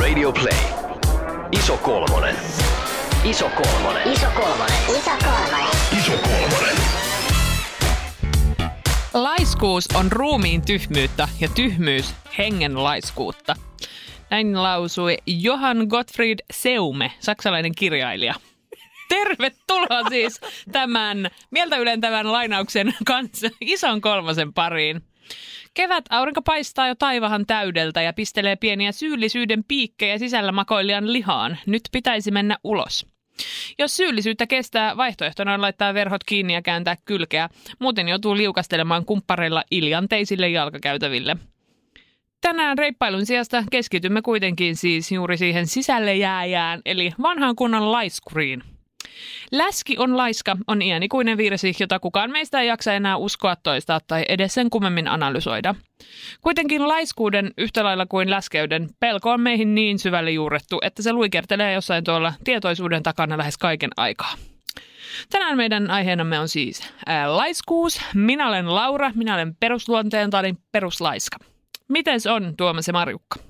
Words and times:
Radio 0.00 0.32
Play. 0.32 0.58
Iso 1.52 1.76
kolmonen. 1.76 2.36
Iso 3.24 3.50
kolmonen. 3.50 4.12
Iso 4.12 4.26
kolmonen. 4.34 4.76
Iso 4.98 5.10
kolmonen. 5.24 5.68
Iso 5.98 6.12
kolmonen. 6.12 6.76
Laiskuus 9.14 9.88
on 9.94 10.12
ruumiin 10.12 10.62
tyhmyyttä 10.66 11.28
ja 11.40 11.48
tyhmyys 11.48 12.14
hengen 12.38 12.84
laiskuutta. 12.84 13.56
Näin 14.30 14.62
lausui 14.62 15.18
Johann 15.26 15.86
Gottfried 15.88 16.38
Seume, 16.52 17.12
saksalainen 17.20 17.72
kirjailija. 17.74 18.34
Tervetuloa 19.08 20.08
siis 20.08 20.40
tämän 20.72 21.30
mieltä 21.50 21.76
ylentävän 21.76 22.32
lainauksen 22.32 22.94
kanssa 23.04 23.48
ison 23.60 24.00
kolmosen 24.00 24.52
pariin. 24.52 25.02
Kevät 25.74 26.04
aurinko 26.10 26.42
paistaa 26.42 26.88
jo 26.88 26.94
taivahan 26.94 27.46
täydeltä 27.46 28.02
ja 28.02 28.12
pistelee 28.12 28.56
pieniä 28.56 28.92
syyllisyyden 28.92 29.64
piikkejä 29.64 30.18
sisällä 30.18 30.52
makoilijan 30.52 31.12
lihaan. 31.12 31.58
Nyt 31.66 31.82
pitäisi 31.92 32.30
mennä 32.30 32.58
ulos. 32.64 33.06
Jos 33.78 33.96
syyllisyyttä 33.96 34.46
kestää, 34.46 34.96
vaihtoehtona 34.96 35.54
on 35.54 35.62
laittaa 35.62 35.94
verhot 35.94 36.24
kiinni 36.24 36.54
ja 36.54 36.62
kääntää 36.62 36.96
kylkeä. 37.04 37.48
Muuten 37.78 38.08
joutuu 38.08 38.36
liukastelemaan 38.36 39.04
kumppareilla 39.04 39.64
iljanteisille 39.70 40.48
jalkakäytäville. 40.48 41.36
Tänään 42.40 42.78
reippailun 42.78 43.26
sijasta 43.26 43.64
keskitymme 43.70 44.22
kuitenkin 44.22 44.76
siis 44.76 45.12
juuri 45.12 45.36
siihen 45.36 45.66
sisälle 45.66 46.16
jääjään, 46.16 46.80
eli 46.84 47.10
vanhan 47.22 47.56
kunnan 47.56 47.92
laiskuriin. 47.92 48.62
Läski 49.52 49.96
on 49.98 50.16
laiska 50.16 50.56
on 50.66 50.82
iänikuinen 50.82 51.36
virsi, 51.36 51.74
jota 51.80 52.00
kukaan 52.00 52.30
meistä 52.30 52.60
ei 52.60 52.68
jaksa 52.68 52.92
enää 52.92 53.16
uskoa 53.16 53.56
toistaa 53.56 54.00
tai 54.06 54.24
edes 54.28 54.54
sen 54.54 54.70
kummemmin 54.70 55.08
analysoida. 55.08 55.74
Kuitenkin 56.40 56.88
laiskuuden 56.88 57.50
yhtä 57.58 57.84
lailla 57.84 58.06
kuin 58.06 58.30
läskeyden 58.30 58.88
pelko 59.00 59.30
on 59.30 59.40
meihin 59.40 59.74
niin 59.74 59.98
syvälle 59.98 60.30
juurettu, 60.30 60.78
että 60.82 61.02
se 61.02 61.12
luikertelee 61.12 61.72
jossain 61.72 62.04
tuolla 62.04 62.32
tietoisuuden 62.44 63.02
takana 63.02 63.38
lähes 63.38 63.58
kaiken 63.58 63.90
aikaa. 63.96 64.34
Tänään 65.30 65.56
meidän 65.56 65.90
aiheenamme 65.90 66.38
on 66.38 66.48
siis 66.48 66.82
ää, 67.06 67.36
laiskuus. 67.36 68.00
Minä 68.14 68.48
olen 68.48 68.74
Laura, 68.74 69.10
minä 69.14 69.34
olen 69.34 69.56
perusluonteeltani 69.60 70.54
peruslaiska. 70.72 71.36
Miten 71.88 72.20
se 72.20 72.30
on, 72.30 72.54
Tuomas 72.56 72.86
ja 72.86 72.92
Marjukka? 72.92 73.40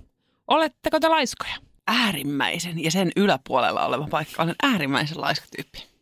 Oletteko 0.48 1.00
te 1.00 1.08
laiskoja? 1.08 1.54
Äärimmäisen 1.92 2.84
ja 2.84 2.90
sen 2.90 3.12
yläpuolella 3.16 3.86
oleva 3.86 4.06
paikka. 4.10 4.42
Olen 4.42 4.54
äärimmäisen 4.62 5.20
laiska 5.20 5.46
tyyppi. 5.56 5.92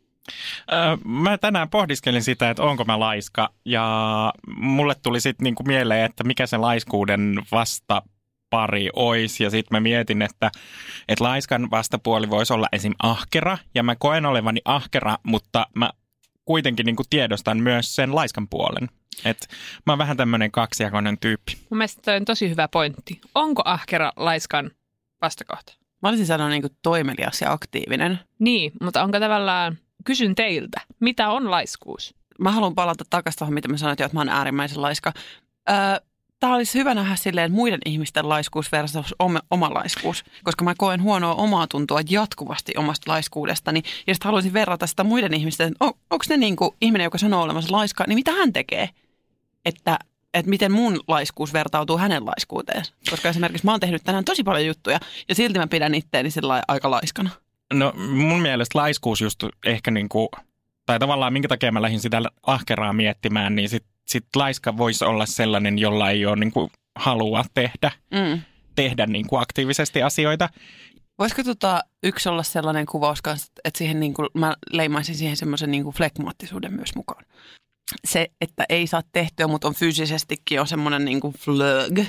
Öö, 0.71 0.97
mä 1.05 1.37
tänään 1.37 1.69
pohdiskelin 1.69 2.23
sitä, 2.23 2.49
että 2.49 2.63
onko 2.63 2.83
mä 2.85 2.99
laiska 2.99 3.49
ja 3.65 4.33
mulle 4.55 4.95
tuli 5.03 5.21
sitten 5.21 5.43
niinku 5.43 5.63
mieleen, 5.63 6.05
että 6.05 6.23
mikä 6.23 6.47
se 6.47 6.57
laiskuuden 6.57 7.41
vasta 7.51 8.01
pari 8.49 8.89
olisi. 8.93 9.43
Ja 9.43 9.49
sitten 9.49 9.75
mä 9.75 9.79
mietin, 9.79 10.21
että, 10.21 10.51
että 11.07 11.23
laiskan 11.23 11.71
vastapuoli 11.71 12.29
voisi 12.29 12.53
olla 12.53 12.67
esim. 12.71 12.93
ahkera. 13.03 13.57
Ja 13.75 13.83
mä 13.83 13.95
koen 13.95 14.25
olevani 14.25 14.61
ahkera, 14.65 15.17
mutta 15.23 15.67
mä 15.75 15.89
kuitenkin 16.45 16.85
niinku 16.85 17.03
tiedostan 17.09 17.57
myös 17.57 17.95
sen 17.95 18.15
laiskan 18.15 18.47
puolen. 18.47 18.89
Et 19.25 19.47
mä 19.85 19.91
oon 19.93 19.99
vähän 19.99 20.17
tämmöinen 20.17 20.51
kaksijakoinen 20.51 21.17
tyyppi. 21.19 21.57
Mun 21.69 21.77
mielestä 21.77 22.01
toi 22.01 22.15
on 22.15 22.25
tosi 22.25 22.49
hyvä 22.49 22.67
pointti. 22.67 23.21
Onko 23.35 23.61
ahkera 23.65 24.11
laiskan 24.15 24.71
vastakohta? 25.21 25.80
Mä 26.01 26.09
olisin 26.09 26.25
sanonut 26.25 26.51
niin 26.51 26.61
kuin 26.61 26.77
toimelias 26.81 27.41
ja 27.41 27.51
aktiivinen. 27.51 28.19
Niin, 28.39 28.71
mutta 28.81 29.03
onko 29.03 29.19
tavallaan, 29.19 29.77
kysyn 30.03 30.35
teiltä, 30.35 30.81
mitä 30.99 31.29
on 31.29 31.51
laiskuus? 31.51 32.15
Mä 32.39 32.51
haluan 32.51 32.75
palata 32.75 33.03
takaisin 33.09 33.39
tuohon, 33.39 33.53
mitä 33.53 33.67
mä 33.67 33.77
sanoin, 33.77 33.93
että 34.01 34.09
mä 34.13 34.19
oon 34.19 34.29
äärimmäisen 34.29 34.81
laiska. 34.81 35.13
Öö, 35.69 35.75
Tämä 36.41 36.55
olisi 36.55 36.79
hyvä 36.79 36.93
nähdä 36.93 37.15
silleen 37.15 37.51
muiden 37.51 37.79
ihmisten 37.85 38.29
laiskuus 38.29 38.71
versus 38.71 39.15
oma, 39.19 39.39
oma 39.51 39.73
laiskuus, 39.73 40.23
koska 40.43 40.63
mä 40.63 40.73
koen 40.77 41.01
huonoa 41.01 41.35
omaa 41.35 41.67
tuntua 41.67 41.99
jatkuvasti 42.09 42.73
omasta 42.77 43.11
laiskuudestani. 43.11 43.81
Ja 44.07 44.13
sitten 44.13 44.27
haluaisin 44.27 44.53
verrata 44.53 44.87
sitä 44.87 45.03
muiden 45.03 45.33
ihmisten, 45.33 45.73
on, 45.79 45.93
onko 46.09 46.25
ne 46.29 46.37
niin 46.37 46.55
kuin 46.55 46.71
ihminen, 46.81 47.05
joka 47.05 47.17
sanoo 47.17 47.43
olevansa 47.43 47.71
laiska, 47.71 48.03
niin 48.07 48.15
mitä 48.15 48.31
hän 48.31 48.53
tekee? 48.53 48.89
Että 49.65 49.99
että 50.33 50.49
miten 50.49 50.71
mun 50.71 50.99
laiskuus 51.07 51.53
vertautuu 51.53 51.97
hänen 51.97 52.25
laiskuuteen. 52.25 52.83
Koska 53.09 53.29
esimerkiksi 53.29 53.65
mä 53.65 53.71
oon 53.71 53.79
tehnyt 53.79 54.03
tänään 54.03 54.25
tosi 54.25 54.43
paljon 54.43 54.65
juttuja 54.67 54.99
ja 55.29 55.35
silti 55.35 55.59
mä 55.59 55.67
pidän 55.67 55.95
itteeni 55.95 56.31
sillä 56.31 56.63
aika 56.67 56.91
laiskana. 56.91 57.29
No 57.73 57.93
mun 57.97 58.41
mielestä 58.41 58.79
laiskuus 58.79 59.21
just 59.21 59.43
ehkä 59.65 59.91
niin 59.91 60.09
kuin, 60.09 60.27
tai 60.85 60.99
tavallaan 60.99 61.33
minkä 61.33 61.47
takia 61.47 61.71
mä 61.71 61.81
lähdin 61.81 61.99
sitä 61.99 62.21
ahkeraa 62.47 62.93
miettimään, 62.93 63.55
niin 63.55 63.69
sit, 63.69 63.85
sit 64.07 64.25
laiska 64.35 64.77
voisi 64.77 65.05
olla 65.05 65.25
sellainen, 65.25 65.79
jolla 65.79 66.09
ei 66.09 66.25
ole 66.25 66.35
niin 66.35 66.51
kuin 66.51 66.71
halua 66.95 67.45
tehdä, 67.53 67.91
Mm. 68.11 68.41
tehdä 68.75 69.05
niin 69.05 69.27
kuin 69.27 69.41
aktiivisesti 69.41 70.03
asioita. 70.03 70.49
Voisiko 71.19 71.43
tota, 71.43 71.81
yksi 72.03 72.29
olla 72.29 72.43
sellainen 72.43 72.85
kuvaus 72.85 73.21
kanssa, 73.21 73.51
että 73.63 73.77
siihen 73.77 73.99
niin 73.99 74.13
kuin, 74.13 74.27
mä 74.33 74.53
leimaisin 74.71 75.15
siihen 75.15 75.37
semmoisen 75.37 75.71
niin 75.71 75.83
kuin 75.83 75.95
flekmaattisuuden 75.95 76.73
myös 76.73 76.95
mukaan. 76.95 77.25
Se, 78.05 78.31
että 78.41 78.65
ei 78.69 78.87
saa 78.87 79.01
tehtyä, 79.11 79.47
mutta 79.47 79.67
on 79.67 79.75
fyysisestikin 79.75 80.59
on 80.61 80.67
semmoinen 80.67 81.05
niin 81.05 81.19
kuin 81.19 81.33
flög. 81.33 81.99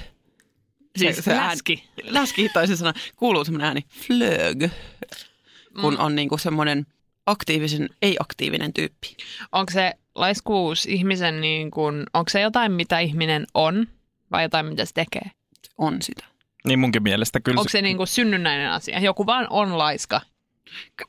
Siis 0.96 1.16
Se- 1.16 1.22
se 1.22 1.36
läski. 1.36 1.88
Läski 2.02 2.48
toisin 2.48 2.76
sanoen 2.76 2.94
kuuluu 3.16 3.44
semmoinen 3.44 3.66
ääni 3.66 3.82
flög, 4.06 4.70
kun 5.80 5.98
on 5.98 6.14
niin 6.14 6.28
kuin 6.28 6.38
semmoinen 6.40 6.86
aktiivisen, 7.26 7.88
ei-aktiivinen 8.02 8.72
tyyppi. 8.72 9.16
Onko 9.52 9.72
se 9.72 9.92
laiskuus 10.14 10.86
ihmisen 10.86 11.40
niin 11.40 11.70
kuin, 11.70 12.04
onko 12.14 12.28
se 12.28 12.40
jotain, 12.40 12.72
mitä 12.72 12.98
ihminen 12.98 13.46
on 13.54 13.86
vai 14.30 14.42
jotain, 14.42 14.66
mitä 14.66 14.84
se 14.84 14.92
tekee? 14.94 15.30
On 15.78 16.02
sitä. 16.02 16.24
Niin 16.66 16.78
munkin 16.78 17.02
mielestä 17.02 17.40
kyllä. 17.40 17.60
Onko 17.60 17.68
se 17.70 17.82
niin 17.82 17.96
kuin 17.96 18.06
synnynnäinen 18.06 18.70
asia? 18.70 19.00
Joku 19.00 19.26
vaan 19.26 19.46
on 19.50 19.78
laiska. 19.78 20.20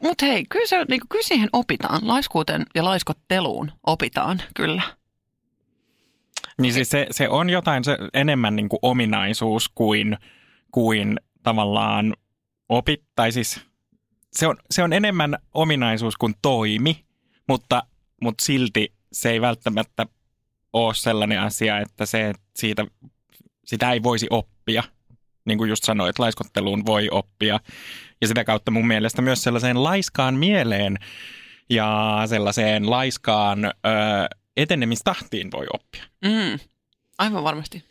Mutta 0.01 0.25
hei, 0.25 0.45
kyllä, 0.49 0.67
se, 0.67 0.85
niin 0.89 1.01
kyllä 1.09 1.23
siihen 1.23 1.49
opitaan. 1.53 2.07
Laiskuuteen 2.07 2.65
ja 2.75 2.83
laiskotteluun 2.83 3.71
opitaan, 3.83 4.41
kyllä. 4.55 4.81
Niin 6.61 6.73
siis 6.73 6.89
se, 6.89 7.07
se 7.11 7.29
on 7.29 7.49
jotain 7.49 7.83
se 7.83 7.97
enemmän 8.13 8.55
niin 8.55 8.69
kuin 8.69 8.79
ominaisuus 8.81 9.69
kuin, 9.75 10.17
kuin 10.71 11.19
tavallaan 11.43 12.13
opit, 12.69 13.03
tai 13.15 13.31
siis 13.31 13.61
se 14.31 14.47
on, 14.47 14.57
se 14.71 14.83
on 14.83 14.93
enemmän 14.93 15.37
ominaisuus 15.53 16.17
kuin 16.17 16.33
toimi, 16.41 17.05
mutta, 17.47 17.83
mutta 18.21 18.45
silti 18.45 18.93
se 19.11 19.31
ei 19.31 19.41
välttämättä 19.41 20.05
ole 20.73 20.93
sellainen 20.93 21.41
asia, 21.41 21.79
että 21.79 22.05
se, 22.05 22.33
siitä, 22.55 22.85
sitä 23.65 23.91
ei 23.91 24.03
voisi 24.03 24.27
oppia. 24.29 24.83
Niin 25.45 25.57
kuin 25.57 25.69
just 25.69 25.83
sanoit, 25.83 26.19
laiskotteluun 26.19 26.85
voi 26.85 27.07
oppia. 27.11 27.59
Ja 28.21 28.27
sitä 28.27 28.43
kautta 28.43 28.71
mun 28.71 28.87
mielestä 28.87 29.21
myös 29.21 29.43
sellaiseen 29.43 29.83
laiskaan 29.83 30.35
mieleen 30.35 30.97
ja 31.69 32.21
sellaiseen 32.25 32.89
laiskaan 32.89 33.65
ö, 33.65 33.69
etenemistahtiin 34.57 35.51
voi 35.51 35.65
oppia. 35.73 36.03
Mm, 36.25 36.59
aivan 37.17 37.43
varmasti. 37.43 37.83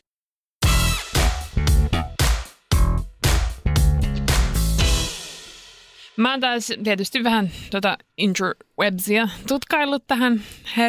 Mä 6.16 6.30
oon 6.30 6.40
taas 6.40 6.72
tietysti 6.84 7.24
vähän 7.24 7.50
tota 7.70 7.98
interwebsia 8.16 9.28
tutkaillut 9.48 10.06
tähän 10.06 10.42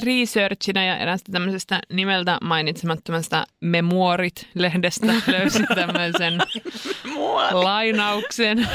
researchina 0.04 0.86
ja 0.86 0.98
eräästä 0.98 1.32
tämmöisestä 1.32 1.80
nimeltä 1.90 2.38
mainitsemattomasta 2.42 3.46
Memorit-lehdestä 3.60 5.14
löysin 5.32 5.68
tämmöisen 5.76 6.34
lainauksen. 7.52 8.68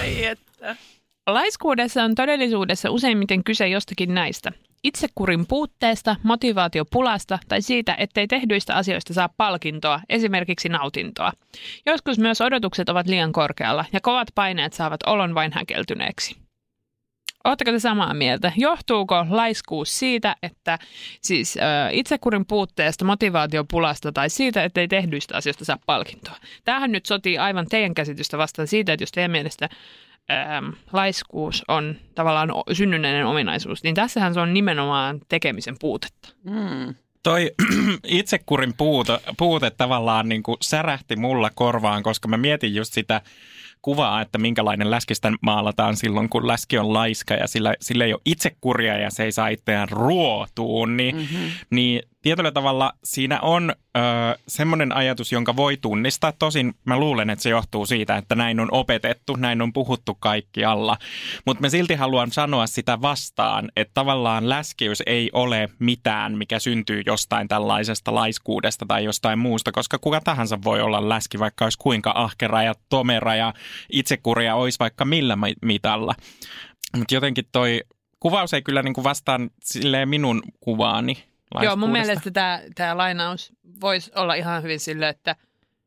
Laiskuudessa 1.27 2.05
on 2.05 2.15
todellisuudessa 2.15 2.91
useimmiten 2.91 3.45
kyse 3.45 3.69
jostakin 3.69 4.15
näistä. 4.15 4.53
Itsekurin 4.85 5.47
puutteesta, 5.47 6.17
motivaatiopulasta 6.23 7.39
tai 7.49 7.63
siitä, 7.63 7.95
ettei 7.99 8.27
tehdyistä 8.27 8.75
asioista 8.75 9.15
saa 9.15 9.29
palkintoa, 9.37 10.01
esimerkiksi 10.09 10.69
nautintoa. 10.69 11.33
Joskus 11.87 12.19
myös 12.19 12.41
odotukset 12.41 12.89
ovat 12.89 13.07
liian 13.07 13.33
korkealla 13.33 13.85
ja 13.93 14.01
kovat 14.01 14.29
paineet 14.35 14.73
saavat 14.73 15.03
olon 15.07 15.35
vain 15.35 15.53
häkeltyneeksi. 15.55 16.37
Oletteko 17.45 17.71
te 17.71 17.79
samaa 17.79 18.15
mieltä? 18.15 18.53
Johtuuko 18.57 19.27
laiskuus 19.31 19.99
siitä, 19.99 20.37
että 20.43 20.79
siis 21.21 21.57
ö, 21.57 21.61
itsekurin 21.91 22.47
puutteesta, 22.47 23.05
motivaatiopulasta 23.05 24.13
tai 24.13 24.31
siitä, 24.31 24.65
ettei 24.65 24.89
tehdyistä 24.89 25.37
asioista 25.37 25.65
saa 25.65 25.79
palkintoa? 25.87 26.37
Tämähän 26.65 26.93
nyt 26.93 27.07
sotii 27.07 27.39
aivan 27.39 27.67
teidän 27.67 27.95
käsitystä 27.95 28.39
vastaan 28.39 28.69
siitä, 28.69 28.93
että 28.93 29.03
jos 29.03 29.13
teidän 29.13 29.31
mielestä 29.31 29.69
ähm, 30.33 30.71
laiskuus 30.93 31.65
on 31.69 31.97
tavallaan 32.15 32.51
synnynnäinen 32.73 33.27
ominaisuus, 33.27 33.83
niin 33.83 33.95
tässähän 33.95 34.35
se 34.35 34.41
on 34.41 34.55
nimenomaan 34.55 35.21
tekemisen 35.29 35.77
puutetta. 35.81 36.29
Mm. 36.45 36.95
Toi 37.23 37.51
itsekurin 38.05 38.75
puute, 38.77 39.19
puute 39.39 39.71
tavallaan 39.71 40.29
niin 40.29 40.43
kuin 40.43 40.57
särähti 40.63 41.17
mulla 41.17 41.51
korvaan, 41.55 42.03
koska 42.03 42.29
mä 42.29 42.37
mietin 42.37 42.75
just 42.75 42.93
sitä 42.93 43.21
kuvaa, 43.83 44.21
että 44.21 44.39
minkälainen 44.39 44.91
läskistä 44.91 45.33
maalataan 45.41 45.97
silloin, 45.97 46.29
kun 46.29 46.47
läski 46.47 46.79
on 46.79 46.93
laiska 46.93 47.35
ja 47.35 47.47
sillä, 47.47 47.75
sillä 47.81 48.05
ei 48.05 48.13
ole 48.13 48.21
itsekuria 48.25 48.99
ja 48.99 49.11
se 49.11 49.25
ei 49.25 49.33
saa 49.33 49.49
itseään 49.49 49.89
ruotuun, 49.89 50.97
niin, 50.97 51.17
mm-hmm. 51.17 51.51
niin 51.71 52.03
tietyllä 52.23 52.51
tavalla 52.51 52.93
siinä 53.05 53.41
on 53.41 53.71
ö, 53.71 54.01
semmoinen 54.49 54.93
ajatus, 54.93 55.33
jonka 55.33 55.57
voi 55.57 55.77
tunnistaa. 55.77 56.33
Tosin 56.33 56.75
mä 56.85 56.99
luulen, 56.99 57.31
että 57.31 57.43
se 57.43 57.51
johtuu 57.51 57.87
siitä, 57.87 58.17
että 58.17 58.35
näin 58.35 58.61
on 58.61 58.69
opetettu, 58.73 59.37
näin 59.37 59.63
on 59.63 59.73
puhuttu 59.73 60.15
kaikkialla. 60.15 60.97
Mutta 61.47 61.61
mä 61.61 61.69
silti 61.69 61.95
haluan 61.95 62.33
sanoa 62.33 62.67
sitä 62.67 63.01
vastaan, 63.01 63.69
että 63.77 63.95
tavallaan 63.95 64.49
läskiys 64.49 65.03
ei 65.07 65.31
ole 65.33 65.69
mitään, 65.79 66.39
mikä 66.39 66.59
syntyy 66.59 67.03
jostain 67.07 67.49
tällaisesta 67.49 68.15
laiskuudesta 68.15 68.87
tai 68.89 69.05
jostain 69.05 69.39
muusta, 69.39 69.73
koska 69.73 69.99
kuka 69.99 70.21
tahansa 70.21 70.59
voi 70.65 70.81
olla 70.81 71.09
läski, 71.09 71.39
vaikka 71.39 71.67
olisi 71.67 71.79
kuinka 71.79 72.13
ahkera 72.15 72.63
ja 72.63 72.75
tomera 72.89 73.35
ja 73.35 73.55
itsekuria 73.93 74.55
olisi 74.55 74.79
vaikka 74.79 75.05
millä 75.05 75.37
mi- 75.37 75.57
mitalla. 75.63 76.15
Mutta 76.97 77.15
jotenkin 77.15 77.45
toi 77.53 77.81
kuvaus 78.21 78.55
ei 78.55 78.63
kyllä 78.63 78.83
niinku 78.83 79.05
vastaan 79.05 79.51
silleen 79.65 80.09
minun 80.09 80.43
kuvaani 80.61 81.29
Joo, 81.63 81.77
mun 81.77 81.91
mielestä 81.91 82.31
tämä, 82.31 82.61
tämä 82.75 82.97
lainaus 82.97 83.53
voisi 83.81 84.11
olla 84.15 84.35
ihan 84.35 84.63
hyvin 84.63 84.81
sille, 84.81 85.09
että 85.09 85.37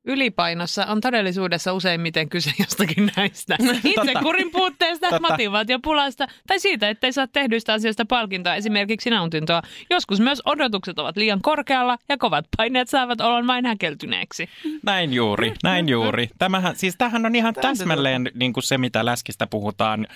ylipainossa 0.05 0.85
on 0.85 1.01
todellisuudessa 1.01 1.73
useimmiten 1.73 2.29
kyse 2.29 2.51
jostakin 2.59 3.11
näistä. 3.17 3.57
Itse 3.83 4.13
kurin 4.23 4.51
puutteesta, 4.51 5.19
motivaatiopulasta 5.19 6.27
tai 6.47 6.59
siitä, 6.59 6.89
ettei 6.89 7.13
saa 7.13 7.27
tehdyistä 7.27 7.73
asioista 7.73 8.05
palkintoa, 8.05 8.55
esimerkiksi 8.55 9.09
nautintoa. 9.09 9.61
Joskus 9.89 10.19
myös 10.19 10.41
odotukset 10.45 10.99
ovat 10.99 11.17
liian 11.17 11.41
korkealla 11.41 11.97
ja 12.09 12.17
kovat 12.17 12.45
paineet 12.57 12.89
saavat 12.89 13.21
olla 13.21 13.47
vain 13.47 13.65
häkeltyneeksi. 13.65 14.49
Näin 14.83 15.13
juuri, 15.13 15.53
näin 15.63 15.89
juuri. 15.89 16.29
Tämähän, 16.37 16.75
siis 16.75 16.95
tämähän 16.97 17.25
on 17.25 17.35
ihan 17.35 17.53
täsmälleen 17.53 18.31
niin 18.33 18.53
kuin 18.53 18.63
se, 18.63 18.77
mitä 18.77 19.05
läskistä 19.05 19.47
puhutaan 19.47 20.07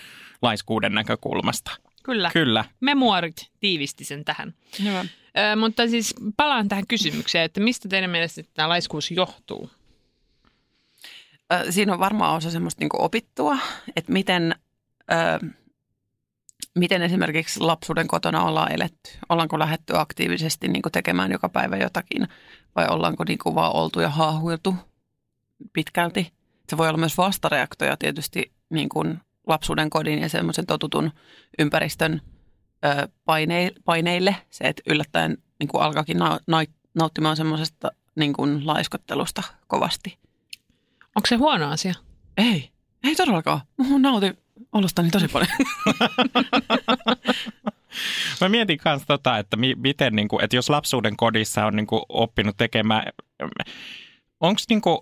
laiskuuden 0.42 0.94
näkökulmasta. 0.94 1.72
Kyllä. 2.06 2.30
Kyllä. 2.34 2.66
Memuarit 2.80 3.52
tiivisti 3.60 4.06
sen 4.06 4.26
tähän. 4.26 4.54
Hyvä. 4.84 5.00
Ö, 5.00 5.56
mutta 5.56 5.88
siis 5.88 6.16
palaan 6.38 6.68
tähän 6.68 6.88
kysymykseen, 6.88 7.44
että 7.46 7.60
mistä 7.60 7.90
teidän 7.90 8.10
mielestä 8.10 8.42
tämä 8.54 8.70
laiskuus 8.70 9.12
johtuu? 9.12 9.70
Ö, 11.54 11.72
Siinä 11.72 11.94
on 11.94 12.00
varmaan 12.00 12.36
osa 12.36 12.52
semmoista 12.52 12.80
niin 12.80 12.90
opittua, 12.94 13.58
että 13.96 14.12
miten, 14.12 14.56
ö, 15.12 15.48
miten 16.76 17.02
esimerkiksi 17.02 17.60
lapsuuden 17.60 18.08
kotona 18.08 18.44
ollaan 18.44 18.72
eletty. 18.72 19.10
Ollaanko 19.30 19.60
lähetty 19.60 19.98
aktiivisesti 19.98 20.68
niin 20.68 20.82
tekemään 20.92 21.32
joka 21.32 21.50
päivä 21.50 21.78
jotakin 21.78 22.28
vai 22.76 22.88
ollaanko 22.88 23.24
niin 23.24 23.40
vaan 23.46 23.76
oltu 23.76 24.00
ja 24.00 24.10
haahuiltu 24.10 24.76
pitkälti. 25.74 26.34
Se 26.70 26.78
voi 26.78 26.90
olla 26.90 26.98
myös 26.98 27.18
vastareaktoja 27.18 27.98
tietysti 27.98 28.52
niin 28.70 28.90
kuin 28.90 29.20
lapsuuden 29.48 29.90
kodin 29.90 30.20
ja 30.20 30.30
semmoisen 30.30 30.66
totutun 30.66 31.12
ympäristön 31.60 32.22
ö, 32.86 33.08
paine, 33.26 33.72
paineille. 33.86 34.36
Se, 34.50 34.64
että 34.64 34.84
yllättäen 34.88 35.38
niin 35.60 35.68
kuin 35.68 35.84
alkaakin 35.84 36.18
na, 36.18 36.40
na, 36.48 36.64
nauttimaan 36.96 37.38
semmoisesta 37.38 37.92
niin 38.16 38.34
kuin 38.34 38.68
laiskottelusta 38.68 39.44
kovasti. 39.68 40.18
Onko 41.16 41.28
se 41.28 41.36
huono 41.36 41.72
asia? 41.72 41.94
Ei, 42.38 42.70
ei 43.04 43.16
todellakaan. 43.16 43.62
Mä 43.78 44.00
nautin 44.00 44.38
olostani 44.72 45.10
tosi 45.10 45.28
paljon. 45.28 45.52
Mä 48.42 48.50
mietin 48.50 48.80
myös 48.86 49.02
tota, 49.08 49.38
että 49.38 49.58
mi- 49.58 49.76
miten, 49.76 50.16
niin 50.16 50.28
kuin, 50.28 50.44
että 50.44 50.56
jos 50.56 50.70
lapsuuden 50.70 51.18
kodissa 51.18 51.66
on 51.66 51.76
niin 51.76 51.88
kuin, 51.88 52.02
oppinut 52.10 52.58
tekemään, 52.58 53.14
onko 54.40 54.62
niin 54.70 54.82
kuin, 54.82 55.00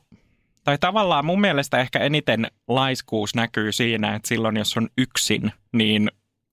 tai 0.63 0.77
tavallaan 0.77 1.25
mun 1.25 1.41
mielestä 1.41 1.79
ehkä 1.79 1.99
eniten 1.99 2.47
laiskuus 2.67 3.35
näkyy 3.35 3.71
siinä, 3.71 4.15
että 4.15 4.27
silloin 4.27 4.57
jos 4.57 4.77
on 4.77 4.89
yksin, 4.97 5.51
niin 5.73 6.11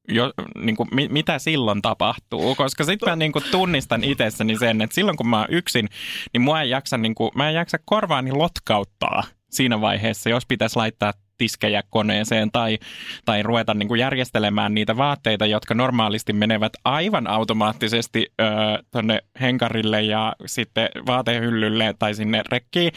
jo, 0.09 0.33
niin 0.59 0.77
kuin, 0.77 0.89
mi, 0.93 1.09
mitä 1.09 1.39
silloin 1.39 1.83
tapahtuu, 1.83 2.55
koska 2.55 2.85
sitten 2.85 3.11
mä 3.11 3.17
niin 3.17 3.33
kuin, 3.33 3.45
tunnistan 3.51 4.05
itsessäni 4.05 4.59
sen, 4.59 4.83
että 4.83 4.95
silloin 4.95 5.17
kun 5.17 5.29
mä 5.29 5.39
oon 5.39 5.47
yksin, 5.51 5.89
niin 6.33 6.43
mua 6.43 6.63
ei 6.63 6.71
jaksa, 6.71 6.99
niin 6.99 7.15
kuin, 7.15 7.31
mä 7.35 7.49
en 7.49 7.55
jaksa 7.55 7.79
korvaani 7.85 8.33
lotkauttaa 8.33 9.23
siinä 9.51 9.81
vaiheessa, 9.81 10.31
jos 10.31 10.47
pitäisi 10.47 10.77
laittaa 10.77 11.13
tiskejä 11.39 11.83
koneeseen 11.91 12.51
tai, 12.51 12.79
tai 13.25 13.43
ruveta 13.43 13.75
niin 13.75 13.89
kuin 13.89 14.01
järjestelemään 14.01 14.75
niitä 14.75 14.97
vaatteita, 14.97 15.47
jotka 15.47 15.75
normaalisti 15.75 16.33
menevät 16.33 16.73
aivan 16.85 17.27
automaattisesti 17.27 18.27
ö, 18.41 18.45
tonne 18.91 19.21
henkarille 19.41 20.03
ja 20.03 20.37
sitten 20.47 20.89
vaatehyllylle 21.07 21.95
tai 21.99 22.15
sinne 22.15 22.43
rekkiin, 22.49 22.93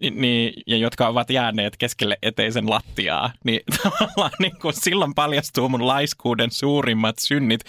niin, 0.00 0.52
ja 0.66 0.76
jotka 0.76 1.08
ovat 1.08 1.30
jääneet 1.30 1.76
keskelle 1.76 2.18
eteisen 2.22 2.70
lattiaa, 2.70 3.32
niin 3.44 3.60
tavallaan 3.82 4.30
niin 4.38 4.58
kuin 4.62 4.74
silloin 4.74 5.14
paljastuu 5.14 5.68
mun 5.68 5.86
laiskuuden 5.86 6.50
suurimmat 6.50 7.18
synnit, 7.18 7.60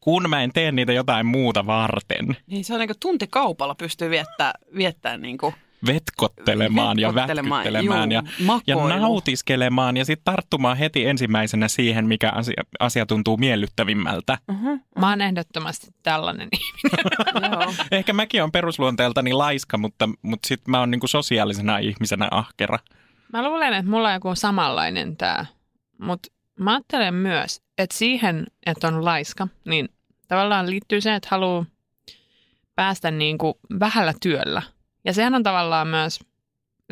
kun 0.00 0.30
mä 0.30 0.42
en 0.42 0.52
tee 0.52 0.72
niitä 0.72 0.92
jotain 0.92 1.26
muuta 1.26 1.66
varten. 1.66 2.36
niin 2.46 2.64
se 2.64 2.74
on 2.74 2.80
niin 2.80 2.88
kuin 2.88 3.00
tuntikaupalla 3.00 3.74
pystyy 3.74 4.10
viettää, 4.10 4.52
viettää 4.76 5.16
niin 5.16 5.38
kuin 5.38 5.54
Vetkottelemaan 5.86 6.98
ja 6.98 7.14
Vetkottelemaan, 7.14 7.64
vätkyttelemään 7.64 8.12
ja, 8.12 8.22
juu, 8.38 8.60
ja 8.66 8.76
makoilu. 8.76 9.00
nautiskelemaan 9.00 9.96
ja 9.96 10.04
sitten 10.04 10.24
tarttumaan 10.24 10.76
heti 10.76 11.06
ensimmäisenä 11.06 11.68
siihen, 11.68 12.06
mikä 12.06 12.30
asia, 12.30 12.62
asia 12.80 13.06
tuntuu 13.06 13.36
miellyttävimmältä. 13.36 14.38
Mä 14.98 15.08
oon 15.10 15.20
ehdottomasti 15.20 15.86
tällainen 16.02 16.48
ihminen. 16.60 17.50
Joo. 17.52 17.74
Ehkä 17.90 18.12
mäkin 18.12 18.42
on 18.42 18.52
perusluonteeltani 18.52 19.32
laiska, 19.32 19.78
mutta, 19.78 20.08
mutta 20.22 20.48
sitten 20.48 20.70
mä 20.70 20.80
oon 20.80 20.90
niinku 20.90 21.06
sosiaalisena 21.06 21.78
ihmisenä 21.78 22.28
ahkera. 22.30 22.78
Mä 23.32 23.48
luulen, 23.48 23.72
että 23.72 23.90
mulla 23.90 24.08
on 24.08 24.14
joku 24.14 24.34
samanlainen 24.34 25.16
tää. 25.16 25.46
Mutta 25.98 26.28
mä 26.60 26.72
ajattelen 26.72 27.14
myös, 27.14 27.62
että 27.78 27.96
siihen, 27.96 28.46
että 28.66 28.88
on 28.88 29.04
laiska, 29.04 29.48
niin 29.64 29.88
tavallaan 30.28 30.70
liittyy 30.70 31.00
se, 31.00 31.14
että 31.14 31.28
haluaa 31.30 31.64
päästä 32.74 33.10
niinku 33.10 33.58
vähällä 33.80 34.12
työllä. 34.22 34.62
Ja 35.06 35.12
sehän 35.12 35.34
on 35.34 35.42
tavallaan 35.42 35.88
myös 35.88 36.20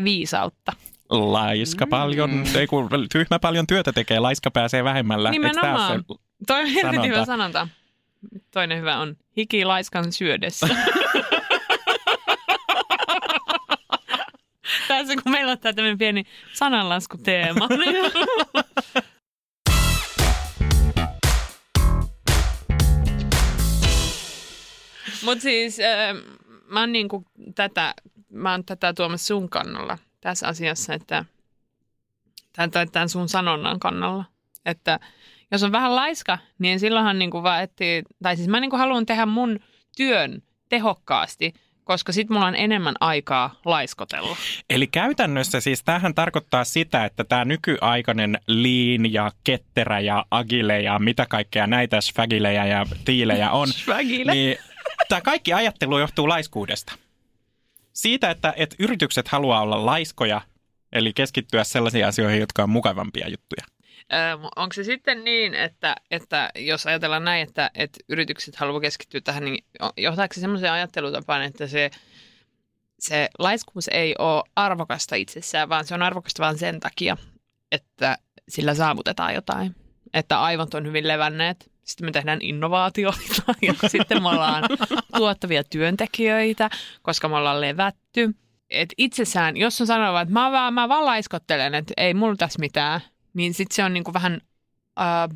viisautta. 0.05 0.73
Laiska 1.11 1.87
paljon, 1.87 2.45
ei 2.57 2.67
kun 2.67 2.89
tyhmä 3.13 3.39
paljon 3.39 3.67
työtä 3.67 3.93
tekee, 3.93 4.19
laiska 4.21 4.51
pääsee 4.51 4.85
vähemmällä. 4.85 5.29
Eikö 5.31 5.49
Nimenomaan. 5.49 6.05
se- 6.09 6.15
Toi 6.47 6.61
on 6.63 6.69
sanonta? 6.83 7.03
hyvä 7.07 7.25
sanonta. 7.25 7.69
Toinen 8.51 8.79
hyvä 8.79 8.99
on 8.99 9.17
hiki 9.37 9.65
laiskan 9.65 10.13
syödessä. 10.13 10.69
Tässä 14.89 15.15
kun 15.23 15.33
meillä 15.33 15.53
on 15.53 15.59
tämä 15.59 15.73
tämmöinen 15.73 15.99
pieni 15.99 16.25
sananlaskuteema. 16.53 17.69
Mutta 25.25 25.43
siis 25.43 25.81
äh, 25.81 26.17
mä 26.75 26.81
oon 26.81 26.93
niinku 26.93 27.25
tätä, 27.55 27.95
mä 28.33 28.51
oon 28.51 28.65
tätä 28.65 28.93
tuomassa 28.93 29.27
sun 29.27 29.49
kannalla 29.49 29.99
tässä 30.21 30.49
asiassa, 30.49 30.95
että 30.95 31.25
tämän, 32.53 32.71
tämän, 32.71 32.91
tämän 32.91 33.09
sun 33.09 33.29
sanonnan 33.29 33.81
kannalla. 33.81 34.25
Että 34.67 35.01
jos 35.51 35.63
on 35.63 35.73
vähän 35.73 35.95
laiska, 35.95 36.39
niin 36.59 36.81
silloinhan 36.81 37.19
niinku 37.19 37.43
vaan 37.43 37.63
etsii, 37.63 38.03
tai 38.23 38.37
siis 38.37 38.49
mä 38.49 38.61
niinku 38.61 38.77
haluan 38.77 39.07
tehdä 39.07 39.27
mun 39.27 39.61
työn 39.97 40.43
tehokkaasti, 40.69 41.55
koska 41.85 42.13
sit 42.13 42.31
mulla 42.31 42.47
on 42.47 42.57
enemmän 42.57 42.95
aikaa 43.01 43.61
laiskotella. 43.65 44.37
Eli 44.71 44.87
käytännössä 44.87 45.61
siis 45.61 45.85
tämähän 45.85 46.15
tarkoittaa 46.15 46.65
sitä, 46.65 47.05
että 47.05 47.25
tämä 47.25 47.45
nykyaikainen 47.45 48.39
lean 48.47 49.13
ja 49.13 49.31
ketterä 49.45 50.01
ja 50.01 50.25
agile 50.31 50.81
ja 50.81 50.99
mitä 50.99 51.27
kaikkea 51.29 51.67
näitä 51.67 52.01
sfagilejä 52.01 52.67
ja 52.67 52.87
tiilejä 53.05 53.51
on, 53.51 53.69
niin 54.33 54.59
tämä 55.09 55.21
kaikki 55.21 55.53
ajattelu 55.53 55.99
johtuu 55.99 56.29
laiskuudesta. 56.29 56.93
Siitä, 57.93 58.31
että, 58.31 58.55
että 58.57 58.77
yritykset 58.79 59.29
haluaa 59.29 59.61
olla 59.61 59.87
laiskoja, 59.87 60.41
eli 60.93 61.13
keskittyä 61.13 61.65
sellaisiin 61.65 62.07
asioihin, 62.07 62.41
jotka 62.41 62.63
on 62.63 62.71
mukavampia 62.71 63.29
juttuja. 63.29 63.65
onko 64.57 64.73
se 64.73 64.85
sitten 64.85 65.25
niin, 65.25 65.55
että, 65.55 65.97
että 66.11 66.51
jos 66.57 66.87
ajatellaan 66.87 67.25
näin, 67.25 67.43
että, 67.49 67.71
että 67.75 67.99
yritykset 68.09 68.57
haluaa 68.57 68.81
keskittyä 68.81 69.21
tähän, 69.21 69.45
niin 69.45 69.65
johtaako 69.97 70.35
se 70.35 70.41
semmoiseen 70.41 70.73
ajattelutapaan, 70.73 71.43
että 71.43 71.67
se, 71.67 71.91
se 72.99 73.29
laiskuus 73.39 73.89
ei 73.89 74.15
ole 74.19 74.43
arvokasta 74.57 75.15
itsessään, 75.15 75.69
vaan 75.69 75.85
se 75.85 75.95
on 75.95 76.03
arvokasta 76.03 76.43
vain 76.43 76.59
sen 76.59 76.81
takia, 76.81 77.17
että 77.73 78.19
sillä 78.49 78.75
saavutetaan 78.75 79.35
jotain. 79.35 79.77
Että 80.15 80.43
aivot 80.43 80.75
on 80.75 80.87
hyvin 80.87 81.09
levänneet. 81.09 81.74
Sitten 81.85 82.07
me 82.07 82.13
tehdään 82.13 82.43
innovaatioita 82.43 83.55
ja 83.63 83.75
sitten 83.89 84.23
me 84.23 84.29
ollaan 84.29 84.65
tuottavia 85.17 85.65
työntekijöitä, 85.65 86.71
koska 87.03 87.29
me 87.29 87.37
ollaan 87.37 87.61
levätty. 87.61 88.35
Et 88.71 88.95
itsessään, 88.99 89.57
jos 89.57 89.81
on 89.81 89.87
sanova, 89.87 90.21
että 90.21 90.35
mä 90.35 90.53
vaan, 90.53 90.75
mä 90.75 90.89
vaan 90.89 91.05
laiskottelen, 91.05 91.75
että 91.75 91.95
ei 91.97 92.15
mulla 92.15 92.37
tässä 92.37 92.59
mitään, 92.59 93.01
niin 93.35 93.55
sitten 93.55 93.75
se 93.77 93.85
on 93.85 93.95
niinku 93.95 94.13
vähän 94.13 94.41
ää, 94.97 95.29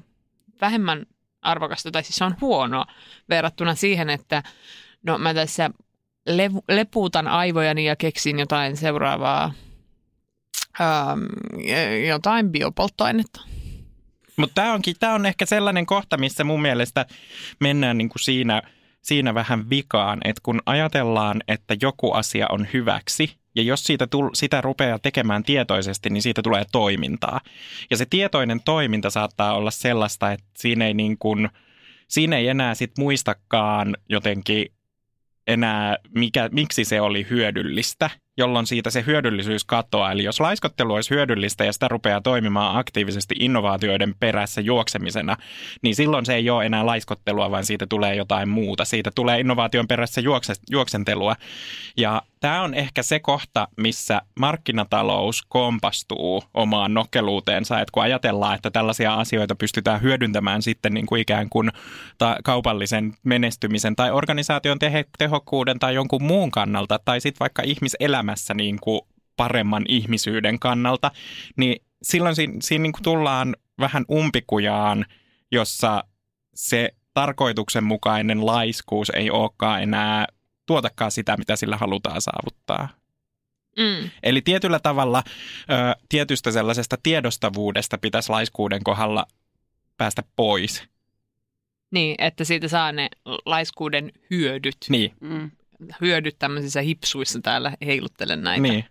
vähemmän 0.60 1.06
arvokasta, 1.42 1.90
tai 1.90 2.04
siis 2.04 2.16
se 2.16 2.24
on 2.24 2.36
huono 2.40 2.84
verrattuna 3.28 3.74
siihen, 3.74 4.10
että 4.10 4.42
no 5.02 5.18
mä 5.18 5.34
tässä 5.34 5.70
lev- 6.30 6.64
lepuutan 6.68 7.28
aivojani 7.28 7.84
ja 7.84 7.96
keksin 7.96 8.38
jotain 8.38 8.76
seuraavaa, 8.76 9.52
ähm, 10.80 11.20
jotain 12.08 12.52
biopolttoainetta. 12.52 13.40
Mutta 14.38 14.54
tämä 14.54 14.72
onkin, 14.72 14.96
tää 15.00 15.14
on 15.14 15.26
ehkä 15.26 15.46
sellainen 15.46 15.86
kohta, 15.86 16.16
missä 16.16 16.44
mun 16.44 16.62
mielestä 16.62 17.06
mennään 17.60 17.98
niinku 17.98 18.18
siinä 18.18 18.62
siinä 19.02 19.34
vähän 19.34 19.70
vikaan, 19.70 20.20
että 20.24 20.40
kun 20.42 20.62
ajatellaan, 20.66 21.40
että 21.48 21.76
joku 21.82 22.12
asia 22.12 22.46
on 22.50 22.66
hyväksi, 22.72 23.36
ja 23.54 23.62
jos 23.62 23.84
siitä 23.84 24.06
tul- 24.06 24.30
sitä 24.34 24.60
rupeaa 24.60 24.98
tekemään 24.98 25.42
tietoisesti, 25.42 26.10
niin 26.10 26.22
siitä 26.22 26.42
tulee 26.42 26.64
toimintaa. 26.72 27.40
Ja 27.90 27.96
se 27.96 28.06
tietoinen 28.10 28.60
toiminta 28.64 29.10
saattaa 29.10 29.54
olla 29.54 29.70
sellaista, 29.70 30.32
että 30.32 30.46
siinä 30.58 30.86
ei, 30.86 30.94
niin 30.94 31.18
kuin, 31.18 31.48
siinä 32.08 32.36
ei 32.36 32.48
enää 32.48 32.74
sit 32.74 32.92
muistakaan 32.98 33.96
jotenkin 34.08 34.66
enää, 35.46 35.96
mikä, 36.14 36.48
miksi 36.52 36.84
se 36.84 37.00
oli 37.00 37.26
hyödyllistä, 37.30 38.10
jolloin 38.38 38.66
siitä 38.66 38.90
se 38.90 39.04
hyödyllisyys 39.06 39.64
katoaa. 39.64 40.12
Eli 40.12 40.24
jos 40.24 40.40
laiskottelu 40.40 40.94
olisi 40.94 41.10
hyödyllistä 41.10 41.64
ja 41.64 41.72
sitä 41.72 41.88
rupeaa 41.88 42.20
toimimaan 42.20 42.78
aktiivisesti 42.78 43.34
innovaatioiden 43.38 44.14
perässä 44.20 44.60
juoksemisena, 44.60 45.36
niin 45.82 45.94
silloin 45.94 46.26
se 46.26 46.34
ei 46.34 46.50
ole 46.50 46.66
enää 46.66 46.86
laiskottelua, 46.86 47.50
vaan 47.50 47.64
siitä 47.64 47.86
tulee 47.86 48.14
jotain 48.14 48.48
muuta. 48.48 48.84
Siitä 48.84 49.10
tulee 49.14 49.40
innovaation 49.40 49.88
perässä 49.88 50.20
juokse, 50.20 50.54
juoksentelua. 50.70 51.36
Ja 51.96 52.22
tämä 52.40 52.62
on 52.62 52.74
ehkä 52.74 53.02
se 53.02 53.20
kohta, 53.20 53.68
missä 53.76 54.22
markkinatalous 54.40 55.42
kompastuu 55.48 56.42
omaan 56.54 56.94
nokkeluuteensa, 56.94 57.80
että 57.80 57.92
kun 57.92 58.02
ajatellaan, 58.02 58.54
että 58.54 58.70
tällaisia 58.70 59.14
asioita 59.14 59.54
pystytään 59.54 60.02
hyödyntämään 60.02 60.62
sitten 60.62 60.94
niin 60.94 61.06
kuin 61.06 61.20
ikään 61.20 61.48
kuin 61.48 61.70
ta- 62.18 62.36
kaupallisen 62.44 63.12
menestymisen 63.24 63.96
tai 63.96 64.10
organisaation 64.10 64.78
tehe- 64.78 65.04
tehokkuuden 65.18 65.78
tai 65.78 65.94
jonkun 65.94 66.22
muun 66.22 66.50
kannalta, 66.50 66.98
tai 67.04 67.20
sitten 67.20 67.40
vaikka 67.40 67.62
ihmiselämässä 68.28 68.54
niin 68.54 68.78
kuin 68.80 69.00
paremman 69.36 69.84
ihmisyyden 69.88 70.58
kannalta, 70.58 71.10
niin 71.56 71.82
silloin 72.02 72.34
siinä, 72.34 72.54
siinä 72.62 72.82
niin 72.82 72.92
kuin 72.92 73.02
tullaan 73.02 73.56
vähän 73.78 74.04
umpikujaan, 74.10 75.06
jossa 75.50 76.04
se 76.54 76.94
tarkoituksenmukainen 77.14 78.46
laiskuus 78.46 79.10
ei 79.10 79.30
olekaan 79.30 79.82
enää 79.82 80.26
tuotakaan 80.66 81.10
sitä, 81.10 81.36
mitä 81.36 81.56
sillä 81.56 81.76
halutaan 81.76 82.20
saavuttaa. 82.20 82.88
Mm. 83.78 84.10
Eli 84.22 84.42
tietyllä 84.42 84.78
tavalla 84.78 85.22
ö, 85.70 85.96
tietystä 86.08 86.50
sellaisesta 86.50 86.96
tiedostavuudesta 87.02 87.98
pitäisi 87.98 88.30
laiskuuden 88.30 88.84
kohdalla 88.84 89.26
päästä 89.96 90.22
pois. 90.36 90.82
Niin, 91.90 92.14
että 92.18 92.44
siitä 92.44 92.68
saa 92.68 92.92
ne 92.92 93.08
laiskuuden 93.46 94.12
hyödyt. 94.30 94.76
Niin, 94.88 95.12
Mm. 95.20 95.50
Hyödyt 96.00 96.38
tämmöisissä 96.38 96.80
hipsuissa 96.80 97.40
täällä 97.42 97.72
heiluttelen 97.86 98.42
näitä. 98.42 98.62
niin. 98.62 98.84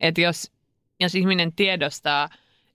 Että 0.00 0.20
jos, 0.20 0.52
jos 1.00 1.14
ihminen 1.14 1.52
tiedostaa, 1.52 2.28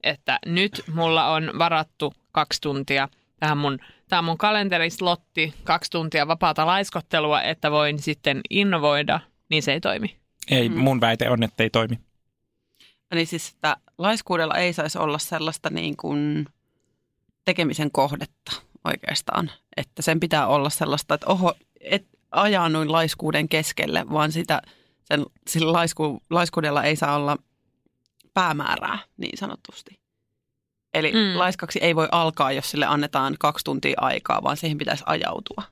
että 0.04 0.40
nyt 0.46 0.84
mulla 0.94 1.28
on 1.34 1.52
varattu 1.58 2.14
kaksi 2.32 2.62
tuntia 2.62 3.10
tähän 3.44 3.58
mun, 3.58 3.80
tämä 4.10 4.20
on 4.20 4.26
mun 4.26 4.38
kalenterislotti, 4.38 5.54
kaksi 5.64 5.92
tuntia 5.92 6.28
vapaata 6.28 6.66
laiskottelua, 6.66 7.42
että 7.42 7.72
voin 7.72 8.00
sitten 8.00 8.42
innovoida, 8.50 9.20
niin 9.50 9.64
se 9.64 9.74
ei 9.74 9.82
toimi. 9.82 10.18
Ei, 10.52 10.70
mun 10.70 11.02
väite 11.02 11.30
on, 11.30 11.44
että 11.44 11.64
ei 11.64 11.70
toimi. 11.70 12.00
Eli 13.12 13.26
siis 13.26 13.50
että 13.54 13.78
laiskuudella 13.98 14.58
ei 14.58 14.74
saisi 14.74 14.98
olla 14.98 15.20
sellaista 15.20 15.70
niin 15.70 15.98
kuin 15.98 16.46
tekemisen 17.46 17.92
kohdetta 17.92 18.52
oikeastaan. 18.84 19.52
Että 19.78 20.02
sen 20.02 20.20
pitää 20.20 20.48
olla 20.48 20.70
sellaista, 20.70 21.14
että 21.14 21.28
oho, 21.28 21.54
et 21.82 22.08
ajannuin 22.34 22.92
laiskuuden 22.92 23.50
keskelle, 23.50 24.06
vaan 24.12 24.32
sitä, 24.32 24.62
sen, 25.04 25.26
sillä 25.48 25.74
laisku, 25.74 26.24
laiskuudella 26.30 26.84
ei 26.84 26.96
saa 26.96 27.16
olla 27.16 27.38
päämäärää 28.34 29.00
niin 29.18 29.38
sanotusti. 29.38 30.00
Eli 30.94 31.12
mm. 31.12 31.40
laiskaksi 31.40 31.80
ei 31.80 31.96
voi 31.96 32.08
alkaa, 32.12 32.52
jos 32.52 32.72
sille 32.72 32.86
annetaan 32.86 33.36
kaksi 33.40 33.64
tuntia 33.66 33.98
aikaa, 33.98 34.44
vaan 34.44 34.58
siihen 34.58 34.78
pitäisi 34.78 35.04
ajautua. 35.08 35.64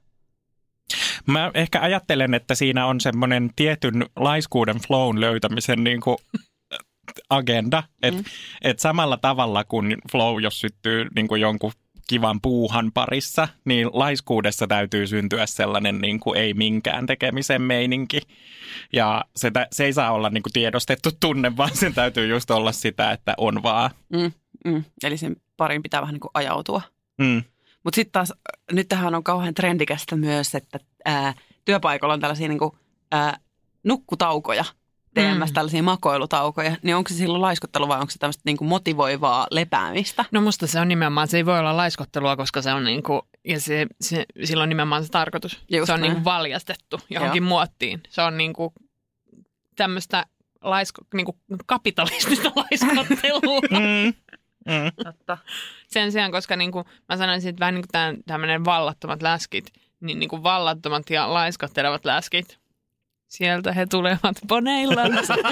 Mä 1.26 1.52
ehkä 1.54 1.82
ajattelen, 1.82 2.34
että 2.34 2.56
siinä 2.56 2.86
on 2.86 3.02
semmoinen 3.02 3.50
tietyn 3.56 4.06
laiskuuden 4.16 4.78
flown 4.88 5.22
löytämisen 5.22 5.84
niin 5.84 6.02
kuin 6.02 6.18
agenda. 7.30 7.84
Että 8.04 8.22
Mm. 8.22 8.26
et 8.62 8.80
samalla 8.80 9.18
tavalla 9.18 9.64
kuin 9.64 9.98
flow, 10.12 10.42
jos 10.42 10.60
syttyy 10.60 11.08
niin 11.16 11.28
kuin 11.28 11.42
jonkun 11.42 11.72
kivan 12.12 12.42
puuhan 12.42 12.92
parissa, 12.92 13.48
niin 13.66 13.90
laiskuudessa 13.94 14.68
täytyy 14.68 15.08
syntyä 15.08 15.46
sellainen 15.46 16.02
niin 16.02 16.20
kuin 16.20 16.40
ei 16.40 16.54
minkään 16.54 17.06
tekemisen 17.06 17.62
meininki. 17.62 18.22
Ja 18.94 19.26
se, 19.36 19.52
se 19.72 19.86
ei 19.86 19.94
saa 19.94 20.12
olla 20.12 20.30
niin 20.30 20.44
kuin 20.44 20.54
tiedostettu 20.54 21.10
tunne, 21.20 21.58
vaan 21.58 21.76
sen 21.76 21.94
täytyy 21.94 22.28
just 22.28 22.52
olla 22.52 22.72
sitä, 22.72 23.12
että 23.12 23.34
on 23.38 23.64
vaan. 23.64 23.92
Mm, 24.10 24.32
mm. 24.66 24.84
Eli 25.04 25.18
sen 25.18 25.36
parin 25.58 25.84
pitää 25.84 26.02
vähän 26.02 26.14
niin 26.14 26.20
kuin 26.20 26.32
ajautua. 26.34 26.82
Mm. 27.18 27.44
Mutta 27.84 27.96
sitten 27.96 28.12
taas, 28.12 28.34
nyt 28.72 28.88
tähän 28.88 29.16
on 29.16 29.24
kauhean 29.24 29.54
trendikästä 29.54 30.16
myös, 30.16 30.56
että 30.56 30.80
ää, 31.06 31.34
työpaikalla 31.66 32.14
on 32.14 32.20
tällaisia 32.20 32.48
niin 32.48 32.60
kuin, 32.60 32.72
ää, 33.12 33.38
nukkutaukoja 33.84 34.66
teemässä, 35.14 35.54
Mm. 35.54 35.56
tällaisia 35.56 35.84
makoilutaukoja. 35.84 36.76
Niin 36.84 36.96
onko 36.96 37.08
se 37.10 37.16
silloin 37.16 37.42
laiskottelu 37.42 37.88
vai 37.88 38.00
onko 38.00 38.12
se 38.12 38.20
tämmöistä 38.20 38.42
niin 38.46 38.58
kuin 38.58 38.68
motivoivaa 38.68 39.48
lepäämistä? 39.52 40.26
No 40.32 40.42
musta 40.42 40.68
se 40.68 40.80
on 40.80 40.88
nimenomaan, 40.88 41.28
se 41.28 41.38
ei 41.38 41.46
voi 41.46 41.60
olla 41.60 41.78
laiskottelua, 41.78 42.36
koska 42.36 42.62
se 42.62 42.74
on 42.74 42.84
niinku, 42.84 43.28
ja 43.46 43.60
se, 43.60 43.88
se, 44.02 44.26
sillä 44.44 44.64
on 44.64 44.70
nimenomaan 44.70 45.04
se 45.04 45.10
tarkoitus. 45.10 45.60
Just 45.70 45.86
se 45.86 45.94
on 45.94 46.00
näin. 46.00 46.10
niinku 46.12 46.26
valjastettu 46.26 47.00
johonkin 47.10 47.44
Joo. 47.44 47.50
muottiin. 47.50 48.04
Se 48.10 48.22
on 48.22 48.38
niinku 48.38 48.74
tämmöistä 49.76 50.26
laisko, 50.62 51.02
niinku 51.14 51.38
kapitalistista 51.66 52.52
laiskottelua. 52.56 53.62
Mm. 54.66 54.74
Mm. 54.74 55.04
Totta. 55.04 55.38
Sen 55.88 56.12
sijaan, 56.12 56.32
koska 56.32 56.56
niinku, 56.56 56.84
mä 57.10 57.18
sanoisin, 57.18 57.50
että 57.50 57.60
vähän 57.60 57.74
niin 57.76 57.86
kuin 57.94 58.24
tämmöinen 58.28 58.66
vallattomat 58.66 59.22
läskit, 59.22 59.66
niin 60.00 60.20
niinku 60.20 60.44
vallattomat 60.44 61.10
ja 61.10 61.34
laiskottelevat 61.34 62.06
läskit, 62.06 62.60
sieltä 63.32 63.74
he 63.74 63.86
tulevat 63.86 64.38
poneillansa. 64.48 65.36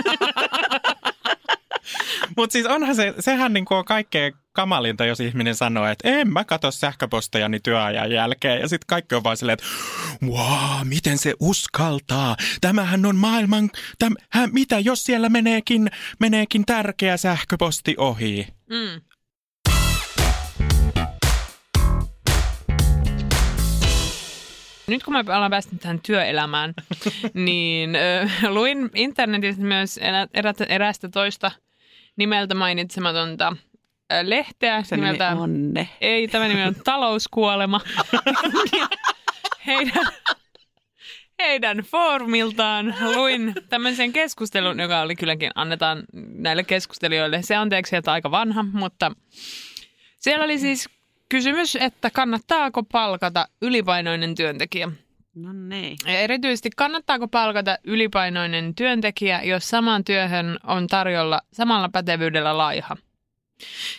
Mutta 2.37 2.53
siis 2.53 2.65
onhan 2.65 2.95
se, 2.95 3.13
sehän 3.19 3.53
niinku 3.53 3.73
on 3.75 3.85
kaikkein 3.85 4.33
kamalinta, 4.51 5.05
jos 5.05 5.19
ihminen 5.19 5.55
sanoo, 5.55 5.85
että 5.85 6.09
en 6.09 6.33
mä 6.33 6.43
katso 6.43 6.71
sähköpostejani 6.71 7.59
työajan 7.59 8.11
jälkeen. 8.11 8.61
Ja 8.61 8.67
sitten 8.67 8.87
kaikki 8.87 9.15
on 9.15 9.23
vaan 9.23 9.37
silleen, 9.37 9.53
että 9.53 9.65
wow, 10.25 10.87
miten 10.87 11.17
se 11.17 11.33
uskaltaa. 11.39 12.35
Tämähän 12.61 13.05
on 13.05 13.15
maailman, 13.15 13.69
täm, 13.99 14.13
hä, 14.31 14.47
mitä 14.47 14.79
jos 14.79 15.03
siellä 15.03 15.29
meneekin, 15.29 15.91
meneekin 16.19 16.65
tärkeä 16.65 17.17
sähköposti 17.17 17.95
ohi. 17.97 18.47
mm. 18.69 19.01
Nyt 24.89 25.03
kun 25.03 25.13
me 25.13 25.19
ollaan 25.19 25.51
päästy 25.51 25.77
tähän 25.77 25.99
työelämään, 25.99 26.73
niin 27.33 27.95
ö, 27.95 28.27
luin 28.49 28.89
internetistä 28.95 29.63
myös 29.63 29.97
erä, 29.97 30.27
erä, 30.33 30.53
erästä 30.69 31.09
toista 31.09 31.51
nimeltä 32.15 32.55
mainitsematonta 32.55 33.55
lehteä. 34.23 34.83
Se 34.83 34.95
nimi 34.95 35.05
nimeltä, 35.05 35.29
Anne. 35.29 35.89
Ei, 36.01 36.27
tämä 36.27 36.47
nimi 36.47 36.63
on 36.63 36.75
Talouskuolema. 36.75 37.81
heidän, 39.67 40.07
heidän 41.39 41.77
foorumiltaan 41.77 42.95
luin 43.15 43.53
tämmöisen 43.69 44.13
keskustelun, 44.13 44.79
joka 44.79 45.01
oli 45.01 45.15
kylläkin, 45.15 45.51
annetaan 45.55 46.03
näille 46.13 46.63
keskustelijoille. 46.63 47.41
Se 47.41 47.59
on 47.59 47.69
teeksi 47.69 47.95
aika 48.05 48.31
vanha, 48.31 48.63
mutta 48.63 49.11
siellä 50.19 50.45
oli 50.45 50.59
siis 50.59 50.89
kysymys, 51.29 51.75
että 51.75 52.09
kannattaako 52.09 52.83
palkata 52.83 53.47
ylipainoinen 53.61 54.35
työntekijä. 54.35 54.91
No 55.35 55.53
niin. 55.53 55.97
Ja 56.05 56.19
erityisesti 56.19 56.69
kannattaako 56.75 57.27
palkata 57.27 57.77
ylipainoinen 57.83 58.75
työntekijä, 58.75 59.41
jos 59.43 59.69
samaan 59.69 60.03
työhön 60.03 60.59
on 60.63 60.87
tarjolla 60.87 61.41
samalla 61.53 61.89
pätevyydellä 61.89 62.57
laiha? 62.57 62.97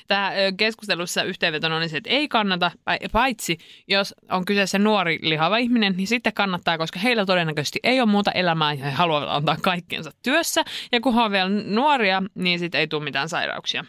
Tämä 0.06 0.32
keskustelussa 0.56 1.22
yhteenvetona 1.22 1.76
oli 1.76 1.88
se, 1.88 1.96
että 1.96 2.10
ei 2.10 2.28
kannata, 2.28 2.70
pai- 2.84 3.08
paitsi 3.12 3.58
jos 3.88 4.14
on 4.30 4.44
kyseessä 4.44 4.78
nuori 4.78 5.18
lihava 5.22 5.56
ihminen, 5.56 5.94
niin 5.96 6.06
sitten 6.06 6.32
kannattaa, 6.32 6.78
koska 6.78 6.98
heillä 6.98 7.26
todennäköisesti 7.26 7.78
ei 7.82 8.00
ole 8.00 8.08
muuta 8.08 8.32
elämää 8.32 8.72
ja 8.72 8.84
he 8.84 8.90
haluavat 8.90 9.28
antaa 9.28 9.56
kaikkensa 9.62 10.10
työssä. 10.22 10.64
Ja 10.92 11.00
kun 11.00 11.14
he 11.14 11.20
on 11.20 11.30
vielä 11.30 11.50
nuoria, 11.64 12.22
niin 12.34 12.58
sitten 12.58 12.80
ei 12.80 12.86
tule 12.86 13.04
mitään 13.04 13.28
sairauksia. 13.28 13.84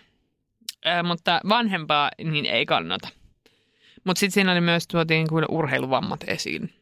Ö, 0.85 1.03
mutta 1.03 1.41
vanhempaa 1.49 2.11
niin 2.23 2.45
ei 2.45 2.65
kannata. 2.65 3.09
Mutta 4.03 4.19
sitten 4.19 4.33
siinä 4.33 4.51
oli 4.51 4.61
myös 4.61 4.87
tuotiin 4.87 5.27
kuin 5.27 5.45
urheiluvammat 5.49 6.19
esiin. 6.27 6.73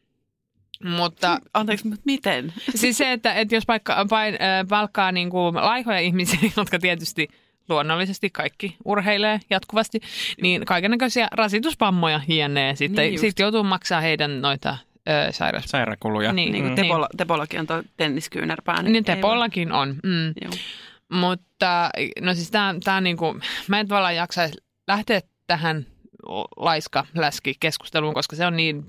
Mutta 0.84 1.38
Anteeksi, 1.54 1.88
mutta 1.88 2.02
miten? 2.06 2.52
siis 2.74 2.98
se, 2.98 3.12
että, 3.12 3.34
että 3.34 3.54
jos 3.54 3.66
paikka, 3.66 4.06
pain, 4.10 4.34
äh, 4.34 4.68
palkkaa 4.68 5.12
niin 5.12 5.30
kuin 5.30 5.54
laihoja 5.54 5.98
ihmisiä, 5.98 6.50
jotka 6.56 6.78
tietysti 6.78 7.28
luonnollisesti 7.68 8.30
kaikki 8.30 8.76
urheilee 8.84 9.40
jatkuvasti, 9.50 10.00
niin 10.42 10.64
kaikenlaisia 10.64 11.28
rasituspammoja 11.32 12.18
hienee. 12.18 12.76
Sitten 12.76 13.04
Niin 13.04 13.18
sit 13.18 13.38
joutuu 13.38 13.62
maksaa 13.62 14.00
heidän 14.00 14.40
noita 14.40 14.76
ö, 15.08 15.32
sairaus... 15.32 15.64
Sairaankuluja. 15.64 16.32
Niin, 16.32 16.52
Niin 16.52 16.64
kuin 16.64 16.74
niin. 16.74 16.86
Tepolla, 16.86 17.08
Tepollakin 17.16 17.60
on 17.60 17.66
tuo 17.66 17.82
tenniskyynärpää. 17.96 18.82
Niin 18.82 18.96
ei 18.96 19.02
Tepollakin 19.02 19.72
on. 19.72 19.96
Mm. 20.04 20.26
Joo. 20.42 20.52
Mutta 21.08 21.90
no 22.20 22.34
siis 22.34 22.50
tää 22.50 22.96
on 22.96 23.04
niinku, 23.04 23.40
mä 23.68 23.80
en 23.80 23.88
tavallaan 23.88 24.16
jaksaisi 24.16 24.54
lähteä 24.88 25.20
tähän 25.46 25.86
laiska 26.56 27.06
läski 27.14 27.54
keskusteluun, 27.60 28.14
koska 28.14 28.36
se 28.36 28.46
on 28.46 28.56
niin 28.56 28.84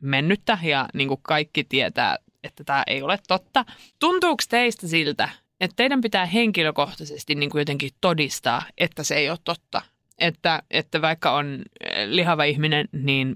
mennyttä 0.00 0.58
ja 0.62 0.88
niin 0.94 1.08
kuin 1.08 1.20
kaikki 1.22 1.64
tietää, 1.64 2.18
että 2.44 2.64
tämä 2.64 2.82
ei 2.86 3.02
ole 3.02 3.18
totta. 3.28 3.64
Tuntuuko 3.98 4.42
teistä 4.48 4.88
siltä, 4.88 5.28
että 5.60 5.76
teidän 5.76 6.00
pitää 6.00 6.26
henkilökohtaisesti 6.26 7.34
niin 7.34 7.50
kuin 7.50 7.60
jotenkin 7.60 7.90
todistaa, 8.00 8.62
että 8.78 9.02
se 9.02 9.14
ei 9.14 9.30
ole 9.30 9.38
totta? 9.44 9.82
Että, 10.18 10.62
että 10.70 11.02
vaikka 11.02 11.32
on 11.32 11.62
eh, 11.80 12.08
lihava 12.08 12.44
ihminen, 12.44 12.88
niin 12.92 13.34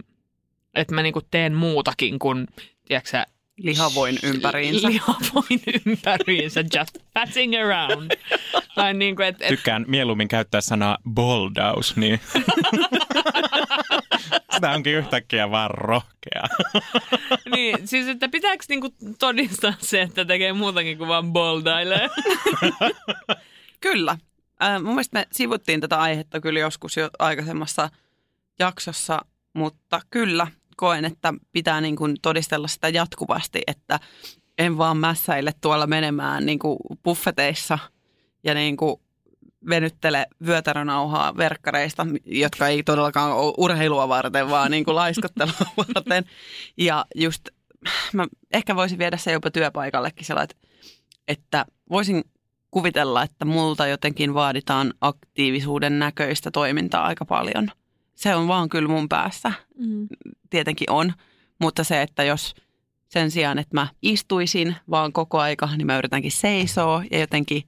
että 0.74 0.94
mä 0.94 1.02
niin 1.02 1.12
kuin 1.12 1.26
teen 1.30 1.54
muutakin 1.54 2.18
kuin, 2.18 2.46
tiedätkö 2.84 3.24
Lihavoin 3.62 4.18
ympäriinsä. 4.22 4.88
Lihavoin 4.88 5.62
ympäriinsä, 5.86 6.60
just 6.60 6.98
passing 7.14 7.54
around. 7.60 8.10
tai 8.74 8.94
niin 8.94 9.16
kuin, 9.16 9.28
että, 9.28 9.44
et, 9.44 9.48
Tykkään 9.48 9.84
mieluummin 9.88 10.28
käyttää 10.28 10.60
sanaa 10.60 10.98
boldaus, 11.10 11.96
niin 11.96 12.20
sitä 14.52 14.70
onkin 14.70 14.94
yhtäkkiä 14.94 15.50
vaan 15.50 15.70
rohkea. 15.70 16.42
niin, 17.54 17.88
siis 17.88 18.08
että 18.08 18.28
pitääkö 18.28 18.64
niinku 18.68 18.94
todistaa 19.18 19.74
se, 19.78 20.02
että 20.02 20.24
tekee 20.24 20.52
muutakin 20.52 20.98
kuin 20.98 21.08
vaan 21.08 21.32
boldailee? 21.32 22.08
Kyllä. 23.80 24.16
Äh, 24.62 24.82
mun 24.82 24.94
mielestä 24.94 25.18
me 25.18 25.26
sivuttiin 25.32 25.80
tätä 25.80 26.00
aihetta 26.00 26.40
kyllä 26.40 26.60
joskus 26.60 26.96
jo 26.96 27.10
aikaisemmassa 27.18 27.90
jaksossa, 28.58 29.20
mutta 29.52 30.00
kyllä 30.10 30.46
koen, 30.80 31.04
että 31.04 31.34
pitää 31.52 31.80
niin 31.80 31.96
kuin 31.96 32.16
todistella 32.22 32.68
sitä 32.68 32.88
jatkuvasti, 32.88 33.62
että 33.66 34.00
en 34.58 34.78
vaan 34.78 34.96
mässäile 34.96 35.52
tuolla 35.60 35.86
menemään 35.86 36.46
niin 36.46 36.58
kuin 36.58 36.78
buffeteissa 37.04 37.78
ja 38.44 38.54
niin 38.54 38.76
kuin 38.76 38.96
venyttele 39.68 40.26
vyötärönauhaa 40.46 41.36
verkkareista, 41.36 42.06
jotka 42.24 42.68
ei 42.68 42.82
todellakaan 42.82 43.32
ole 43.32 43.54
urheilua 43.58 44.08
varten, 44.08 44.50
vaan 44.50 44.70
niin 44.70 44.84
kuin 44.84 44.94
laiskottelua 44.94 45.52
varten. 45.96 46.24
Ja 46.76 47.04
just, 47.14 47.48
mä 48.12 48.26
ehkä 48.52 48.76
voisin 48.76 48.98
viedä 48.98 49.16
se 49.16 49.32
jopa 49.32 49.50
työpaikallekin 49.50 50.26
sellainen, 50.26 50.56
että 51.28 51.66
voisin 51.90 52.24
kuvitella, 52.70 53.22
että 53.22 53.44
multa 53.44 53.86
jotenkin 53.86 54.34
vaaditaan 54.34 54.94
aktiivisuuden 55.00 55.98
näköistä 55.98 56.50
toimintaa 56.50 57.04
aika 57.04 57.24
paljon. 57.24 57.70
Se 58.20 58.34
on 58.34 58.48
vaan 58.48 58.68
kyllä 58.68 58.88
mun 58.88 59.08
päässä. 59.08 59.52
Mm. 59.78 60.08
Tietenkin 60.50 60.90
on, 60.90 61.12
mutta 61.58 61.84
se, 61.84 62.02
että 62.02 62.24
jos 62.24 62.54
sen 63.08 63.30
sijaan, 63.30 63.58
että 63.58 63.76
mä 63.76 63.88
istuisin 64.02 64.76
vaan 64.90 65.12
koko 65.12 65.38
aika, 65.38 65.68
niin 65.76 65.86
mä 65.86 65.98
yritänkin 65.98 66.32
seisoo 66.32 67.02
ja 67.10 67.18
jotenkin 67.18 67.62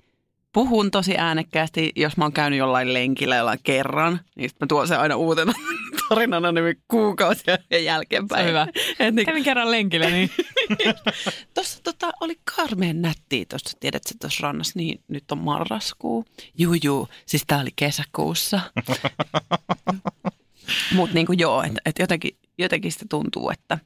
puhun 0.53 0.91
tosi 0.91 1.15
äänekkäästi. 1.19 1.93
Jos 1.97 2.17
mä 2.17 2.25
oon 2.25 2.33
käynyt 2.33 2.59
jollain 2.59 2.95
lenkillä 2.95 3.37
jollain 3.37 3.59
kerran, 3.63 4.21
niin 4.37 4.51
mä 4.61 4.67
tuon 4.67 4.89
sen 4.89 5.01
aina 5.01 5.17
uutena 5.17 5.53
tarinana 6.09 6.53
niin 6.53 6.83
kuukausia 6.89 7.59
ja 7.71 7.79
jälkeenpäin. 7.79 8.41
Se 8.41 8.45
on 8.45 8.49
hyvä. 8.49 8.67
Et 8.99 9.15
niin, 9.15 9.27
Kävin 9.27 9.45
kerran 9.45 9.71
lenkillä, 9.71 10.11
niin 10.11 10.31
Tuossa 11.55 11.83
tota, 11.83 12.13
oli 12.21 12.41
karmeen 12.57 13.03
nättiä 13.03 13.45
tuossa, 13.49 13.77
tiedätkö 13.81 14.15
tuossa 14.21 14.47
rannassa, 14.47 14.73
niin 14.77 15.01
nyt 15.09 15.33
on 15.33 15.39
marraskuu. 15.39 16.25
Juu, 16.59 16.77
juu, 16.83 17.09
siis 17.27 17.45
tää 17.47 17.61
oli 17.61 17.71
kesäkuussa. 17.77 18.61
Mutta 20.95 21.15
niinku 21.15 21.33
joo, 21.33 21.63
että 21.63 21.81
et 21.85 21.99
jotenkin, 21.99 22.37
jotenkin 22.59 22.93
sitä 22.93 23.05
tuntuu, 23.09 23.51
että 23.51 23.79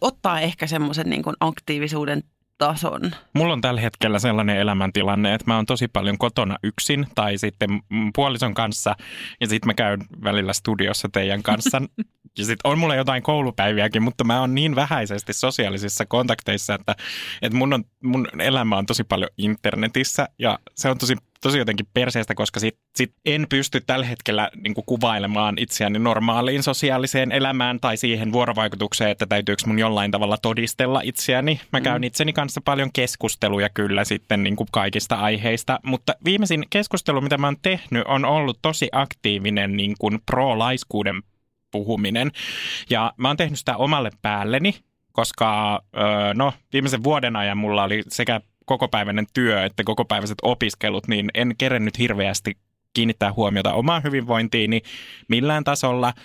ottaa 0.00 0.40
ehkä 0.40 0.66
semmoisen 0.66 1.10
niinku 1.10 1.32
aktiivisuuden 1.40 2.22
tason. 2.58 3.10
Mulla 3.34 3.52
on 3.52 3.60
tällä 3.60 3.80
hetkellä 3.80 4.18
sellainen 4.18 4.56
elämäntilanne, 4.56 5.34
että 5.34 5.44
mä 5.46 5.56
oon 5.56 5.66
tosi 5.66 5.88
paljon 5.88 6.18
kotona 6.18 6.56
yksin 6.62 7.06
tai 7.14 7.38
sitten 7.38 7.82
puolison 8.14 8.54
kanssa 8.54 8.94
ja 9.40 9.46
sitten 9.46 9.66
mä 9.66 9.74
käyn 9.74 10.00
välillä 10.24 10.52
studiossa 10.52 11.08
teidän 11.12 11.42
kanssa. 11.42 11.82
ja 12.38 12.44
sitten 12.44 12.70
on 12.70 12.78
mulla 12.78 12.94
jotain 12.94 13.22
koulupäiviäkin, 13.22 14.02
mutta 14.02 14.24
mä 14.24 14.40
oon 14.40 14.54
niin 14.54 14.74
vähäisesti 14.74 15.32
sosiaalisissa 15.32 16.06
kontakteissa, 16.06 16.74
että, 16.74 16.96
että 17.42 17.58
mun, 17.58 17.72
on, 17.72 17.84
mun 18.02 18.28
elämä 18.38 18.76
on 18.76 18.86
tosi 18.86 19.04
paljon 19.04 19.30
internetissä 19.38 20.28
ja 20.38 20.58
se 20.74 20.90
on 20.90 20.98
tosi 20.98 21.16
tosi 21.42 21.58
jotenkin 21.58 21.86
perseestä, 21.94 22.34
koska 22.34 22.60
sit, 22.60 22.78
sit 22.96 23.12
en 23.24 23.46
pysty 23.48 23.80
tällä 23.80 24.06
hetkellä 24.06 24.50
niin 24.64 24.74
kuvailemaan 24.86 25.54
itseäni 25.58 25.98
normaaliin 25.98 26.62
sosiaaliseen 26.62 27.32
elämään 27.32 27.80
tai 27.80 27.96
siihen 27.96 28.32
vuorovaikutukseen, 28.32 29.10
että 29.10 29.26
täytyykö 29.26 29.62
mun 29.66 29.78
jollain 29.78 30.10
tavalla 30.10 30.38
todistella 30.38 31.00
itseäni. 31.04 31.60
Mä 31.72 31.80
käyn 31.80 32.00
mm. 32.00 32.04
itseni 32.04 32.32
kanssa 32.32 32.60
paljon 32.64 32.90
keskusteluja 32.92 33.68
kyllä 33.68 34.04
sitten 34.04 34.42
niin 34.42 34.56
kuin 34.56 34.68
kaikista 34.72 35.16
aiheista, 35.16 35.80
mutta 35.82 36.14
viimeisin 36.24 36.64
keskustelu, 36.70 37.20
mitä 37.20 37.38
mä 37.38 37.46
oon 37.46 37.56
tehnyt, 37.62 38.04
on 38.06 38.24
ollut 38.24 38.58
tosi 38.62 38.88
aktiivinen 38.92 39.76
niin 39.76 39.94
kuin 39.98 40.18
pro-laiskuuden 40.26 41.22
puhuminen. 41.70 42.32
Ja 42.90 43.12
mä 43.16 43.28
oon 43.28 43.36
tehnyt 43.36 43.58
sitä 43.58 43.76
omalle 43.76 44.10
päälleni, 44.22 44.74
koska 45.12 45.80
no, 46.34 46.52
viimeisen 46.72 47.04
vuoden 47.04 47.36
ajan 47.36 47.58
mulla 47.58 47.84
oli 47.84 48.02
sekä 48.08 48.40
kokopäiväinen 48.64 49.26
työ 49.34 49.64
että 49.64 49.84
kokopäiväiset 49.84 50.38
opiskelut, 50.42 51.08
niin 51.08 51.30
en 51.34 51.54
kerennyt 51.58 51.98
hirveästi 51.98 52.56
kiinnittää 52.94 53.32
huomiota 53.32 53.72
omaan 53.72 54.02
hyvinvointiini 54.02 54.82
millään 55.28 55.64
tasolla– 55.64 56.12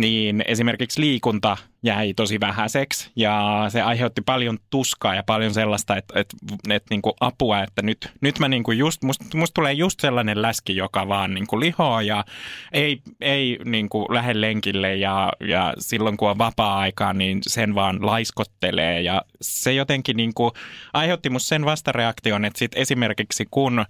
niin 0.00 0.44
esimerkiksi 0.46 1.00
liikunta 1.00 1.56
jäi 1.82 2.14
tosi 2.14 2.40
vähäiseksi 2.40 3.10
ja 3.16 3.64
se 3.68 3.82
aiheutti 3.82 4.20
paljon 4.20 4.58
tuskaa 4.70 5.14
ja 5.14 5.22
paljon 5.22 5.54
sellaista, 5.54 5.96
että, 5.96 6.20
että, 6.20 6.36
että 6.70 6.86
niin 6.90 7.02
kuin 7.02 7.12
apua, 7.20 7.62
että 7.62 7.82
nyt, 7.82 8.10
nyt 8.20 8.38
mä 8.38 8.48
niin 8.48 8.62
kuin 8.62 8.78
just, 8.78 9.02
musta, 9.02 9.24
musta 9.34 9.54
tulee 9.54 9.72
just 9.72 10.00
sellainen 10.00 10.42
läski, 10.42 10.76
joka 10.76 11.08
vaan 11.08 11.34
niin 11.34 11.46
kuin 11.46 11.60
lihoaa 11.60 12.02
ja 12.02 12.24
ei, 12.72 13.02
ei 13.20 13.58
niin 13.64 13.88
kuin 13.88 14.06
lähde 14.14 14.40
lenkille 14.40 14.96
ja, 14.96 15.32
ja 15.40 15.74
silloin 15.78 16.16
kun 16.16 16.30
on 16.30 16.38
vapaa-aikaa, 16.38 17.12
niin 17.12 17.38
sen 17.46 17.74
vaan 17.74 18.06
laiskottelee 18.06 19.00
ja 19.00 19.22
se 19.40 19.72
jotenkin 19.72 20.16
niin 20.16 20.34
kuin 20.34 20.50
aiheutti 20.92 21.30
musta 21.30 21.48
sen 21.48 21.64
vastareaktion, 21.64 22.44
että 22.44 22.58
sit 22.58 22.72
esimerkiksi 22.74 23.46
kun 23.50 23.84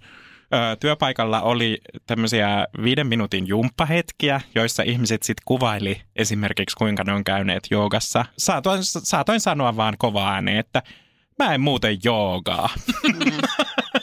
työpaikalla 0.79 1.41
oli 1.41 1.81
tämmöisiä 2.07 2.67
viiden 2.83 3.07
minuutin 3.07 3.47
jumppahetkiä, 3.47 4.41
joissa 4.55 4.83
ihmiset 4.83 5.23
sitten 5.23 5.43
kuvaili 5.45 6.01
esimerkiksi 6.15 6.75
kuinka 6.75 7.03
ne 7.03 7.13
on 7.13 7.23
käyneet 7.23 7.63
joogassa. 7.71 8.25
Saatoin, 8.37 8.83
saatoin 8.83 9.39
sanoa 9.39 9.77
vaan 9.77 9.95
kovaa 9.97 10.33
ääneen, 10.33 10.57
että 10.57 10.83
mä 11.39 11.53
en 11.53 11.61
muuten 11.61 11.97
joogaa. 12.03 12.69
Mm. 13.03 13.31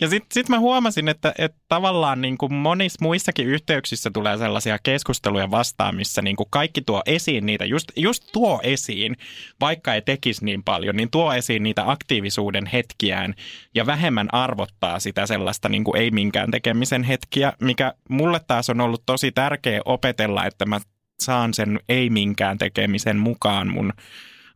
ja 0.00 0.08
sitten 0.08 0.28
sit 0.32 0.48
mä 0.48 0.58
huomasin, 0.58 1.08
että, 1.08 1.34
että 1.38 1.58
tavallaan 1.68 2.20
niin 2.20 2.38
kuin 2.38 2.54
monissa 2.54 2.98
muissakin 3.02 3.46
yhteyksissä 3.46 4.10
tulee 4.10 4.38
sellaisia 4.38 4.78
keskusteluja 4.82 5.50
vastaan, 5.50 5.96
missä 5.96 6.22
niin 6.22 6.36
kuin 6.36 6.46
kaikki 6.50 6.82
tuo 6.82 7.02
esiin 7.06 7.46
niitä, 7.46 7.64
just, 7.64 7.88
just 7.96 8.24
tuo 8.32 8.60
esiin, 8.62 9.16
vaikka 9.60 9.94
ei 9.94 10.02
tekisi 10.02 10.44
niin 10.44 10.62
paljon, 10.62 10.96
niin 10.96 11.10
tuo 11.10 11.32
esiin 11.32 11.62
niitä 11.62 11.90
aktiivisuuden 11.90 12.66
hetkiään 12.66 13.34
ja 13.74 13.86
vähemmän 13.86 14.34
arvottaa 14.34 15.00
sitä 15.00 15.26
sellaista 15.26 15.68
niin 15.68 15.84
kuin 15.84 16.00
ei 16.00 16.10
minkään 16.10 16.50
tekemisen 16.50 17.02
hetkiä, 17.02 17.52
mikä 17.60 17.94
mulle 18.08 18.40
taas 18.46 18.70
on 18.70 18.80
ollut 18.80 19.02
tosi 19.06 19.32
tärkeä 19.32 19.80
opetella, 19.84 20.46
että 20.46 20.66
mä 20.66 20.80
saan 21.20 21.54
sen 21.54 21.80
ei 21.88 22.10
minkään 22.10 22.58
tekemisen 22.58 23.16
mukaan 23.16 23.72
mun 23.72 23.92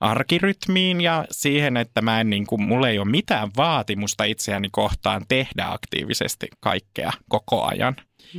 arkirytmiin 0.02 1.00
ja 1.00 1.24
siihen, 1.30 1.76
että 1.76 2.02
mä 2.02 2.20
en 2.20 2.30
niin 2.30 2.46
kuin, 2.46 2.62
mulla 2.62 2.88
ei 2.88 2.98
ole 2.98 3.08
mitään 3.08 3.50
vaatimusta 3.56 4.24
itseäni 4.24 4.68
kohtaan 4.72 5.22
tehdä 5.28 5.66
aktiivisesti 5.66 6.46
kaikkea 6.60 7.10
koko 7.28 7.64
ajan. 7.64 7.96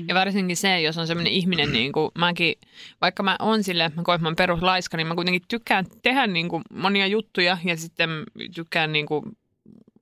Ja 0.07 0.15
varsinkin 0.15 0.57
se, 0.57 0.81
jos 0.81 0.97
on 0.97 1.07
sellainen 1.07 1.33
ihminen, 1.33 1.71
niin 1.71 1.91
kuin 1.91 2.11
mäkin, 2.17 2.55
vaikka 3.01 3.23
mä 3.23 3.35
oon 3.39 3.63
sille, 3.63 3.91
mä 3.95 4.03
koen, 4.03 4.15
että 4.15 4.23
mä 4.23 4.27
oon 4.27 4.35
peruslaiska, 4.35 4.97
niin 4.97 5.07
mä 5.07 5.15
kuitenkin 5.15 5.41
tykkään 5.47 5.85
tehdä 6.01 6.27
niin 6.27 6.49
kuin 6.49 6.63
monia 6.73 7.07
juttuja 7.07 7.57
ja 7.63 7.77
sitten 7.77 8.09
tykkään 8.55 8.91
niin 8.91 9.05
kuin 9.05 9.23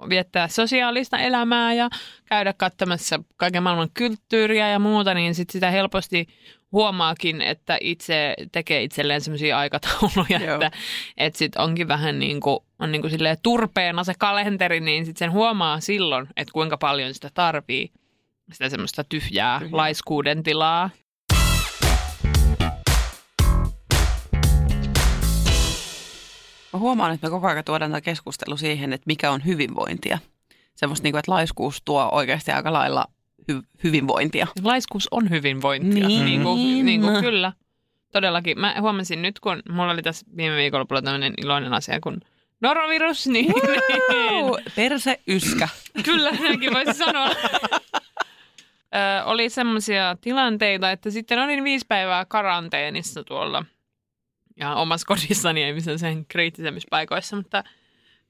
viettää 0.10 0.48
sosiaalista 0.48 1.18
elämää 1.18 1.74
ja 1.74 1.90
käydä 2.26 2.54
katsomassa 2.54 3.24
kaiken 3.38 3.64
maailman 3.64 3.90
kulttuuria 3.98 4.68
ja 4.68 4.80
muuta, 4.80 5.14
niin 5.14 5.36
sit 5.36 5.50
sitä 5.50 5.72
helposti 5.72 6.28
huomaakin, 6.72 7.42
että 7.42 7.78
itse 7.82 8.36
tekee 8.52 8.84
itselleen 8.84 9.22
sellaisia 9.22 9.58
aikatauluja, 9.58 10.40
Joo. 10.46 10.54
että, 10.54 10.72
että 11.18 11.40
sit 11.40 11.56
onkin 11.56 11.88
vähän 11.88 12.20
niin 12.20 12.40
kuin, 12.40 12.60
on 12.80 12.92
niin 12.92 13.02
kuin 13.02 13.14
turpeena 13.44 14.04
se 14.04 14.14
kalenteri, 14.20 14.80
niin 14.80 15.06
sit 15.06 15.18
sen 15.18 15.32
huomaa 15.32 15.80
silloin, 15.80 16.28
että 16.38 16.52
kuinka 16.54 16.78
paljon 16.78 17.14
sitä 17.14 17.30
tarvii, 17.34 17.92
sitä 18.54 18.70
semmoista 18.70 19.04
tyhjää 19.04 19.60
Tyhjä. 19.60 19.78
laiskuuden 19.78 20.44
tilaa. 20.44 20.90
Mä 26.74 26.80
huomaan, 26.80 27.14
että 27.14 27.28
me 27.28 27.32
koko 27.32 27.48
ajan 27.48 27.64
tuodaan 27.64 27.92
tämä 27.92 28.02
keskustelu 28.02 28.58
siihen, 28.58 28.94
että 28.94 29.04
mikä 29.08 29.32
on 29.32 29.46
hyvinvointia. 29.46 30.20
Semmoista, 30.76 31.04
niin 31.04 31.12
kuin, 31.12 31.20
että 31.20 31.32
laiskuus 31.32 31.82
tuo 31.86 32.10
oikeasti 32.12 32.52
aika 32.52 32.74
lailla 32.74 33.06
hy- 33.52 33.64
hyvinvointia. 33.84 34.48
Laiskuus 34.64 35.08
on 35.12 35.30
hyvinvointia. 35.30 36.08
Niin. 36.08 36.26
Niin 36.26 36.44
kuin, 36.44 36.86
niin 36.86 37.02
kuin, 37.02 37.24
kyllä. 37.24 37.54
Todellakin. 38.12 38.60
Mä 38.60 38.76
huomasin 38.80 39.22
nyt, 39.22 39.40
kun 39.40 39.62
mulla 39.70 39.92
oli 39.92 40.02
tässä 40.02 40.26
viime 40.38 40.58
viikolla 40.58 41.02
tämmöinen 41.02 41.34
iloinen 41.38 41.74
asia, 41.74 42.00
kun 42.00 42.22
norovirus, 42.62 43.28
niin... 43.28 43.54
Wow, 44.14 44.52
perse 44.76 45.20
yskä. 45.28 45.68
kyllä, 46.04 46.32
näinkin 46.32 46.74
voisi 46.74 46.94
sanoa. 46.94 47.30
Ö, 48.96 49.24
oli 49.26 49.50
semmoisia 49.50 50.18
tilanteita, 50.22 50.92
että 50.92 51.10
sitten 51.10 51.40
olin 51.40 51.64
viisi 51.64 51.86
päivää 51.90 52.26
karanteenissa 52.26 53.24
tuolla 53.24 53.66
ihan 54.58 54.78
omassa 54.78 55.06
kodissani, 55.08 55.64
ei 55.64 55.74
missään 55.74 56.00
sen 56.00 56.26
kriittisemmissä 56.26 56.88
paikoissa, 56.90 57.36
mutta 57.36 57.64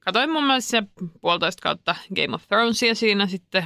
Katoin 0.04 0.30
muun 0.30 0.46
muassa 0.46 0.82
puolitoista 1.20 1.62
kautta 1.62 1.94
Game 2.16 2.34
of 2.34 2.48
Thronesia 2.48 2.94
siinä 2.94 3.26
sitten. 3.26 3.64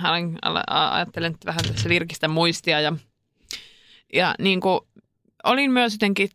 Ajattelen 0.67 1.35
että 1.35 1.47
vähän 1.47 1.65
tässä 1.65 1.89
virkistä 1.89 2.29
muistia 2.29 2.81
ja, 2.81 2.93
ja 4.13 4.35
niin 4.39 4.61
kuin, 4.61 4.81
olin 5.45 5.71
myös 5.71 5.93
jotenkin, 5.93 6.31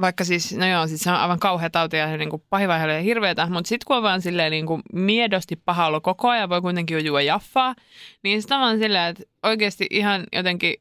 vaikka 0.00 0.24
siis, 0.24 0.56
no 0.56 0.66
joo, 0.66 0.86
siis 0.86 1.00
se 1.00 1.10
on 1.10 1.16
aivan 1.16 1.38
kauhea 1.38 1.70
tauti 1.70 1.96
ja 1.96 2.16
niin 2.16 2.30
kuin 2.30 2.42
pahivaihe 2.50 2.84
oli 2.84 3.04
hirveätä, 3.04 3.46
mutta 3.46 3.68
sitten 3.68 3.84
kun 3.86 3.96
on 3.96 4.02
vaan 4.02 4.22
silleen 4.22 4.50
niin 4.50 4.66
kuin 4.66 4.82
miedosti 4.92 5.56
paha 5.56 5.86
olla 5.86 6.00
koko 6.00 6.28
ajan, 6.28 6.48
voi 6.48 6.60
kuitenkin 6.60 7.04
juo 7.06 7.18
jaffaa, 7.18 7.74
niin 8.22 8.42
sitä 8.42 8.58
vaan 8.58 8.78
silleen, 8.78 9.10
että 9.10 9.24
oikeasti 9.42 9.86
ihan 9.90 10.24
jotenkin 10.32 10.74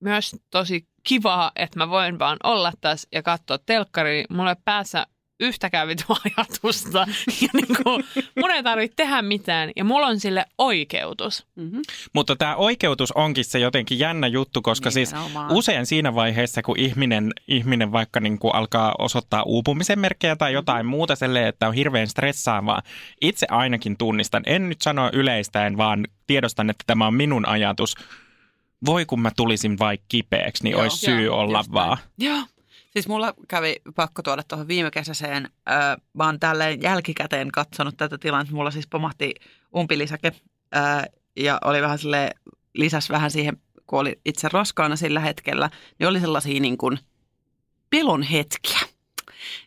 myös 0.00 0.36
tosi 0.50 0.86
kivaa, 1.02 1.52
että 1.56 1.78
mä 1.78 1.88
voin 1.88 2.18
vaan 2.18 2.36
olla 2.44 2.72
tässä 2.80 3.08
ja 3.12 3.22
katsoa 3.22 3.58
telkkari. 3.58 4.24
Mulla 4.30 4.50
ei 4.50 4.56
päässä 4.64 5.06
yhtäkään 5.42 5.88
vitu 5.88 6.04
ajatusta. 6.24 7.06
Ja 7.42 7.48
niin 7.52 7.76
kuin, 7.82 8.04
mun 8.40 8.50
ei 8.50 8.62
tarvitse 8.62 8.94
tehdä 8.96 9.22
mitään 9.22 9.70
ja 9.76 9.84
mulla 9.84 10.06
on 10.06 10.20
sille 10.20 10.44
oikeutus. 10.58 11.46
Mm-hmm. 11.56 11.80
Mutta 12.12 12.36
tämä 12.36 12.56
oikeutus 12.56 13.12
onkin 13.12 13.44
se 13.44 13.58
jotenkin 13.58 13.98
jännä 13.98 14.26
juttu, 14.26 14.62
koska 14.62 14.90
siis 14.90 15.12
Nimenomaan. 15.12 15.52
usein 15.52 15.86
siinä 15.86 16.14
vaiheessa, 16.14 16.62
kun 16.62 16.78
ihminen, 16.78 17.32
ihminen 17.48 17.92
vaikka 17.92 18.20
niin 18.20 18.38
kuin 18.38 18.54
alkaa 18.54 18.94
osoittaa 18.98 19.42
uupumisen 19.42 19.98
merkkejä 19.98 20.36
tai 20.36 20.52
jotain 20.52 20.86
muuta 20.86 21.16
selleen, 21.16 21.46
että 21.46 21.68
on 21.68 21.74
hirveän 21.74 22.08
stressaavaa, 22.08 22.82
itse 23.20 23.46
ainakin 23.50 23.96
tunnistan, 23.96 24.42
en 24.46 24.68
nyt 24.68 24.82
sano 24.82 25.10
yleistäen, 25.12 25.76
vaan 25.76 26.06
tiedostan, 26.26 26.70
että 26.70 26.84
tämä 26.86 27.06
on 27.06 27.14
minun 27.14 27.48
ajatus. 27.48 27.94
Voi 28.86 29.06
kun 29.06 29.20
mä 29.20 29.30
tulisin 29.36 29.78
vaikka 29.78 30.06
kipeäksi, 30.08 30.64
niin 30.64 30.72
Joo. 30.72 30.82
olisi 30.82 30.96
syy 30.96 31.22
Joo, 31.24 31.38
olla 31.38 31.64
vaan. 31.72 31.98
Joo. 32.18 32.38
Siis 32.92 33.08
mulla 33.08 33.34
kävi 33.48 33.76
pakko 33.94 34.22
tuoda 34.22 34.42
tuohon 34.42 34.68
viime 34.68 34.90
kesäiseen. 34.90 35.44
Äh, 35.70 35.96
mä 36.12 36.24
oon 36.26 36.40
tälleen 36.40 36.82
jälkikäteen 36.82 37.52
katsonut 37.52 37.96
tätä 37.96 38.18
tilannetta. 38.18 38.54
Mulla 38.54 38.70
siis 38.70 38.86
pomahti 38.86 39.34
umpilisäke 39.76 40.32
äh, 40.76 41.04
ja 41.36 41.58
oli 41.64 41.82
vähän 41.82 41.98
sille 41.98 42.30
lisäs 42.74 43.10
vähän 43.10 43.30
siihen, 43.30 43.56
kun 43.86 44.00
oli 44.00 44.20
itse 44.24 44.48
raskaana 44.52 44.96
sillä 44.96 45.20
hetkellä, 45.20 45.70
niin 45.98 46.08
oli 46.08 46.20
sellaisia 46.20 46.60
niin 46.60 46.78
kuin 46.78 46.98
pelon 47.90 48.22
hetkiä. 48.22 48.80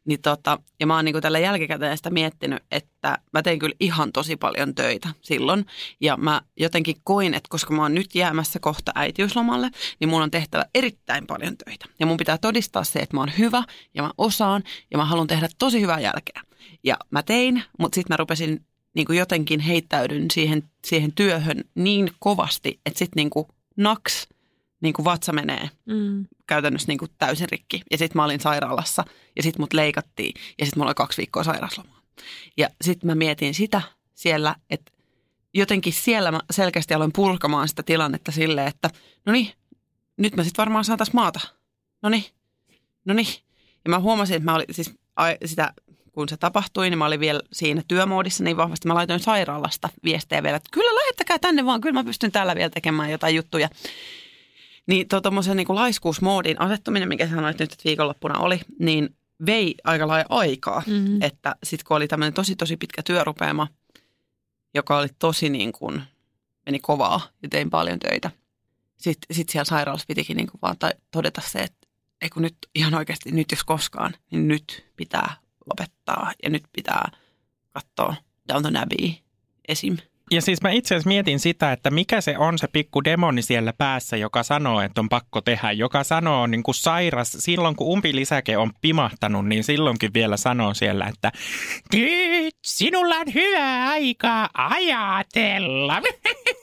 Niin 0.05 0.21
tota, 0.21 0.59
ja 0.79 0.87
mä 0.87 0.95
oon 0.95 1.05
niin 1.05 1.21
tällä 1.21 1.39
jälkikäteen 1.39 1.97
sitä 1.97 2.09
miettinyt, 2.09 2.63
että 2.71 3.17
mä 3.33 3.41
tein 3.41 3.59
kyllä 3.59 3.75
ihan 3.79 4.11
tosi 4.11 4.35
paljon 4.35 4.75
töitä 4.75 5.09
silloin. 5.21 5.65
Ja 6.01 6.17
mä 6.17 6.41
jotenkin 6.57 6.95
koin, 7.03 7.33
että 7.33 7.49
koska 7.49 7.73
mä 7.73 7.81
oon 7.81 7.93
nyt 7.93 8.15
jäämässä 8.15 8.59
kohta 8.59 8.91
äitiyslomalle, 8.95 9.69
niin 9.99 10.09
mun 10.09 10.21
on 10.21 10.31
tehtävä 10.31 10.65
erittäin 10.75 11.27
paljon 11.27 11.57
töitä. 11.57 11.85
Ja 11.99 12.05
mun 12.05 12.17
pitää 12.17 12.37
todistaa 12.37 12.83
se, 12.83 12.99
että 12.99 13.15
mä 13.17 13.21
oon 13.21 13.31
hyvä 13.37 13.63
ja 13.93 14.03
mä 14.03 14.11
osaan 14.17 14.63
ja 14.91 14.97
mä 14.97 15.05
haluan 15.05 15.27
tehdä 15.27 15.49
tosi 15.57 15.81
hyvää 15.81 15.99
jälkeä. 15.99 16.41
Ja 16.83 16.97
mä 17.11 17.23
tein, 17.23 17.63
mutta 17.79 17.95
sitten 17.95 18.13
mä 18.13 18.17
rupesin 18.17 18.65
niin 18.95 19.05
kuin 19.05 19.19
jotenkin 19.19 19.59
heittäydyn 19.59 20.31
siihen, 20.31 20.63
siihen 20.85 21.11
työhön 21.11 21.63
niin 21.75 22.11
kovasti, 22.19 22.79
että 22.85 22.99
sitten 22.99 23.15
niin 23.21 23.29
kuin 23.29 23.47
naks, 23.77 24.27
niin 24.81 24.93
kuin 24.93 25.05
vatsa 25.05 25.33
menee 25.33 25.69
Mm. 25.85 26.25
käytännössä 26.47 26.87
niin 26.87 26.97
kuin 26.97 27.11
täysin 27.17 27.49
rikki. 27.49 27.81
Ja 27.91 27.97
sitten 27.97 28.17
mä 28.19 28.25
olin 28.25 28.39
sairaalassa 28.39 29.03
ja 29.35 29.43
sitten 29.43 29.61
mut 29.61 29.73
leikattiin 29.73 30.33
ja 30.59 30.65
sitten 30.65 30.79
mulla 30.79 30.89
oli 30.89 30.95
kaksi 30.95 31.17
viikkoa 31.17 31.43
sairauslomaa. 31.43 32.01
Ja 32.57 32.69
sitten 32.81 33.07
mä 33.07 33.15
mietin 33.15 33.53
sitä 33.53 33.81
siellä, 34.13 34.55
että 34.69 34.91
jotenkin 35.53 35.93
siellä 35.93 36.31
mä 36.31 36.39
selkeästi 36.51 36.93
aloin 36.93 37.11
purkamaan 37.13 37.67
sitä 37.67 37.83
tilannetta 37.83 38.31
silleen, 38.31 38.67
että 38.67 38.89
no 39.25 39.33
niin, 39.33 39.53
nyt 40.17 40.35
mä 40.35 40.43
sitten 40.43 40.61
varmaan 40.63 40.85
saan 40.85 40.97
taas 40.97 41.13
maata. 41.13 41.39
No 42.01 42.09
niin, 42.09 42.25
no 43.05 43.13
niin. 43.13 43.27
Ja 43.85 43.89
mä 43.89 43.99
huomasin, 43.99 44.35
että 44.35 44.45
mä 44.45 44.55
olin 44.55 44.65
siis 44.71 44.93
sitä, 45.45 45.73
kun 46.11 46.29
se 46.29 46.37
tapahtui, 46.37 46.89
niin 46.89 46.97
mä 46.97 47.05
olin 47.05 47.19
vielä 47.19 47.41
siinä 47.53 47.81
työmoodissa 47.87 48.43
niin 48.43 48.57
vahvasti. 48.57 48.87
Mä 48.87 48.95
laitoin 48.95 49.19
sairaalasta 49.19 49.89
viestejä 50.03 50.43
vielä, 50.43 50.57
että 50.57 50.69
kyllä 50.71 50.95
lähettäkää 50.99 51.39
tänne 51.39 51.65
vaan, 51.65 51.81
kyllä 51.81 51.93
mä 51.93 52.03
pystyn 52.03 52.31
täällä 52.31 52.55
vielä 52.55 52.69
tekemään 52.69 53.11
jotain 53.11 53.35
juttuja. 53.35 53.69
Niin 54.87 55.07
tuommoisen 55.07 55.57
niin 55.57 55.67
laiskuusmoodin 55.69 56.61
asettuminen, 56.61 57.09
mikä 57.09 57.27
sanoit 57.27 57.59
nyt, 57.59 57.71
että 57.71 57.83
viikonloppuna 57.85 58.39
oli, 58.39 58.61
niin 58.79 59.15
vei 59.45 59.75
aika 59.83 60.07
laaja 60.07 60.25
aikaa. 60.29 60.83
Mm-hmm. 60.87 61.21
Että 61.21 61.55
sitten 61.63 61.85
kun 61.87 61.97
oli 61.97 62.07
tämmöinen 62.07 62.33
tosi 62.33 62.55
tosi 62.55 62.77
pitkä 62.77 63.03
työrupeama, 63.03 63.67
joka 64.73 64.97
oli 64.97 65.07
tosi 65.19 65.49
niin 65.49 65.71
kuin, 65.71 66.01
meni 66.65 66.79
kovaa 66.79 67.21
ja 67.43 67.49
tein 67.49 67.69
paljon 67.69 67.99
töitä. 67.99 68.31
Sitten 68.97 69.35
sit 69.35 69.49
siellä 69.49 69.65
sairaalassa 69.65 70.05
pitikin 70.07 70.37
niin 70.37 70.47
kuin 70.47 70.61
vaan 70.61 70.77
ta- 70.77 70.91
todeta 71.11 71.41
se, 71.41 71.59
että 71.59 71.87
ei 72.21 72.29
kun 72.29 72.41
nyt 72.41 72.57
ihan 72.75 72.93
oikeasti, 72.93 73.31
nyt 73.31 73.51
jos 73.51 73.63
koskaan, 73.63 74.13
niin 74.31 74.47
nyt 74.47 74.85
pitää 74.95 75.35
lopettaa 75.65 76.31
ja 76.43 76.49
nyt 76.49 76.63
pitää 76.73 77.11
katsoa 77.69 78.15
Downton 78.53 78.77
Abbey 78.77 79.13
esim. 79.67 79.97
Ja 80.31 80.41
siis 80.41 80.61
mä 80.61 80.71
itse 80.71 80.95
asiassa 80.95 81.07
mietin 81.07 81.39
sitä, 81.39 81.71
että 81.71 81.91
mikä 81.91 82.21
se 82.21 82.37
on 82.37 82.59
se 82.59 82.67
pikku 82.67 83.03
demoni 83.03 83.41
siellä 83.41 83.73
päässä, 83.73 84.17
joka 84.17 84.43
sanoo, 84.43 84.81
että 84.81 85.01
on 85.01 85.09
pakko 85.09 85.41
tehdä. 85.41 85.71
Joka 85.71 86.03
sanoo 86.03 86.47
niin 86.47 86.63
kuin 86.63 86.75
sairas, 86.75 87.31
silloin 87.39 87.75
kun 87.75 87.87
umpilisäke 87.87 88.57
on 88.57 88.71
pimahtanut, 88.81 89.47
niin 89.47 89.63
silloinkin 89.63 90.13
vielä 90.13 90.37
sanoo 90.37 90.73
siellä, 90.73 91.07
että 91.07 91.31
nyt 91.93 92.55
sinulla 92.63 93.15
on 93.15 93.33
hyvä 93.33 93.89
aika 93.89 94.49
ajatella. 94.53 96.01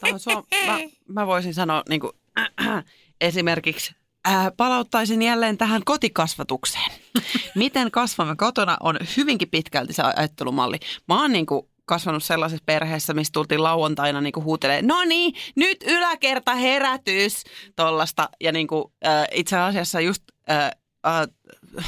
Tämä 0.01 0.37
on 0.37 0.45
mä, 0.67 0.79
mä 1.09 1.27
voisin 1.27 1.55
sanoa 1.55 1.83
niin 1.89 2.01
kuin, 2.01 2.13
äh, 2.39 2.85
esimerkiksi, 3.21 3.95
äh, 4.29 4.51
palauttaisin 4.57 5.23
jälleen 5.23 5.59
tähän 5.59 5.83
kotikasvatukseen. 5.85 6.91
Miten 7.55 7.91
kasvamme 7.91 8.37
kotona 8.37 8.77
on 8.81 8.99
hyvinkin 9.17 9.49
pitkälti 9.49 9.93
se 9.93 10.03
ajattelumalli. 10.03 10.79
Mä 11.09 11.21
oon 11.21 11.33
niin 11.33 11.47
kuin, 11.47 11.67
kasvanut 11.93 12.25
sellaisessa 12.25 12.65
perheessä, 12.67 13.15
missä 13.15 13.33
tultiin 13.33 13.63
lauantaina 13.63 14.21
niin 14.21 14.33
kuin 14.33 14.45
huutelee, 14.45 14.83
no 14.83 15.05
niin, 15.05 15.35
nyt 15.55 15.85
yläkerta 15.87 16.55
herätys, 16.55 17.45
tollasta. 17.77 18.29
Ja 18.41 18.53
niin 18.53 18.67
kuin, 18.67 18.85
äh, 19.07 19.27
itse 19.33 19.57
asiassa 19.59 20.01
just 20.01 20.23
äh, 20.51 20.71
äh, 21.07 21.29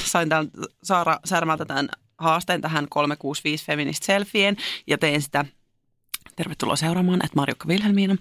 sain 0.05 0.29
tämän 0.29 0.51
Saara 0.83 1.19
Särmältä 1.25 1.65
tämän 1.65 1.89
haasteen 2.19 2.61
tähän 2.61 2.87
365 2.91 3.65
Feminist 3.67 4.03
Selfien 4.03 4.57
ja 4.87 4.99
tein 4.99 5.23
sitä 5.23 5.45
tervetuloa 6.37 6.77
seuraamaan, 6.77 7.25
että 7.25 7.37
Marjukka 7.37 7.69
Vilhelmiina, 7.69 8.17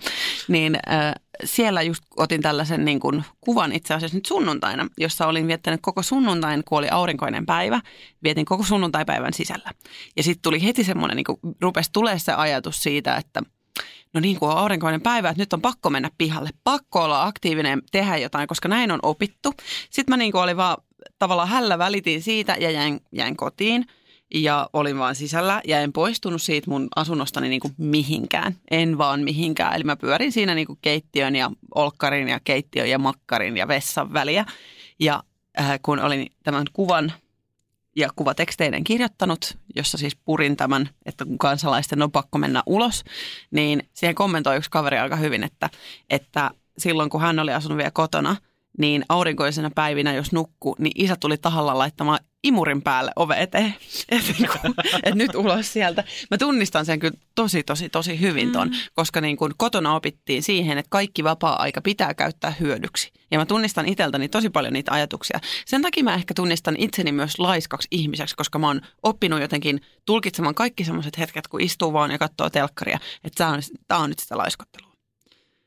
niin 0.48 0.76
äh, 0.76 1.14
siellä 1.44 1.82
just 1.82 2.04
otin 2.18 2.42
tällaisen 2.42 2.86
niin 2.86 3.00
kuin, 3.00 3.24
kuvan 3.42 3.72
itse 3.72 3.94
asiassa 3.94 4.18
nyt 4.18 4.26
sunnuntaina, 4.26 4.88
jossa 4.98 5.28
olin 5.28 5.48
viettänyt 5.48 5.80
koko 5.82 6.04
sunnuntain, 6.04 6.64
kun 6.64 6.78
oli 6.78 6.90
aurinkoinen 6.90 7.46
päivä, 7.46 7.82
vietin 8.24 8.46
koko 8.46 8.64
sunnuntaipäivän 8.64 9.34
sisällä. 9.34 9.72
Ja 10.18 10.24
sitten 10.24 10.42
tuli 10.42 10.64
heti 10.64 10.84
semmoinen, 10.84 11.16
niin 11.16 11.26
kuin, 11.26 11.40
rupesi 11.62 11.90
tulee 11.94 12.20
se 12.20 12.34
ajatus 12.34 12.84
siitä, 12.84 13.16
että 13.16 13.42
no 14.14 14.20
niin 14.20 14.40
kuin 14.40 14.52
on 14.52 14.58
aurinkoinen 14.58 15.02
päivä, 15.02 15.30
että 15.30 15.42
nyt 15.42 15.54
on 15.54 15.62
pakko 15.62 15.90
mennä 15.90 16.10
pihalle, 16.18 16.50
pakko 16.64 17.04
olla 17.04 17.24
aktiivinen, 17.24 17.82
tehdä 17.92 18.18
jotain, 18.18 18.48
koska 18.48 18.68
näin 18.68 18.92
on 18.92 19.00
opittu. 19.04 19.54
Sitten 19.90 20.14
mä 20.14 20.18
niin 20.18 20.32
kuin 20.32 20.42
olin 20.42 20.58
vaan 20.58 20.78
tavallaan 21.20 21.50
hällä 21.50 21.78
välitin 21.78 22.22
siitä 22.22 22.56
ja 22.60 22.72
jäin, 22.72 23.00
jäin 23.12 23.38
kotiin 23.38 23.86
ja 24.34 24.70
olin 24.74 24.98
vaan 24.98 25.16
sisällä 25.16 25.62
ja 25.68 25.80
en 25.80 25.94
poistunut 25.94 26.42
siitä 26.42 26.70
mun 26.70 26.88
asunnostani 26.96 27.50
niin 27.50 27.60
kuin 27.60 27.74
mihinkään. 27.78 28.56
En 28.72 28.98
vaan 28.98 29.20
mihinkään. 29.20 29.76
Eli 29.76 29.84
mä 29.84 29.96
pyörin 29.96 30.32
siinä 30.32 30.56
niin 30.56 30.68
kuin 30.68 30.80
keittiön 30.82 31.36
ja 31.36 31.52
olkkarin 31.76 32.28
ja 32.28 32.40
keittiön 32.44 32.90
ja 32.90 33.00
makkarin 33.00 33.58
ja 33.58 33.68
vessan 33.68 34.14
väliä. 34.14 34.46
Ja 35.00 35.24
äh, 35.60 35.80
kun 35.82 36.00
olin 36.00 36.32
tämän 36.44 36.66
kuvan 36.74 37.14
ja 37.96 38.10
kuvateksteiden 38.16 38.84
kirjoittanut, 38.84 39.58
jossa 39.76 39.98
siis 39.98 40.16
purin 40.16 40.58
tämän, 40.58 40.90
että 41.06 41.26
kun 41.26 41.38
kansalaisten 41.38 42.02
on 42.02 42.12
pakko 42.12 42.38
mennä 42.38 42.64
ulos, 42.66 43.04
niin 43.52 43.90
siihen 43.94 44.16
kommentoi 44.16 44.58
yksi 44.58 44.70
kaveri 44.70 44.98
aika 44.98 45.16
hyvin, 45.16 45.44
että, 45.44 45.70
että 46.10 46.52
silloin 46.78 47.10
kun 47.10 47.22
hän 47.22 47.40
oli 47.40 47.54
asunut 47.54 47.78
vielä 47.78 47.92
kotona, 47.92 48.36
niin 48.78 49.06
aurinkoisena 49.10 49.72
päivinä, 49.76 50.14
jos 50.14 50.32
nukku, 50.32 50.76
niin 50.80 51.04
isä 51.04 51.16
tuli 51.20 51.38
tahalla 51.38 51.78
laittamaan 51.78 52.20
imurin 52.44 52.82
päälle 52.82 53.12
ove 53.16 53.36
eteen. 53.42 53.76
Että 54.12 54.32
niin 54.40 54.50
kuin, 54.50 54.74
et 55.04 55.16
nyt 55.16 55.36
ulos 55.36 55.74
sieltä. 55.74 56.04
Mä 56.32 56.38
tunnistan 56.38 56.86
sen 56.86 57.00
kyllä 57.00 57.18
tosi, 57.36 57.64
tosi, 57.64 57.90
tosi 57.90 58.20
hyvin 58.20 58.52
ton, 58.52 58.68
mm. 58.68 58.76
koska 58.94 59.22
niin 59.22 59.38
kuin 59.38 59.54
kotona 59.58 59.96
opittiin 59.96 60.44
siihen, 60.44 60.78
että 60.78 60.90
kaikki 60.90 61.24
vapaa-aika 61.24 61.82
pitää 61.82 62.14
käyttää 62.14 62.54
hyödyksi. 62.60 63.12
Ja 63.32 63.40
mä 63.40 63.46
tunnistan 63.46 63.88
itseltäni 63.88 64.30
tosi 64.30 64.50
paljon 64.50 64.74
niitä 64.74 64.92
ajatuksia. 64.92 65.40
Sen 65.66 65.82
takia 65.82 66.04
mä 66.04 66.14
ehkä 66.14 66.34
tunnistan 66.34 66.76
itseni 66.78 67.12
myös 67.12 67.40
laiskaksi 67.40 67.88
ihmiseksi, 67.92 68.36
koska 68.36 68.60
mä 68.60 68.68
oon 68.68 68.82
oppinut 69.04 69.42
jotenkin 69.42 69.82
tulkitsemaan 70.06 70.56
kaikki 70.56 70.84
sellaiset 70.84 71.18
hetket, 71.18 71.48
kun 71.48 71.62
istuu 71.62 71.94
vaan 71.94 72.12
ja 72.12 72.18
katsoo 72.18 72.50
telkkaria, 72.50 73.00
että 73.24 73.38
tää 73.38 73.50
on, 73.50 73.60
tää 73.88 73.98
on 73.98 74.10
nyt 74.10 74.20
sitä 74.20 74.38
laiskottelua. 74.38 74.94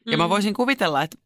Mm. 0.06 0.12
Ja 0.12 0.18
mä 0.18 0.28
voisin 0.28 0.54
kuvitella, 0.54 1.02
että 1.02 1.18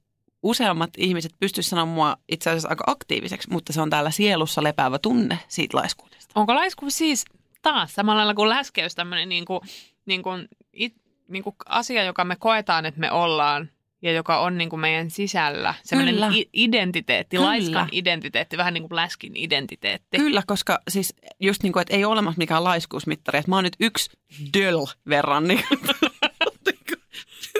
useammat 0.42 0.90
ihmiset 0.96 1.32
pystyisivät 1.40 1.70
sanomaan 1.70 1.94
mua 1.94 2.16
itse 2.28 2.50
asiassa 2.50 2.68
aika 2.68 2.84
aktiiviseksi, 2.86 3.50
mutta 3.50 3.72
se 3.72 3.80
on 3.80 3.90
täällä 3.90 4.10
sielussa 4.10 4.62
lepäävä 4.62 4.98
tunne 4.98 5.38
siitä 5.48 5.76
laiskuudesta. 5.76 6.40
Onko 6.40 6.54
laiskuus 6.54 6.98
siis 6.98 7.24
taas 7.62 7.94
samalla 7.94 8.18
lailla 8.18 8.34
kuin 8.34 8.48
läskeys 8.48 8.94
tämmöinen 8.94 9.28
niin 9.28 9.44
kuin, 9.44 9.60
niin 10.06 10.22
kuin, 10.22 10.48
it, 10.72 10.94
niin 11.28 11.42
kuin 11.42 11.56
asia, 11.66 12.04
joka 12.04 12.24
me 12.24 12.36
koetaan, 12.36 12.86
että 12.86 13.00
me 13.00 13.10
ollaan 13.10 13.70
ja 14.02 14.12
joka 14.12 14.40
on 14.40 14.58
niin 14.58 14.70
kuin 14.70 14.80
meidän 14.80 15.10
sisällä. 15.10 15.74
Semmoinen 15.84 16.14
Kyllä. 16.14 16.30
identiteetti, 16.52 17.36
Kyllä. 17.36 17.48
laiskan 17.48 17.88
identiteetti, 17.92 18.56
vähän 18.56 18.74
niin 18.74 18.82
kuin 18.88 18.96
läskin 18.96 19.36
identiteetti. 19.36 20.16
Kyllä, 20.16 20.42
koska 20.46 20.80
siis 20.88 21.14
just 21.40 21.62
niin 21.62 21.72
kuin, 21.72 21.80
että 21.80 21.96
ei 21.96 22.04
ole 22.04 22.12
olemassa 22.12 22.38
mikään 22.38 22.64
laiskuusmittari. 22.64 23.38
Että 23.38 23.50
mä 23.50 23.56
oon 23.56 23.64
nyt 23.64 23.76
yksi 23.80 24.10
döl 24.58 24.86
verran. 25.08 25.48
Niin, 25.48 25.64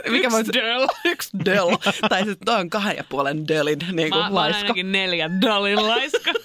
mikä 0.09 0.31
voisi 0.31 0.53
Döl. 0.53 0.87
Yksi 1.05 1.31
döl. 1.45 1.77
tai 2.09 2.19
sitten 2.25 2.45
toi 2.45 2.61
on 2.61 2.71
kahden 2.71 2.97
ja 2.97 3.05
puolen 3.09 3.49
dölin 3.49 3.79
niin 3.93 4.09
Mä, 4.09 4.17
kuin 4.17 4.25
mä 4.25 4.35
laiska. 4.35 4.63
ainakin 4.63 4.93
neljän 4.93 5.41
dolin 5.41 5.89
laiska. 5.89 6.33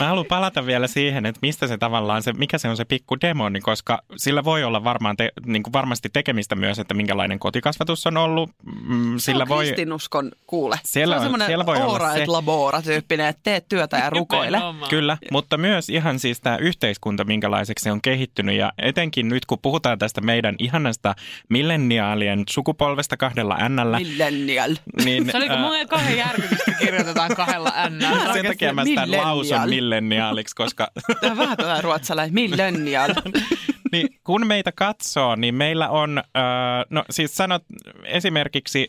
Mä 0.00 0.06
haluan 0.08 0.26
palata 0.26 0.66
vielä 0.66 0.86
siihen, 0.86 1.26
että 1.26 1.38
mistä 1.42 1.66
se 1.66 1.78
tavallaan, 1.78 2.22
se, 2.22 2.32
mikä 2.32 2.58
se 2.58 2.68
on 2.68 2.76
se 2.76 2.84
pikku 2.84 3.16
demoni, 3.20 3.60
koska 3.60 4.02
sillä 4.16 4.44
voi 4.44 4.64
olla 4.64 4.84
varmaan 4.84 5.16
te, 5.16 5.32
niin 5.46 5.62
kuin 5.62 5.72
varmasti 5.72 6.08
tekemistä 6.12 6.54
myös, 6.54 6.78
että 6.78 6.94
minkälainen 6.94 7.38
kotikasvatus 7.38 8.06
on 8.06 8.16
ollut. 8.16 8.50
Mm, 8.86 9.16
Se 9.18 9.24
Sillä 9.24 9.42
on 9.42 9.48
voi, 9.48 9.64
kristinuskon 9.64 10.32
kuule. 10.46 10.78
Siellä 10.84 11.14
se 11.14 11.16
on 11.16 11.20
on- 11.20 11.24
semmoinen 11.24 11.46
siellä 11.46 11.66
voi 11.66 11.82
olla 11.82 12.12
se. 12.12 12.22
et 12.22 12.28
labora 12.28 12.82
tyyppinen, 12.82 13.26
että 13.26 13.40
teet 13.42 13.68
työtä 13.68 13.96
ja 13.96 14.10
rukoile. 14.10 14.58
Kyllä, 14.90 15.18
mutta 15.30 15.56
myös 15.56 15.88
ihan 15.88 16.18
siis 16.18 16.40
tämä 16.40 16.56
yhteiskunta, 16.56 17.24
minkälaiseksi 17.24 17.82
se 17.82 17.92
on 17.92 18.02
kehittynyt 18.02 18.56
ja 18.56 18.72
etenkin 18.78 19.28
nyt 19.28 19.46
kun 19.46 19.58
puhutaan 19.62 19.98
tästä 19.98 20.20
meidän 20.20 20.54
ihanasta 20.58 21.14
milleniaalien 21.48 22.42
sukupolvesta 22.50 23.16
kahdella 23.16 23.68
Nllä, 23.68 23.98
Millennial. 23.98 24.74
niin 25.04 25.30
Se 25.30 25.36
oli 25.36 25.46
kun 25.46 25.56
ää, 25.56 25.62
mulle 25.62 25.86
kauhean 25.86 26.16
järkytystä 26.16 26.72
kirjoitetaan 26.78 27.30
kahdella 27.36 27.72
N. 27.90 28.32
sen 28.32 28.46
takia 28.46 28.72
mä 28.72 28.84
sitä 28.84 29.00
Millennial. 29.00 29.26
lausun 29.26 29.70
milleniaaliksi, 29.84 30.56
koska 30.56 30.88
Tämä 31.20 31.32
on 31.32 31.38
vähän 31.38 31.56
tätä 31.56 31.80
ruotsalainen. 31.80 32.34
Millennial. 32.34 33.10
niin, 33.92 34.08
kun 34.24 34.46
meitä 34.46 34.72
katsoo, 34.72 35.36
niin 35.36 35.54
meillä 35.54 35.88
on, 35.88 36.18
äh, 36.18 36.84
no 36.90 37.04
siis 37.10 37.36
sanot 37.36 37.62
esimerkiksi 38.04 38.88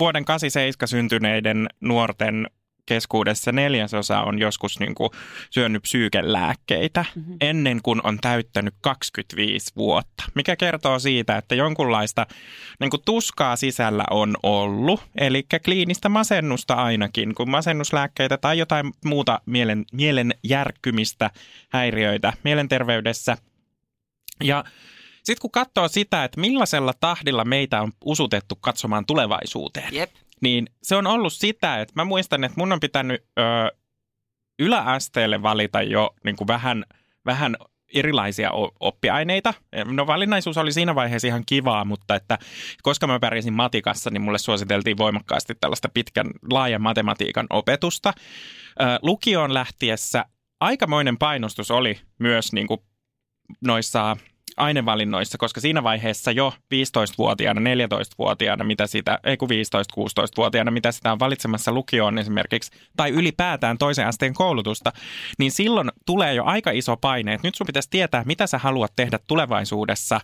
vuoden 0.00 0.24
87 0.24 0.88
syntyneiden 0.88 1.68
nuorten 1.80 2.46
keskuudessa 2.90 3.52
neljäsosa 3.52 4.20
on 4.20 4.38
joskus 4.38 4.80
niin 4.80 4.94
kuin 4.94 5.10
syönyt 5.50 5.82
psyykelääkkeitä 5.82 7.04
mm-hmm. 7.14 7.36
ennen 7.40 7.80
kuin 7.82 8.00
on 8.04 8.18
täyttänyt 8.20 8.74
25 8.80 9.72
vuotta, 9.76 10.24
mikä 10.34 10.56
kertoo 10.56 10.98
siitä, 10.98 11.36
että 11.36 11.54
jonkunlaista 11.54 12.26
niin 12.80 12.90
kuin 12.90 13.02
tuskaa 13.04 13.56
sisällä 13.56 14.04
on 14.10 14.36
ollut, 14.42 15.02
eli 15.18 15.46
kliinistä 15.64 16.08
masennusta 16.08 16.74
ainakin, 16.74 17.34
kun 17.34 17.50
masennuslääkkeitä 17.50 18.38
tai 18.38 18.58
jotain 18.58 18.92
muuta 19.04 19.40
mielen, 19.46 19.84
mielen 19.92 20.34
järkkymistä, 20.44 21.30
häiriöitä 21.68 22.32
mielenterveydessä. 22.44 23.36
Ja 24.44 24.64
sitten 25.16 25.40
kun 25.40 25.50
katsoo 25.50 25.88
sitä, 25.88 26.24
että 26.24 26.40
millaisella 26.40 26.92
tahdilla 27.00 27.44
meitä 27.44 27.82
on 27.82 27.92
usutettu 28.04 28.56
katsomaan 28.60 29.06
tulevaisuuteen, 29.06 29.94
Jep. 29.94 30.10
Niin 30.40 30.66
se 30.82 30.96
on 30.96 31.06
ollut 31.06 31.32
sitä, 31.32 31.80
että 31.80 31.92
mä 31.96 32.04
muistan, 32.04 32.44
että 32.44 32.58
mun 32.58 32.72
on 32.72 32.80
pitänyt 32.80 33.24
ö, 33.38 33.42
yläasteelle 34.58 35.42
valita 35.42 35.82
jo 35.82 36.14
niin 36.24 36.36
kuin 36.36 36.48
vähän, 36.48 36.84
vähän 37.26 37.56
erilaisia 37.94 38.50
oppiaineita. 38.80 39.54
No 39.84 40.06
valinnaisuus 40.06 40.58
oli 40.58 40.72
siinä 40.72 40.94
vaiheessa 40.94 41.28
ihan 41.28 41.42
kivaa, 41.46 41.84
mutta 41.84 42.14
että 42.14 42.38
koska 42.82 43.06
mä 43.06 43.20
pärjäsin 43.20 43.52
matikassa, 43.52 44.10
niin 44.10 44.22
mulle 44.22 44.38
suositeltiin 44.38 44.98
voimakkaasti 44.98 45.54
tällaista 45.54 45.88
pitkän 45.88 46.26
laajan 46.50 46.82
matematiikan 46.82 47.46
opetusta. 47.50 48.12
Ö, 48.80 48.84
lukioon 49.02 49.54
lähtiessä 49.54 50.24
aikamoinen 50.60 51.18
painostus 51.18 51.70
oli 51.70 52.00
myös 52.18 52.52
niin 52.52 52.66
kuin 52.66 52.80
noissa 53.60 54.16
ainevalinnoissa, 54.60 55.38
koska 55.38 55.60
siinä 55.60 55.82
vaiheessa 55.82 56.30
jo 56.30 56.52
15-vuotiaana, 56.74 57.60
14-vuotiaana, 57.60 58.64
mitä 58.64 58.86
sitä, 58.86 59.18
ei 59.24 59.36
kun 59.36 59.48
15-16-vuotiaana, 59.50 60.70
mitä 60.70 60.92
sitä 60.92 61.12
on 61.12 61.18
valitsemassa 61.18 61.72
lukioon 61.72 62.18
esimerkiksi, 62.18 62.72
tai 62.96 63.10
ylipäätään 63.10 63.78
toisen 63.78 64.06
asteen 64.06 64.34
koulutusta, 64.34 64.92
niin 65.38 65.50
silloin 65.50 65.90
tulee 66.06 66.34
jo 66.34 66.44
aika 66.44 66.70
iso 66.70 66.96
paine, 66.96 67.34
että 67.34 67.48
nyt 67.48 67.54
sun 67.54 67.66
pitäisi 67.66 67.90
tietää, 67.90 68.22
mitä 68.26 68.46
sä 68.46 68.58
haluat 68.58 68.92
tehdä 68.96 69.18
tulevaisuudessa, 69.26 70.20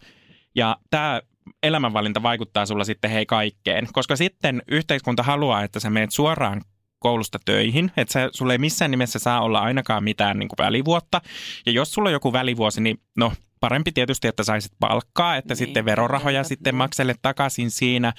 ja 0.55 0.77
tämä 0.90 1.20
elämänvalinta 1.62 2.22
vaikuttaa 2.22 2.66
sulla 2.66 2.85
sitten 2.85 3.11
hei 3.11 3.27
kaikkeen, 3.27 3.88
koska 3.92 4.16
sitten 4.16 4.62
yhteiskunta 4.68 5.22
haluaa, 5.22 5.62
että 5.62 5.81
sä 5.81 5.90
meet 5.90 6.11
suoraan 6.11 6.62
koulusta 6.99 7.38
töihin, 7.44 7.92
että 7.96 8.12
sä, 8.12 8.31
ei 8.53 8.59
missään 8.59 8.90
nimessä 8.90 9.18
saa 9.18 9.40
olla 9.40 9.61
ainakaan 9.61 10.05
mitään 10.05 10.38
niin 10.38 10.49
kuin 10.49 10.66
välivuotta. 10.66 11.20
Ja 11.66 11.72
jos 11.72 11.92
sulla 11.92 12.09
on 12.09 12.12
joku 12.12 12.33
välivuosi, 12.33 12.81
niin 12.81 13.01
no 13.16 13.33
parempi 13.60 13.92
tietysti, 13.92 14.28
että 14.28 14.44
saisit 14.44 14.72
palkkaa, 14.80 15.36
että 15.36 15.54
Niin, 15.54 15.58
sitten 15.58 15.84
verorahoja 15.84 16.40
niinpä, 16.40 16.48
sitten 16.48 16.72
joo. 16.72 16.78
makselle 16.78 17.14
takaisin 17.22 17.70
siinä. 17.70 18.12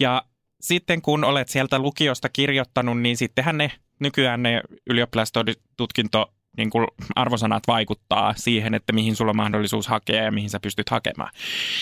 Ja 0.00 0.22
sitten 0.60 1.02
kun 1.02 1.24
olet 1.24 1.48
sieltä 1.48 1.78
lukiosta 1.78 2.28
kirjoittanut, 2.28 3.00
niin 3.00 3.16
sittenhän 3.16 3.58
ne 3.58 3.72
nykyään 4.00 4.42
ne 4.42 4.62
ylioppilastutkinto 4.90 6.34
niin 6.56 6.70
kuin 6.70 6.86
arvosanat 7.16 7.62
vaikuttaa 7.66 8.34
siihen, 8.36 8.74
että 8.74 8.92
mihin 8.92 9.16
sulla 9.16 9.30
on 9.30 9.36
mahdollisuus 9.36 9.88
hakea 9.88 10.24
ja 10.24 10.32
mihin 10.32 10.50
sä 10.50 10.60
pystyt 10.60 10.88
hakemaan. 10.88 11.30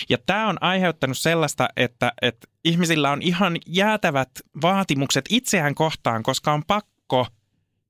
Ja 0.09 0.17
tämä 0.25 0.47
on 0.47 0.57
aiheuttanut 0.61 1.17
sellaista, 1.17 1.69
että, 1.77 2.11
että 2.21 2.47
ihmisillä 2.65 3.11
on 3.11 3.21
ihan 3.21 3.57
jäätävät 3.67 4.29
vaatimukset 4.61 5.25
itseään 5.29 5.75
kohtaan, 5.75 6.23
koska 6.23 6.53
on 6.53 6.63
pakko 6.67 7.27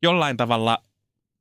jollain 0.03 0.37
tavalla 0.37 0.83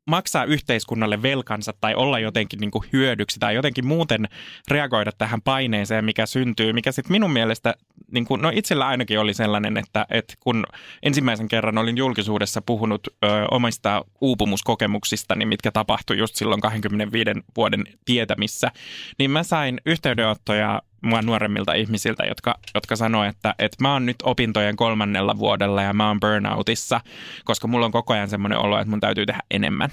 maksaa 0.08 0.44
yhteiskunnalle 0.44 1.22
velkansa 1.22 1.72
tai 1.80 1.94
olla 1.94 2.18
jotenkin 2.18 2.60
niin 2.60 2.70
kuin 2.70 2.84
hyödyksi 2.92 3.40
tai 3.40 3.54
jotenkin 3.54 3.86
muuten 3.86 4.28
reagoida 4.68 5.12
tähän 5.12 5.42
paineeseen, 5.42 6.04
mikä 6.04 6.26
syntyy, 6.26 6.72
mikä 6.72 6.92
sitten 6.92 7.12
minun 7.12 7.32
mielestä, 7.32 7.74
niin 8.12 8.24
kuin, 8.24 8.42
no 8.42 8.50
itsellä 8.54 8.86
ainakin 8.86 9.20
oli 9.20 9.34
sellainen, 9.34 9.76
että, 9.76 10.06
että 10.10 10.34
kun 10.40 10.64
ensimmäisen 11.02 11.48
kerran 11.48 11.78
olin 11.78 11.96
julkisuudessa 11.96 12.62
puhunut 12.62 13.06
ö, 13.06 13.26
omista 13.50 14.04
uupumuskokemuksistani, 14.20 15.46
mitkä 15.46 15.70
tapahtui 15.70 16.18
just 16.18 16.36
silloin 16.36 16.60
25 16.60 17.30
vuoden 17.56 17.84
tietämissä, 18.04 18.70
niin 19.18 19.30
mä 19.30 19.42
sain 19.42 19.80
yhteydenottoja 19.86 20.82
mua 21.02 21.22
nuoremmilta 21.22 21.74
ihmisiltä, 21.74 22.24
jotka, 22.24 22.58
jotka 22.74 22.96
sanoo, 22.96 23.24
että, 23.24 23.54
että 23.58 23.76
mä 23.80 23.92
oon 23.92 24.06
nyt 24.06 24.16
opintojen 24.22 24.76
kolmannella 24.76 25.38
vuodella 25.38 25.82
ja 25.82 25.92
mä 25.92 26.08
oon 26.08 26.20
burnoutissa, 26.20 27.00
koska 27.44 27.68
mulla 27.68 27.86
on 27.86 27.92
koko 27.92 28.12
ajan 28.12 28.28
semmoinen 28.28 28.58
olo, 28.58 28.78
että 28.78 28.90
mun 28.90 29.00
täytyy 29.00 29.26
tehdä 29.26 29.40
enemmän. 29.50 29.90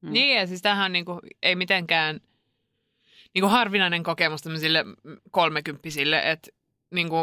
Mm. 0.00 0.12
Niin, 0.12 0.36
ja 0.36 0.46
siis 0.46 0.62
tämähän 0.62 0.84
on 0.84 0.92
niinku, 0.92 1.20
ei 1.42 1.56
mitenkään 1.56 2.20
niinku 3.34 3.48
harvinainen 3.48 4.02
kokemus 4.02 4.42
tämmöisille 4.42 4.84
kolmekymppisille, 5.30 6.20
että 6.24 6.50
niinku, 6.94 7.16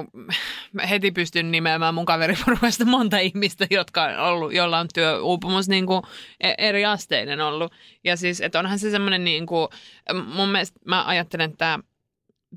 mä 0.73 0.85
heti 0.85 1.11
pystyn 1.11 1.51
nimeämään 1.51 1.93
mun 1.93 2.05
kaveriporukasta 2.05 2.85
monta 2.85 3.17
ihmistä, 3.17 3.67
jotka 3.69 4.03
on 4.03 4.17
ollut, 4.17 4.53
joilla 4.53 4.79
on 4.79 4.87
työuupumus 4.93 5.69
niinku 5.69 6.01
e- 6.39 6.53
eri 6.57 6.85
asteinen 6.85 7.41
ollut. 7.41 7.73
Ja 8.03 8.17
siis, 8.17 8.41
että 8.41 8.59
onhan 8.59 8.79
se 8.79 8.91
semmoinen, 8.91 9.23
niinku, 9.23 9.69
mun 10.25 10.49
mielestä 10.49 10.79
mä 10.85 11.05
ajattelen, 11.05 11.45
että 11.45 11.57
tämä 11.57 11.79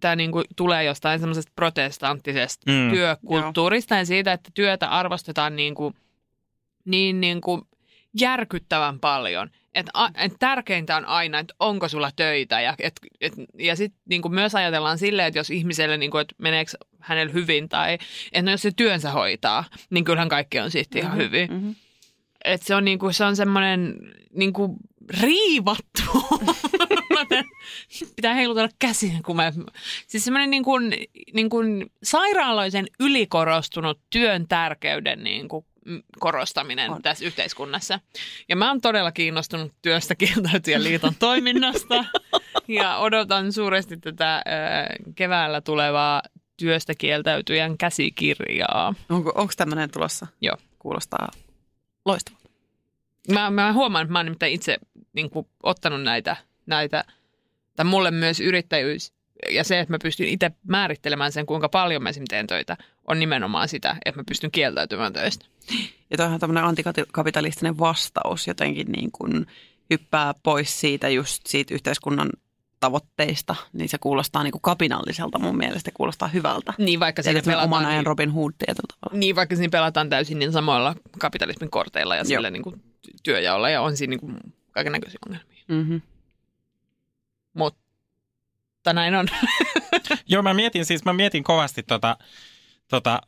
tämä 0.01 0.17
niinku 0.17 0.43
tulee 0.57 0.85
jostain 0.85 1.21
semmoisesta 1.21 1.53
protestanttisesta 1.57 2.73
Mm. 2.73 2.91
työkulttuurista 2.91 3.95
ja 3.95 4.05
siitä, 4.07 4.33
että 4.33 4.51
työtä 4.55 4.89
arvostetaan 4.89 5.57
niinku, 5.57 5.93
niin 6.85 7.21
niinku 7.21 7.67
järkyttävän 8.21 9.01
paljon. 9.01 9.51
Et, 9.75 9.87
a, 9.95 10.09
et 10.15 10.33
tärkeintä 10.39 10.97
on 10.97 11.05
aina, 11.05 11.39
että 11.39 11.55
onko 11.61 11.89
sulla 11.89 12.11
töitä. 12.17 12.61
Ja, 12.61 12.75
et, 12.79 13.01
et, 13.21 13.33
ja 13.59 13.77
sitten 13.77 14.01
niinku 14.09 14.29
myös 14.29 14.55
ajatellaan 14.55 14.99
silleen, 14.99 15.29
että 15.29 15.39
jos 15.39 15.51
ihmiselle, 15.51 15.97
niinku, 15.97 16.19
että 16.19 16.35
meneekö 16.39 16.71
hänellä 17.01 17.33
hyvin 17.33 17.69
tai 17.69 17.95
että 18.33 18.43
no 18.43 18.51
jos 18.51 18.63
se 18.63 18.71
työnsä 18.77 19.11
hoitaa, 19.11 19.65
niin 19.91 20.05
kyllähän 20.05 20.29
kaikki 20.29 20.59
on 20.59 20.71
sitten 20.71 21.03
ihan 21.03 21.17
hyvin. 21.19 21.53
Mhm. 21.53 21.71
Et 22.45 22.63
se 22.63 22.75
on, 22.75 22.85
niinku, 22.85 23.13
se 23.13 23.25
on 23.25 23.37
semmoinen 23.37 23.95
niinku, 24.35 24.77
riivattu. 25.21 26.03
Pitää 28.17 28.35
heilutella 28.35 28.69
käsiä, 28.79 29.13
kun 29.27 29.37
mä... 29.37 29.53
Siis 30.07 30.25
semmoinen 30.25 30.51
niinku, 30.51 30.79
niinku, 31.35 31.59
sairaaloisen 32.03 32.87
ylikorostunut 33.01 34.01
työn 34.11 34.49
tärkeyden 34.49 35.25
niinku, 35.25 35.67
mm, 35.85 36.03
korostaminen 36.21 36.91
On. 36.91 36.97
on. 36.97 37.03
tässä 37.03 37.25
yhteiskunnassa. 37.25 38.01
Ja 38.49 38.57
mä 38.57 38.69
oon 38.69 38.81
todella 38.81 39.13
kiinnostunut 39.13 39.73
työstä 39.83 40.15
kieltäytyjän 40.15 40.85
liiton 40.85 41.15
toiminnasta. 41.29 42.05
ja 42.69 42.99
odotan 42.99 43.53
suuresti 43.53 43.97
tätä 43.97 44.35
äh, 44.37 44.43
keväällä 45.15 45.61
tulevaa 45.61 46.23
työstä 46.57 46.95
kieltäytyjän 46.99 47.79
käsikirjaa. 47.79 48.95
Onko, 49.09 49.33
onko 49.35 49.53
tämmöinen 49.57 49.91
tulossa? 49.91 50.27
Joo. 50.41 50.57
Kuulostaa 50.79 51.29
loistavalta. 52.05 52.49
Mä, 53.33 53.51
mä 53.51 53.73
huomaan, 53.73 54.03
että 54.03 54.13
mä 54.13 54.19
oon 54.19 54.27
nimittäin 54.27 54.53
itse 54.53 54.79
niin 55.13 55.31
kuin, 55.31 55.47
ottanut 55.63 56.03
näitä, 56.03 56.37
näitä, 56.69 57.05
tai 57.77 57.85
mulle 57.85 58.11
myös 58.11 58.41
yrittäjyys 58.41 59.13
ja 59.51 59.65
se, 59.65 59.81
että 59.81 59.93
mä 59.93 59.99
pystyn 60.03 60.29
itse 60.29 60.51
määrittelemään 60.67 61.33
sen, 61.33 61.47
kuinka 61.47 61.69
paljon 61.69 62.03
mä 62.03 62.11
teen 62.29 62.47
töitä, 62.47 62.77
on 63.05 63.19
nimenomaan 63.19 63.69
sitä, 63.69 63.97
että 64.05 64.21
mä 64.21 64.25
pystyn 64.29 64.51
kieltäytymään 64.51 65.13
töistä. 65.13 65.47
Ja 66.11 66.17
toihan 66.17 66.35
on 66.35 66.41
tämmöinen 66.41 66.65
antikapitalistinen 66.65 67.79
vastaus 67.79 68.47
jotenkin 68.47 68.93
niin 68.93 69.13
kuin 69.13 69.47
hyppää 69.91 70.35
pois 70.43 70.81
siitä 70.81 71.09
just 71.09 71.47
siitä 71.47 71.75
yhteiskunnan 71.75 72.31
tavoitteista, 72.81 73.57
niin 73.73 73.89
se 73.89 73.99
kuulostaa 73.99 74.43
niin 74.43 74.53
kuin 74.53 74.63
kapinalliselta 74.63 75.39
mun 75.39 75.57
mielestä, 75.57 75.91
kuulostaa 75.95 76.29
hyvältä. 76.29 76.75
Niin, 76.79 77.01
vaikka 77.01 77.23
siinä 77.23 77.41
Eli 77.45 77.55
oman 77.55 77.69
pelataan, 77.69 77.85
ajan 77.85 77.99
niin, 77.99 78.07
Robin 78.07 78.31
Hood 78.31 78.53
tietyllä 78.59 78.95
tavalla. 79.01 79.19
niin, 79.19 79.37
vaikka 79.37 79.57
siinä 79.57 79.71
pelataan 79.71 80.11
täysin 80.11 80.39
niin 80.39 80.53
samoilla 80.53 80.95
kapitalismin 81.19 81.71
korteilla 81.71 82.17
ja 82.17 82.25
sillä 82.25 82.51
niin 82.51 82.63
kuin 82.63 82.83
työjaolla 83.23 83.71
ja 83.71 83.83
on 83.83 83.97
siinä 83.97 84.17
niin 84.17 84.37
kaiken 84.71 84.93
näköisiä 84.93 85.19
ongelmia. 85.27 85.65
Mm-hmm. 85.69 86.01
Mutta 87.55 88.93
näin 88.93 89.15
on. 89.15 89.27
Joo, 90.29 90.43
mä 90.43 90.55
mietin 90.55 90.85
siis, 90.85 91.05
mä 91.05 91.13
mietin 91.13 91.45
kovasti 91.45 91.83
tota, 91.83 92.17
tota, 92.89 93.21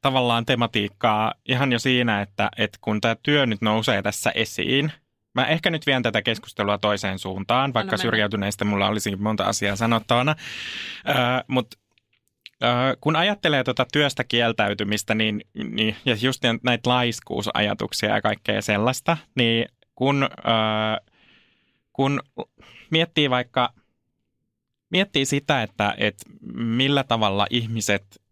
tavallaan 0.00 0.46
tematiikkaa 0.46 1.34
ihan 1.48 1.72
jo 1.72 1.78
siinä, 1.78 2.22
että, 2.22 2.50
että 2.56 2.78
kun 2.80 3.00
tämä 3.00 3.16
työ 3.22 3.46
nyt 3.46 3.60
nousee 3.60 4.02
tässä 4.02 4.32
esiin, 4.34 4.92
mä 5.34 5.46
ehkä 5.46 5.70
nyt 5.70 5.86
vien 5.86 6.02
tätä 6.02 6.22
keskustelua 6.22 6.78
toiseen 6.78 7.18
suuntaan, 7.18 7.74
vaikka 7.74 7.92
mennä. 7.92 8.02
syrjäytyneistä 8.02 8.64
mulla 8.64 8.88
olisi 8.88 9.16
monta 9.16 9.44
asiaa 9.44 9.76
sanottavana, 9.76 10.34
ö, 11.08 11.12
mutta 11.48 11.76
kun 13.00 13.16
ajattelee 13.16 13.64
tuota 13.64 13.86
työstä 13.92 14.24
kieltäytymistä 14.24 15.14
niin, 15.14 15.40
niin, 15.54 15.96
ja 16.04 16.16
just 16.22 16.42
näitä 16.62 16.90
laiskuusajatuksia 16.90 18.14
ja 18.14 18.22
kaikkea 18.22 18.62
sellaista, 18.62 19.16
niin 19.34 19.68
kun, 19.94 20.22
ö, 20.22 20.28
kun 21.92 22.20
miettii 22.90 23.30
vaikka 23.30 23.72
miettii 24.90 25.24
sitä, 25.24 25.62
että, 25.62 25.94
että 25.98 26.24
millä 26.54 27.04
tavalla 27.04 27.46
ihmiset 27.50 28.22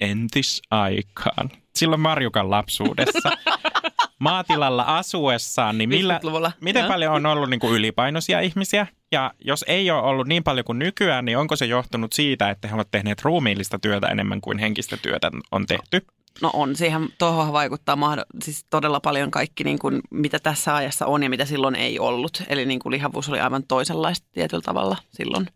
entisaikaan, 0.00 1.50
silloin 1.74 2.00
Marjukan 2.00 2.50
lapsuudessa, 2.50 3.30
maatilalla 4.18 4.82
asuessaan, 4.82 5.78
niin 5.78 5.88
millä, 5.88 6.18
50-luvulla. 6.18 6.52
miten 6.60 6.80
Joo. 6.80 6.88
paljon 6.88 7.14
on 7.14 7.26
ollut 7.26 7.50
niin 7.50 7.60
kuin 7.60 7.74
ylipainoisia 7.74 8.40
ihmisiä? 8.40 8.86
Ja 9.12 9.34
jos 9.44 9.64
ei 9.68 9.90
ole 9.90 10.02
ollut 10.02 10.26
niin 10.26 10.44
paljon 10.44 10.64
kuin 10.64 10.78
nykyään, 10.78 11.24
niin 11.24 11.38
onko 11.38 11.56
se 11.56 11.66
johtunut 11.66 12.12
siitä, 12.12 12.50
että 12.50 12.68
he 12.68 12.74
ovat 12.74 12.90
tehneet 12.90 13.22
ruumiillista 13.22 13.78
työtä 13.78 14.06
enemmän 14.06 14.40
kuin 14.40 14.58
henkistä 14.58 14.96
työtä 14.96 15.30
on 15.52 15.66
tehty? 15.66 16.06
No 16.42 16.50
on, 16.52 16.76
siihen 16.76 17.08
tuohon 17.18 17.52
vaikuttaa 17.52 17.96
mahdo- 17.96 18.24
siis 18.44 18.64
todella 18.70 19.00
paljon 19.00 19.30
kaikki, 19.30 19.64
niin 19.64 19.78
kuin, 19.78 20.00
mitä 20.10 20.38
tässä 20.38 20.74
ajassa 20.76 21.06
on 21.06 21.22
ja 21.22 21.30
mitä 21.30 21.44
silloin 21.44 21.74
ei 21.74 21.98
ollut. 21.98 22.42
Eli 22.48 22.66
niin 22.66 22.80
kuin 22.80 22.90
lihavuus 22.90 23.28
oli 23.28 23.40
aivan 23.40 23.62
toisenlaista 23.68 24.26
tietyllä 24.32 24.62
tavalla 24.62 24.96
silloin. 25.10 25.46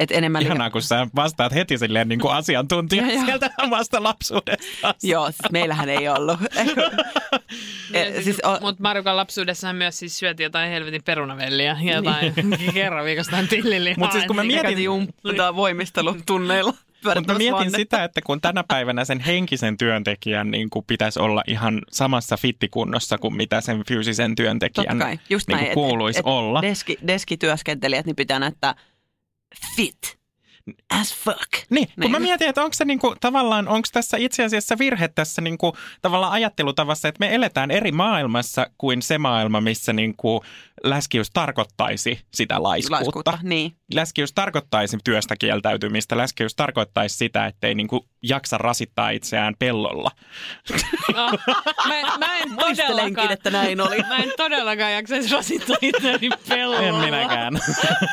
Et 0.00 0.10
enemmän 0.10 0.42
Ihanaa, 0.42 0.70
kun 0.70 0.82
sä 0.82 1.06
vastaat 1.16 1.54
heti 1.54 1.78
silleen 1.78 2.08
niin 2.08 2.20
kuin 2.20 2.34
asiantuntija 2.34 3.12
joo. 3.12 3.24
sieltä 3.24 3.50
omasta 3.62 4.02
lapsuudesta. 4.02 4.94
Joo, 5.02 5.26
siis 5.26 5.50
meillähän 5.52 5.88
ei 5.88 6.08
ollut. 6.08 6.38
Eh, 7.92 8.24
siis 8.24 8.40
o- 8.44 8.58
Mutta 8.60 8.82
Marjukan 8.82 9.16
lapsuudessahan 9.16 9.76
myös 9.76 9.98
siis 9.98 10.18
syötiin 10.18 10.44
jotain 10.44 10.70
helvetin 10.70 11.02
perunavelliä 11.04 11.76
ja 11.82 11.94
jotain 11.94 12.34
kerran 12.74 13.04
viikossa 13.04 13.32
jotain 13.32 13.48
tillilihaa. 13.48 13.98
Mut 14.04 14.12
siis 14.12 14.24
kun 14.24 14.36
mä 14.36 14.42
Niin. 14.42 14.48
mietin- 14.48 14.62
Käytiin 14.62 14.84
jumpputaan 14.84 15.56
voimistelutunneilla. 15.56 16.74
Mutta 17.14 17.34
mietin 17.34 17.70
sitä, 17.70 18.04
että 18.04 18.20
kun 18.22 18.40
tänä 18.40 18.64
päivänä 18.68 19.04
sen 19.04 19.20
henkisen 19.20 19.76
työntekijän 19.76 20.50
niin 20.50 20.70
kuin 20.70 20.84
pitäisi 20.86 21.20
olla 21.20 21.42
ihan 21.46 21.82
samassa 21.90 22.36
fittikunnossa 22.36 23.18
kuin 23.18 23.36
mitä 23.36 23.60
sen 23.60 23.82
fyysisen 23.88 24.34
työntekijän 24.34 24.98
kai, 24.98 25.18
just 25.30 25.48
niin 25.48 25.56
näin. 25.56 25.66
kuin 25.66 25.74
kuuluisi 25.74 26.20
olla. 26.24 26.62
Deski, 26.62 26.98
deskityöskentelijät 27.06 28.06
niin 28.06 28.16
pitää 28.16 28.38
näyttää 28.38 28.74
fit 29.76 30.18
as 30.90 31.14
fuck. 31.14 31.48
Niin, 31.70 31.86
kun 31.86 31.94
Niin. 31.96 32.10
mä 32.10 32.18
mietin, 32.18 32.48
että 32.48 32.62
onko 32.62 32.74
se 32.74 32.84
niinku, 32.84 33.14
tavallaan, 33.20 33.68
onko 33.68 33.88
tässä 33.92 34.16
itse 34.16 34.44
asiassa 34.44 34.78
virhe 34.78 35.08
tässä 35.08 35.42
niinku, 35.42 35.76
tavallaan 36.02 36.32
ajattelutavassa, 36.32 37.08
että 37.08 37.20
me 37.20 37.34
eletään 37.34 37.70
eri 37.70 37.92
maailmassa 37.92 38.70
kuin 38.78 39.02
se 39.02 39.18
maailma, 39.18 39.60
missä 39.60 39.92
niinku 39.92 40.44
läskiys 40.84 41.30
tarkoittaisi 41.30 42.20
sitä 42.34 42.62
laiskuutta. 42.62 42.96
Laiskuutta, 43.04 43.38
niin. 43.42 43.72
Läskiys 43.94 44.32
tarkoittaisi 44.32 44.98
työstä 45.04 45.36
kieltäytymistä, 45.36 46.16
läskiys 46.16 46.54
tarkoittaisi 46.54 47.16
sitä, 47.16 47.46
ettei 47.46 47.74
niinku 47.74 48.08
jaksa 48.22 48.58
rasittaa 48.58 49.10
itseään 49.10 49.54
pellolla. 49.58 50.10
No, 51.14 51.30
mä, 51.88 52.18
mä 52.18 52.38
en 52.38 52.56
todellakaan, 52.56 53.32
että 53.32 53.50
näin 53.50 53.80
oli. 53.80 53.96
mä 54.08 54.16
en 54.16 54.32
todellakaan 54.36 54.92
jaksaisi 54.92 55.34
rasittaa 55.34 55.76
itseäni 55.82 56.30
pellolla. 56.48 56.82
En 56.82 56.94
minäkään. 56.94 57.54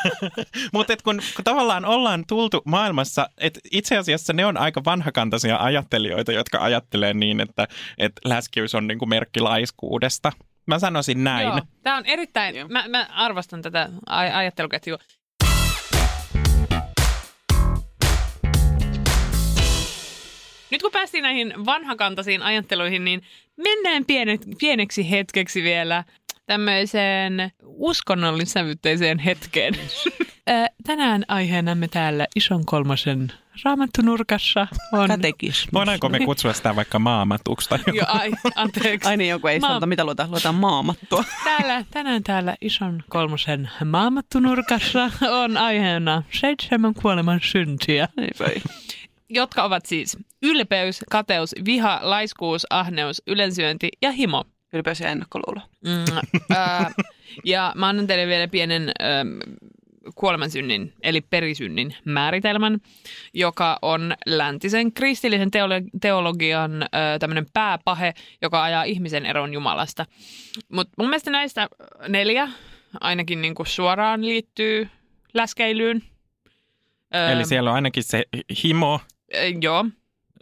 Mutta 0.74 0.94
kun, 1.04 1.22
kun 1.36 1.44
tavallaan 1.44 1.86
ollaan 1.86 2.24
tultu 2.28 2.62
maailmassa, 2.66 3.30
että 3.38 3.60
itse 3.72 3.98
asiassa 3.98 4.34
ne 4.34 4.46
on 4.46 4.58
aika 4.58 4.82
vanhakantaisia 4.86 5.58
ajattelijoita, 5.58 6.32
jotka 6.32 6.64
ajattelee 6.64 7.14
niin, 7.14 7.42
että, 7.42 7.68
että 7.98 8.22
läskiys 8.26 8.76
on 8.76 8.88
niinku 8.88 9.06
merkki 9.06 9.40
laiskuudesta. 9.40 10.32
Mä 10.66 10.80
sanoisin 10.80 11.24
näin. 11.24 11.48
Joo, 11.48 11.62
tämä 11.84 11.98
on 11.98 12.06
erittäin, 12.06 12.56
Joo. 12.56 12.68
mä, 12.68 12.88
mä 12.88 13.08
arvostan 13.12 13.62
tätä 13.62 13.90
aj- 14.10 14.36
ajatteluketjua. 14.36 14.98
Nyt 20.72 20.82
kun 20.82 20.92
päästiin 20.92 21.22
näihin 21.22 21.54
vanhakantaisiin 21.66 22.42
ajatteluihin, 22.42 23.06
niin 23.06 23.22
mennään 23.58 24.06
pienet, 24.06 24.42
pieneksi 24.60 25.10
hetkeksi 25.12 25.64
vielä 25.64 26.04
tämmöiseen 26.46 27.52
uskonnollissävytteiseen 27.64 29.20
hetkeen. 29.20 29.74
Tänään 30.88 31.26
aiheenamme 31.28 31.88
täällä 31.88 32.28
ison 32.36 32.66
kolmosen 32.66 33.32
raamattunurkassa 33.64 34.68
on... 34.92 35.08
Katekismus. 35.08 35.74
Voidaanko 35.74 36.10
me 36.10 36.20
kutsua 36.20 36.54
sitä 36.54 36.76
vaikka 36.76 37.00
maamatuksi 37.00 37.70
tai 37.70 37.80
joku? 37.88 37.98
Jo, 37.98 38.04
ai, 38.08 38.32
anteeksi. 38.56 39.10
Ai 39.10 39.18
niin, 39.18 39.30
joku 39.30 39.48
ei 39.48 39.60
Maa- 39.60 39.70
sanota, 39.70 39.86
mitä 39.86 40.06
luetaan, 40.06 40.32
luetaan 40.32 40.56
maamattua. 40.56 41.24
Täällä, 41.44 41.86
tänään 41.92 42.24
täällä 42.24 42.56
ison 42.62 43.04
kolmosen 43.10 43.70
maamattunurkassa 43.86 45.12
on 45.30 45.58
aiheena 45.58 46.24
seitsemän 46.32 46.94
kuoleman 46.94 47.40
syntiä, 47.44 48.08
Ei 48.18 48.30
voi. 48.40 48.62
Jotka 49.30 49.64
ovat 49.64 49.86
siis 49.86 50.18
ylpeys, 50.44 51.02
kateus, 51.12 51.56
viha, 51.66 52.00
laiskuus, 52.02 52.66
ahneus, 52.70 53.22
ylensyönti 53.28 53.90
ja 54.02 54.12
himo. 54.12 54.46
Ylpeys 54.74 55.00
ja 55.00 55.10
ennakkoluulo. 55.10 55.62
Mm, 55.86 56.18
ää, 56.56 56.92
ja 57.46 57.74
mä 57.76 57.88
annan 57.88 58.08
teille 58.08 58.28
vielä 58.28 58.48
pienen 58.48 58.92
ää, 59.00 59.26
kuolemansynnin, 60.16 60.94
eli 61.04 61.22
perisynnin 61.22 61.96
määritelmän, 62.06 62.80
joka 63.34 63.80
on 63.82 64.14
läntisen 64.26 64.94
kristillisen 64.94 65.52
teolo- 65.52 65.90
teologian 66.02 66.86
ää, 66.92 67.20
tämmöinen 67.20 67.46
pääpahe, 67.54 68.14
joka 68.42 68.64
ajaa 68.64 68.84
ihmisen 68.84 69.26
eroon 69.26 69.54
Jumalasta. 69.54 70.06
Mutta 70.70 70.94
mun 70.98 71.10
mielestä 71.10 71.32
näistä 71.32 71.68
neljä 72.08 72.50
ainakin 73.00 73.42
niinku 73.42 73.66
suoraan 73.66 74.26
liittyy 74.26 74.90
läskeilyyn. 75.34 76.04
Eli 77.32 77.46
siellä 77.46 77.70
on 77.70 77.76
ainakin 77.76 78.04
se 78.04 78.24
himo, 78.64 79.00
Joo, 79.62 79.86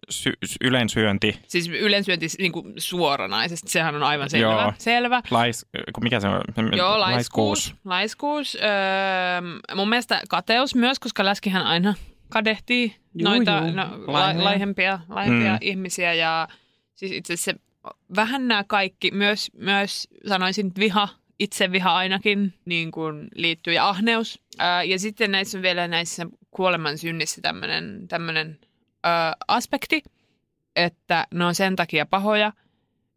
sy- 0.10 0.34
sy- 0.46 0.58
ylensyönti, 0.64 1.40
siis 1.48 1.68
ylensyönti 1.70 2.28
niinku 2.40 2.64
suoranaisesti, 2.78 3.72
sehän 3.72 3.96
on 3.96 4.04
aivan 4.04 4.30
selvä. 4.30 4.52
Joo. 4.62 4.74
selvä. 4.78 5.22
lais, 5.32 5.66
kun 5.94 6.04
mikä 6.04 6.20
se 6.20 6.28
on? 6.28 6.42
Joo, 6.78 7.00
laiskuus. 7.00 7.76
Laiskuus. 7.86 8.56
Öö, 8.56 9.76
mun 9.76 9.90
mielestä 9.90 10.22
kateus 10.30 10.76
myös, 10.76 11.00
koska 11.00 11.26
läskihän 11.26 11.64
aina 11.64 11.94
kadehtii 12.30 12.96
Juu, 13.16 13.30
noita 13.30 13.62
juu. 13.66 13.72
no, 13.76 13.84
la, 14.08 14.44
laihempia, 14.44 15.00
laihempia 15.10 15.52
Mm. 15.54 15.58
ihmisiä. 15.62 16.14
Ja 16.14 16.48
siis 16.96 17.12
itse 17.12 17.34
asiassa 17.34 17.52
se, 17.52 17.60
vähän 18.16 18.48
nämä 18.48 18.64
kaikki, 18.68 19.12
myös, 19.12 19.52
myös 19.58 20.08
sanoisin 20.28 20.72
viha, 20.80 21.10
itseviha 21.40 21.96
ainakin 21.96 22.54
niin 22.66 22.92
kuin 22.92 23.28
liittyy 23.36 23.74
ja 23.74 23.90
ahneus. 23.90 24.40
Ää, 24.60 24.84
ja 24.84 25.00
sitten 25.00 25.32
näissä 25.32 25.58
on 25.58 25.62
vielä 25.62 25.88
näissä 25.88 26.26
kuoleman 26.52 26.98
synnissä 26.98 27.42
tämmöinen 27.42 28.60
aspekti, 29.48 30.04
että 30.76 31.28
ne 31.34 31.46
on 31.46 31.56
sen 31.56 31.76
takia 31.76 32.06
pahoja, 32.06 32.54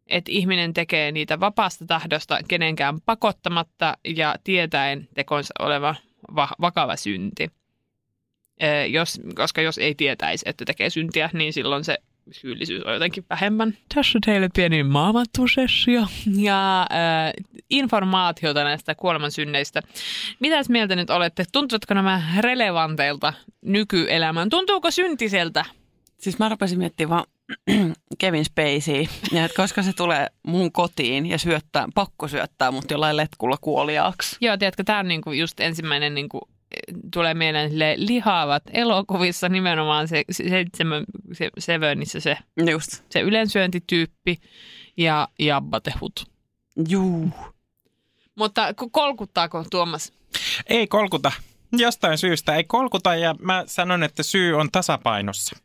että 0.07 0.31
ihminen 0.31 0.73
tekee 0.73 1.11
niitä 1.11 1.39
vapaasta 1.39 1.85
tahdosta 1.85 2.39
kenenkään 2.47 3.01
pakottamatta 3.01 3.97
ja 4.15 4.35
tietäen 4.43 5.07
tekonsa 5.13 5.53
oleva 5.59 5.95
va- 6.35 6.55
vakava 6.61 6.95
synti. 6.95 7.51
Ee, 8.59 8.87
jos, 8.87 9.21
koska 9.35 9.61
jos 9.61 9.77
ei 9.77 9.95
tietäisi, 9.95 10.49
että 10.49 10.65
tekee 10.65 10.89
syntiä, 10.89 11.29
niin 11.33 11.53
silloin 11.53 11.83
se 11.83 11.97
syyllisyys 12.31 12.83
on 12.83 12.93
jotenkin 12.93 13.25
vähemmän. 13.29 13.77
Tässä 13.95 14.19
teille 14.25 14.49
pieni 14.55 14.83
maamattusessio 14.83 16.05
ja 16.35 16.81
äh, 16.81 17.33
informaatiota 17.69 18.63
näistä 18.63 18.95
kuolemansynneistä. 18.95 19.81
Mitäs 20.39 20.69
mieltä 20.69 20.95
nyt 20.95 21.09
olette? 21.09 21.45
Tuntuvatko 21.51 21.93
nämä 21.93 22.21
relevanteilta 22.39 23.33
nykyelämään? 23.61 24.49
Tuntuuko 24.49 24.91
syntiseltä? 24.91 25.65
Siis 26.17 26.39
mä 26.39 26.49
rupesin 26.49 26.79
miettimään 26.79 27.09
vaan 27.09 27.25
Kevin 28.19 28.45
Spacey, 28.45 29.05
ja 29.31 29.45
että 29.45 29.61
koska 29.61 29.83
se 29.83 29.93
tulee 29.93 30.27
mun 30.43 30.71
kotiin 30.71 31.25
ja 31.25 31.37
syöttää, 31.37 31.87
pakko 31.95 32.27
syöttää 32.27 32.71
mut 32.71 32.91
jollain 32.91 33.17
letkulla 33.17 33.57
kuoliaaksi. 33.61 34.37
Joo, 34.41 34.57
tiedätkö, 34.57 34.83
tämä 34.83 34.99
on 34.99 35.07
niinku 35.07 35.31
just 35.31 35.59
ensimmäinen, 35.59 36.13
niinku, 36.13 36.49
tulee 37.13 37.33
mieleen 37.33 37.69
silleen 37.69 38.07
lihaavat 38.07 38.63
elokuvissa 38.73 39.49
nimenomaan 39.49 40.07
se, 40.07 40.23
se 40.31 40.65
se 41.33 41.49
Sevenissä 41.59 42.19
se, 42.19 42.37
Just. 42.71 43.03
se 43.09 43.21
ylensyöntityyppi 43.21 44.37
ja 44.97 45.27
Jabba 45.39 45.79
the 45.79 45.93
Hutt. 46.01 46.17
Juu. 46.89 47.29
Mutta 48.35 48.69
ko- 48.69 48.89
kolkuttaako 48.91 49.65
Tuomas? 49.71 50.13
Ei 50.67 50.87
kolkuta. 50.87 51.31
jostain 51.71 52.17
syystä 52.17 52.55
ei 52.55 52.63
kolkuta 52.63 53.15
ja 53.15 53.35
mä 53.41 53.63
sanon, 53.67 54.03
että 54.03 54.23
syy 54.23 54.53
on 54.53 54.71
tasapainossa. 54.71 55.55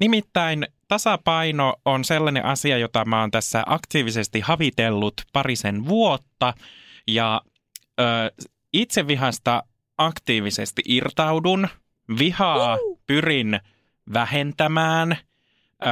Nimittäin 0.00 0.66
tasapaino 0.88 1.74
on 1.84 2.04
sellainen 2.04 2.44
asia, 2.44 2.78
jota 2.78 3.04
mä 3.04 3.20
oon 3.20 3.30
tässä 3.30 3.62
aktiivisesti 3.66 4.40
havitellut 4.40 5.14
parisen 5.32 5.86
vuotta 5.86 6.54
ja 7.06 7.40
ö, 8.00 8.04
itsevihasta 8.72 9.62
aktiivisesti 9.98 10.82
irtaudun. 10.84 11.68
Vihaa 12.18 12.78
pyrin 13.06 13.60
vähentämään. 14.12 15.16
Ö, 15.82 15.86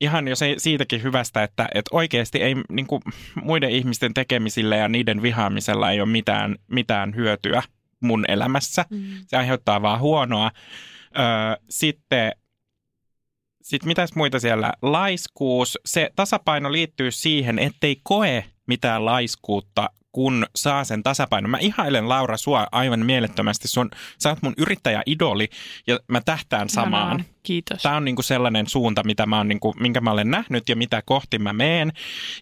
ihan 0.00 0.28
jo 0.28 0.36
se, 0.36 0.54
siitäkin 0.58 1.02
hyvästä, 1.02 1.42
että, 1.42 1.68
että 1.74 1.88
oikeasti 1.92 2.42
ei 2.42 2.54
niin 2.70 2.86
kuin, 2.86 3.02
muiden 3.42 3.70
ihmisten 3.70 4.14
tekemisillä 4.14 4.76
ja 4.76 4.88
niiden 4.88 5.22
vihaamisella 5.22 5.90
ei 5.90 6.00
ole 6.00 6.08
mitään, 6.08 6.56
mitään 6.66 7.14
hyötyä 7.14 7.62
mun 8.00 8.24
elämässä. 8.28 8.84
Mm. 8.90 9.04
Se 9.26 9.36
aiheuttaa 9.36 9.82
vaan 9.82 10.00
huonoa. 10.00 10.50
Ö, 11.18 11.60
sitten 11.70 12.32
sitten 13.66 13.88
mitäs 13.88 14.14
muita 14.14 14.40
siellä? 14.40 14.72
Laiskuus. 14.82 15.78
Se 15.86 16.10
tasapaino 16.16 16.72
liittyy 16.72 17.10
siihen, 17.10 17.58
ettei 17.58 18.00
koe 18.02 18.44
mitään 18.66 19.04
laiskuutta, 19.04 19.90
kun 20.16 20.46
saa 20.56 20.84
sen 20.84 21.02
tasapainon. 21.02 21.50
Mä 21.50 21.58
ihailen 21.58 22.08
Laura 22.08 22.36
sua 22.36 22.66
aivan 22.72 23.06
mielettömästi. 23.06 23.68
Sun, 23.68 23.90
sä 24.18 24.28
oot 24.28 24.42
mun 24.42 24.54
yrittäjäidoli 24.58 25.48
ja 25.86 25.98
mä 26.08 26.20
tähtään 26.20 26.68
samaan. 26.68 27.16
Ihanaa. 27.16 27.26
Kiitos. 27.42 27.82
Tämä 27.82 27.96
on 27.96 28.04
niinku 28.04 28.22
sellainen 28.22 28.66
suunta, 28.66 29.04
mitä 29.04 29.26
mä 29.26 29.36
oon 29.36 29.48
niinku, 29.48 29.74
minkä 29.80 30.00
mä 30.00 30.10
olen 30.10 30.30
nähnyt 30.30 30.68
ja 30.68 30.76
mitä 30.76 31.02
kohti 31.06 31.38
mä 31.38 31.52
meen. 31.52 31.92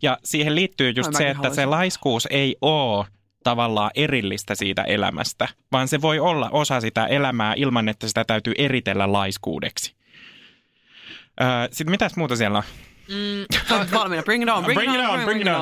Ja 0.03 0.19
siihen 0.25 0.55
liittyy 0.55 0.93
just 0.97 1.15
Ai, 1.15 1.19
se, 1.19 1.31
että 1.31 1.43
se 1.43 1.47
haluaisin. 1.47 1.71
laiskuus 1.71 2.29
ei 2.31 2.57
ole 2.61 3.07
tavallaan 3.45 3.91
erillistä 3.95 4.55
siitä 4.55 4.83
elämästä, 4.83 5.49
vaan 5.73 5.89
se 5.89 6.01
voi 6.01 6.19
olla 6.19 6.51
osa 6.51 6.81
sitä 6.81 7.07
elämää 7.07 7.55
ilman, 7.57 7.89
että 7.89 8.09
sitä 8.09 8.25
täytyy 8.25 8.53
eritellä 8.59 9.13
laiskuudeksi. 9.13 9.95
Öö, 11.41 11.47
Sitten 11.73 11.91
mitäs 11.91 12.17
muuta 12.17 12.37
siellä 12.37 12.59
on? 12.59 12.65
Mm, 13.09 13.89
valmiina. 13.93 14.23
Bring 14.23 14.43
it 14.43 14.49
on, 14.49 14.65
bring, 14.65 14.79
Bring 14.79 14.95
it 14.95 15.01
on, 15.11 15.21
bring 15.25 15.41
it 15.41 15.49
on. 15.49 15.55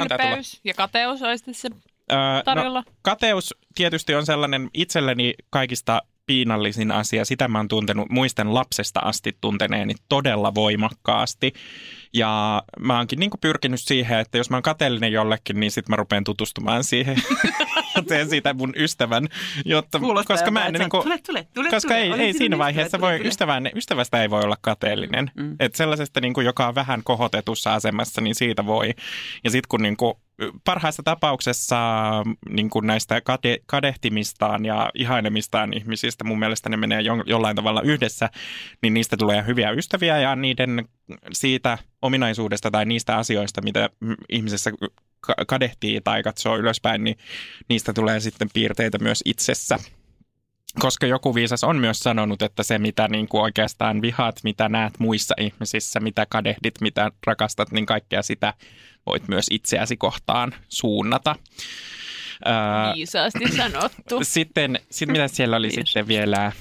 Antaa 0.00 0.18
tulla. 0.18 0.30
ylpeys 0.30 0.60
ja 0.64 0.74
kateus 0.74 1.22
olisi 1.22 1.44
tässä 1.44 1.68
Öö, 2.12 2.18
tarjolla. 2.44 2.80
No, 2.86 2.92
kateus 3.02 3.54
tietysti 3.74 4.14
on 4.14 4.26
sellainen 4.26 4.70
itselleni 4.74 5.34
kaikista 5.50 6.02
piinallisin 6.26 6.92
asia. 6.92 7.24
Sitä 7.24 7.48
mä 7.48 7.58
oon 7.58 7.68
tuntenut, 7.68 8.10
muistan 8.10 8.54
lapsesta 8.54 9.00
asti 9.00 9.36
tunteneeni 9.40 9.94
todella 10.08 10.54
voimakkaasti. 10.54 11.52
Ja 12.14 12.62
mä 12.80 12.96
oonkin 12.96 13.18
niin 13.18 13.30
pyrkinyt 13.40 13.80
siihen, 13.80 14.18
että 14.18 14.38
jos 14.38 14.50
mä 14.50 14.56
oon 14.56 14.62
kateellinen 14.62 15.12
jollekin, 15.12 15.60
niin 15.60 15.70
sit 15.70 15.88
mä 15.88 15.96
rupean 15.96 16.24
tutustumaan 16.24 16.84
siihen. 16.84 17.16
ja 17.94 18.02
teen 18.08 18.28
siitä 18.28 18.54
mun 18.54 18.72
ystävän, 18.76 19.28
jotta, 19.64 19.98
Kuulostaa 19.98 20.36
koska 20.36 20.50
mä 20.50 20.60
en 20.60 20.66
että 20.66 20.78
niin 20.78 20.90
kuin, 20.90 21.02
tule, 21.02 21.18
tule, 21.26 21.46
tule, 21.54 21.70
koska 21.70 21.88
tule. 21.88 22.00
ei, 22.00 22.12
ei 22.12 22.32
siinä 22.32 22.58
vaiheessa 22.58 22.98
tule, 22.98 23.10
voi, 23.10 23.18
tule. 23.18 23.28
ystävän, 23.28 23.70
ystävästä 23.74 24.22
ei 24.22 24.30
voi 24.30 24.42
olla 24.42 24.56
kateellinen. 24.60 25.30
Mm. 25.34 25.46
Mm. 25.46 25.56
Et 25.60 25.74
sellaisesta, 25.74 26.20
niin 26.20 26.34
kuin, 26.34 26.44
joka 26.44 26.68
on 26.68 26.74
vähän 26.74 27.00
kohotetussa 27.04 27.74
asemassa, 27.74 28.20
niin 28.20 28.34
siitä 28.34 28.66
voi. 28.66 28.94
Ja 29.44 29.50
sitten 29.50 29.68
kun 29.68 29.82
niin 29.82 29.96
kuin, 29.96 30.14
parhaassa 30.64 31.02
tapauksessa 31.02 31.76
niin 32.48 32.70
kuin 32.70 32.86
näistä 32.86 33.20
kade, 33.20 33.58
kadehtimistaan 33.66 34.64
ja 34.64 34.90
ihailemistaan 34.94 35.72
ihmisistä, 35.72 36.24
mun 36.24 36.38
mielestä 36.38 36.68
ne 36.68 36.76
menee 36.76 37.00
jo, 37.00 37.12
jollain 37.26 37.56
tavalla 37.56 37.82
yhdessä, 37.82 38.30
niin 38.82 38.94
niistä 38.94 39.16
tulee 39.16 39.46
hyviä 39.46 39.70
ystäviä 39.70 40.18
ja 40.18 40.36
niiden 40.36 40.88
siitä 41.32 41.78
ominaisuudesta 42.02 42.70
tai 42.70 42.84
niistä 42.84 43.16
asioista, 43.16 43.62
mitä 43.62 43.90
ihmisessä 44.28 44.72
ka- 45.20 45.44
kadehtii 45.46 46.00
tai 46.00 46.22
katsoo 46.22 46.56
ylöspäin, 46.56 47.04
niin 47.04 47.16
niistä 47.68 47.92
tulee 47.92 48.20
sitten 48.20 48.48
piirteitä 48.54 48.98
myös 48.98 49.22
itsessä. 49.24 49.78
Koska 50.78 51.06
joku 51.06 51.34
viisas 51.34 51.64
on 51.64 51.76
myös 51.76 51.98
sanonut, 51.98 52.42
että 52.42 52.62
se 52.62 52.78
mitä 52.78 53.08
niin 53.08 53.28
kuin 53.28 53.42
oikeastaan 53.42 54.02
vihaat, 54.02 54.40
mitä 54.44 54.68
näet 54.68 54.98
muissa 54.98 55.34
ihmisissä, 55.40 56.00
mitä 56.00 56.26
kadehdit, 56.28 56.80
mitä 56.80 57.10
rakastat, 57.26 57.72
niin 57.72 57.86
kaikkea 57.86 58.22
sitä 58.22 58.54
voit 59.06 59.28
myös 59.28 59.46
itseäsi 59.50 59.96
kohtaan 59.96 60.54
suunnata. 60.68 61.36
Viisaasti 62.94 63.52
sanottu. 63.56 64.18
sitten, 64.22 64.80
sitten 64.90 65.12
mitä 65.12 65.28
siellä 65.28 65.56
oli 65.56 65.70
sitten 65.70 66.08
vielä? 66.08 66.52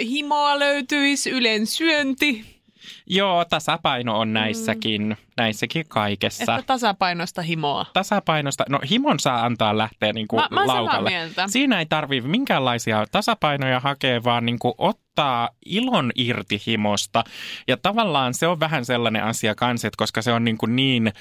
Himoa 0.00 0.58
löytyisi, 0.58 1.30
ylen 1.30 1.66
syönti. 1.66 2.58
Joo, 3.06 3.44
tasapaino 3.44 4.18
on 4.18 4.32
näissäkin, 4.32 5.02
mm. 5.02 5.16
näissäkin 5.36 5.84
kaikessa. 5.88 6.54
Että 6.56 6.66
tasapainosta 6.66 7.42
himoa. 7.42 7.86
Tasapainosta, 7.92 8.64
no 8.68 8.80
himon 8.90 9.20
saa 9.20 9.44
antaa 9.44 9.78
lähteä 9.78 10.12
niin 10.12 10.28
kuin 10.28 10.40
Mä, 10.40 10.60
mä 10.60 10.66
laukalle. 10.66 11.10
Siinä 11.46 11.78
ei 11.78 11.86
tarvii 11.86 12.20
minkäänlaisia 12.20 13.06
tasapainoja 13.12 13.80
hakea, 13.80 14.24
vaan 14.24 14.46
niin 14.46 14.58
kuin 14.58 14.74
ottaa 14.78 15.50
ilon 15.66 16.12
irti 16.14 16.62
himosta. 16.66 17.24
Ja 17.68 17.76
tavallaan 17.76 18.34
se 18.34 18.46
on 18.46 18.60
vähän 18.60 18.84
sellainen 18.84 19.24
asia 19.24 19.54
kanssa, 19.54 19.88
koska 19.96 20.22
se 20.22 20.32
on 20.32 20.44
niin, 20.44 20.58
kuin 20.58 20.76
niin 20.76 21.12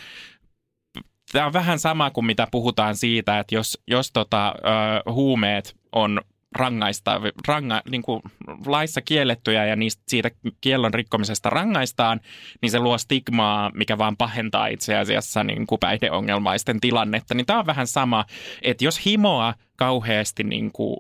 Tämä 1.32 1.46
on 1.46 1.54
vähän 1.54 1.80
sama 1.80 2.12
kuin 2.12 2.26
mitä 2.26 2.48
puhutaan 2.52 2.96
siitä, 2.96 3.40
että 3.40 3.56
jos, 3.56 3.82
jos 3.88 4.12
tota, 4.12 4.56
ö, 4.58 5.12
huumeet 5.12 5.76
on 5.92 6.22
rangaista, 6.52 7.22
ranga, 7.48 7.82
niin 7.90 8.02
kuin 8.02 8.22
laissa 8.66 9.02
kiellettyjä 9.02 9.66
ja 9.66 9.76
niistä, 9.76 10.04
siitä 10.08 10.32
kiellon 10.62 10.94
rikkomisesta 10.94 11.50
rangaistaan, 11.50 12.22
niin 12.62 12.72
se 12.72 12.80
luo 12.80 12.98
stigmaa, 12.98 13.72
mikä 13.74 13.98
vaan 13.98 14.18
pahentaa 14.18 14.68
itse 14.68 14.98
asiassa 14.98 15.44
niin 15.44 15.68
kuin 15.68 15.80
päihdeongelmaisten 15.80 16.80
tilannetta. 16.80 17.34
Niin 17.34 17.46
tämä 17.46 17.60
on 17.60 17.66
vähän 17.66 17.88
sama, 17.88 18.26
että 18.62 18.86
jos 18.86 19.06
himoa 19.06 19.54
kauheasti 19.76 20.44
niin 20.44 20.72
kuin 20.72 20.98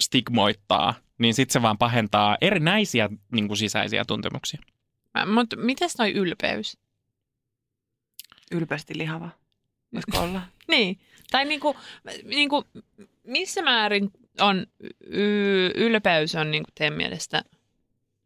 stigmoittaa, 0.00 0.94
niin 1.18 1.34
sitten 1.34 1.52
se 1.52 1.62
vaan 1.62 1.78
pahentaa 1.78 2.36
erinäisiä 2.40 3.08
niin 3.32 3.48
kuin 3.48 3.58
sisäisiä 3.58 4.04
tuntemuksia. 4.04 4.60
Mutta 5.34 5.56
mites 5.56 5.98
noi 5.98 6.12
ylpeys? 6.12 6.78
Ylpeästi 8.52 8.98
lihava. 8.98 9.39
Voisiko 9.94 10.18
olla? 10.18 10.42
Niin. 10.68 10.98
Tai 11.30 11.44
niinku, 11.44 11.76
niinku, 12.24 12.64
missä 13.24 13.62
määrin 13.62 14.10
on 14.40 14.66
y- 15.06 15.70
ylpeys 15.74 16.34
on 16.34 16.50
niinku 16.50 16.70
teidän 16.74 16.96
mielestä, 16.96 17.42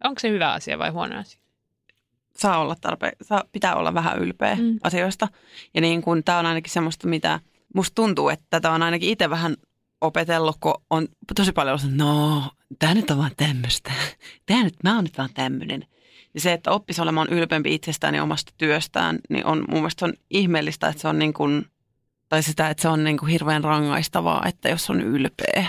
onko 0.05 0.21
se 0.21 0.31
hyvä 0.31 0.53
asia 0.53 0.79
vai 0.79 0.91
huono 0.91 1.19
asia? 1.19 1.41
saa 2.37 2.59
olla 2.59 2.77
tarpeen, 2.81 3.12
saa, 3.23 3.45
pitää 3.53 3.75
olla 3.77 3.95
vähän 3.95 4.19
ylpeä 4.19 4.55
Mm. 4.55 4.79
asioista. 4.83 5.29
Ja 5.75 5.81
niin 5.81 6.03
kuin 6.03 6.25
tämä 6.25 6.39
on 6.39 6.47
ainakin 6.47 6.73
semmoista, 6.73 7.09
mitä 7.09 7.41
musta 7.75 7.95
tuntuu, 7.95 8.29
että 8.29 8.47
tätä 8.51 8.71
on 8.71 8.83
ainakin 8.83 9.09
itse 9.11 9.31
vähän 9.31 9.57
opetellut, 10.01 10.57
kun 10.61 10.75
on 10.91 11.09
tosi 11.37 11.53
paljon 11.53 11.73
ollut, 11.73 11.85
että 11.93 12.05
no, 12.05 12.51
tämä 12.79 12.95
nyt 12.95 13.11
on 13.11 13.19
vaan 13.19 13.31
tämmöistä. 13.37 13.93
Tämä 14.47 14.62
nyt, 14.65 14.75
mä 14.85 14.95
oon 14.95 15.05
nyt 15.05 15.19
vaan 15.19 15.35
tämmöinen. 15.35 15.85
Ja 16.35 16.41
se, 16.41 16.53
että 16.53 16.70
oppisi 16.70 17.03
olemaan 17.03 17.28
ylpeämpi 17.30 17.74
itsestään 17.74 18.14
ja 18.14 18.22
omasta 18.22 18.53
työstään, 18.59 19.18
niin 19.30 19.47
on 19.47 19.64
mun 19.68 19.78
mielestä 19.78 20.05
on 20.05 20.12
ihmeellistä, 20.30 20.89
että 20.89 21.03
se 21.03 21.09
on 21.09 21.18
niin 21.18 21.35
kuin, 21.35 21.66
tai 22.28 22.43
sitä, 22.43 22.70
että 22.70 22.82
se 22.82 22.89
on 22.89 23.05
niin 23.05 23.18
kuin 23.18 23.30
hirveän 23.30 23.64
rangaistavaa, 23.64 24.43
että 24.47 24.68
jos 24.68 24.91
on 24.91 25.01
ylpeä. 25.01 25.66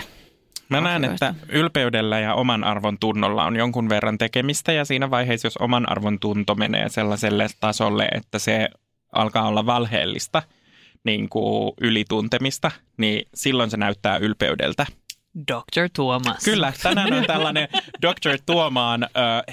Mä 0.68 0.80
näen, 0.80 1.04
että 1.04 1.34
ylpeydellä 1.48 2.20
ja 2.20 2.34
oman 2.34 2.64
arvon 2.64 2.98
tunnolla 2.98 3.44
on 3.44 3.56
jonkun 3.56 3.88
verran 3.88 4.18
tekemistä 4.18 4.72
ja 4.72 4.84
siinä 4.84 5.10
vaiheessa, 5.10 5.46
jos 5.46 5.56
oman 5.56 5.90
arvon 5.90 6.20
tunto 6.20 6.54
menee 6.54 6.88
sellaiselle 6.88 7.46
tasolle, 7.60 8.08
että 8.12 8.38
se 8.38 8.68
alkaa 9.12 9.48
olla 9.48 9.66
valheellista 9.66 10.42
niin 11.04 11.28
kuin 11.28 11.72
ylituntemista, 11.80 12.70
niin 12.96 13.28
silloin 13.34 13.70
se 13.70 13.76
näyttää 13.76 14.16
ylpeydeltä. 14.16 14.86
Dr. 15.52 15.88
Tuomas. 15.96 16.44
Kyllä, 16.44 16.72
tänään 16.82 17.12
on 17.12 17.24
tällainen 17.26 17.68
Dr. 18.02 18.38
Tuomaan 18.46 19.02
ö, 19.02 19.08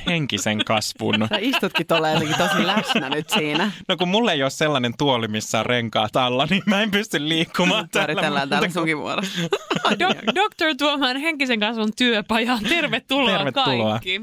henkisen 0.07 0.65
kasvun. 0.65 1.15
Sä 1.29 1.37
istutkin 1.39 1.87
tuolla 1.87 2.09
jotenkin 2.09 2.37
tosi 2.37 2.67
läsnä 2.67 3.09
nyt 3.09 3.29
siinä. 3.29 3.71
No 3.87 3.97
kun 3.97 4.07
mulla 4.07 4.31
ei 4.31 4.41
ole 4.43 4.49
sellainen 4.49 4.93
tuoli, 4.97 5.27
missä 5.27 5.59
on 5.59 5.65
renkaat 5.65 6.15
alla, 6.15 6.47
niin 6.49 6.63
mä 6.65 6.81
en 6.83 6.91
pysty 6.91 7.29
liikkumaan 7.29 7.89
täällä 7.89 8.29
muuta 8.39 8.57
kuin- 8.59 8.71
sunkin 8.73 8.97
vuorossa. 8.97 9.39
Do- 9.99 10.33
Dr. 10.35 10.75
Tuomaan 10.77 11.17
henkisen 11.17 11.59
kasvun 11.59 11.91
työpajaan. 11.97 12.63
Tervetuloa, 12.63 13.37
Tervetuloa. 13.37 13.89
kaikki. 13.91 14.21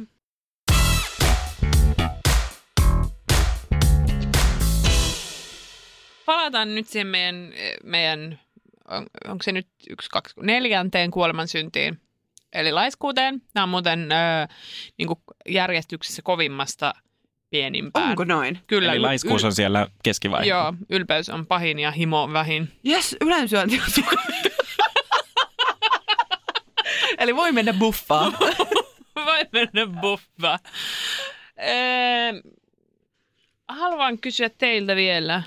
Palataan 6.27 6.75
nyt 6.75 6.87
siihen 6.87 7.07
meidän, 7.07 7.53
meidän 7.85 8.39
on, 8.91 9.07
onko 9.29 9.43
se 9.43 9.53
nyt 9.53 9.69
yksi, 9.91 10.09
kaksi, 10.11 10.35
neljänteen 10.43 11.11
kuolemansyntiin, 11.11 12.01
eli 12.53 12.73
laiskuuteen. 12.73 13.43
Nämä 13.55 13.63
on 13.63 13.69
muuten 13.69 14.13
ö, 14.13 14.17
niin 14.99 15.07
kuin 15.07 15.19
järjestyksessä 15.49 16.23
kovimmasta 16.23 16.95
pienimpään. 17.51 18.11
Onko 18.11 18.25
noin? 18.25 18.59
Kyllä. 18.67 18.93
Eli 18.93 18.99
yl- 18.99 19.03
laiskuus 19.03 19.45
on 19.45 19.53
siellä 19.53 19.89
keskivaiheessa. 20.03 20.55
Joo, 20.55 20.75
ylpeys 20.89 21.29
on 21.29 21.47
pahin 21.47 21.79
ja 21.79 21.91
himo 21.91 22.23
on 22.23 22.33
vähin. 22.33 22.73
Jes, 22.85 23.17
ylensyönti 23.21 23.81
on 23.81 23.87
Eli 27.19 27.37
voi 27.37 27.53
mennä 27.53 27.73
buffaan. 27.73 28.33
Vai 29.27 29.47
mennä 29.53 30.01
buffa. 30.01 30.59
Öö, 31.59 32.41
haluan 33.69 34.19
kysyä 34.19 34.51
teiltä 34.59 34.97
vielä 34.97 35.43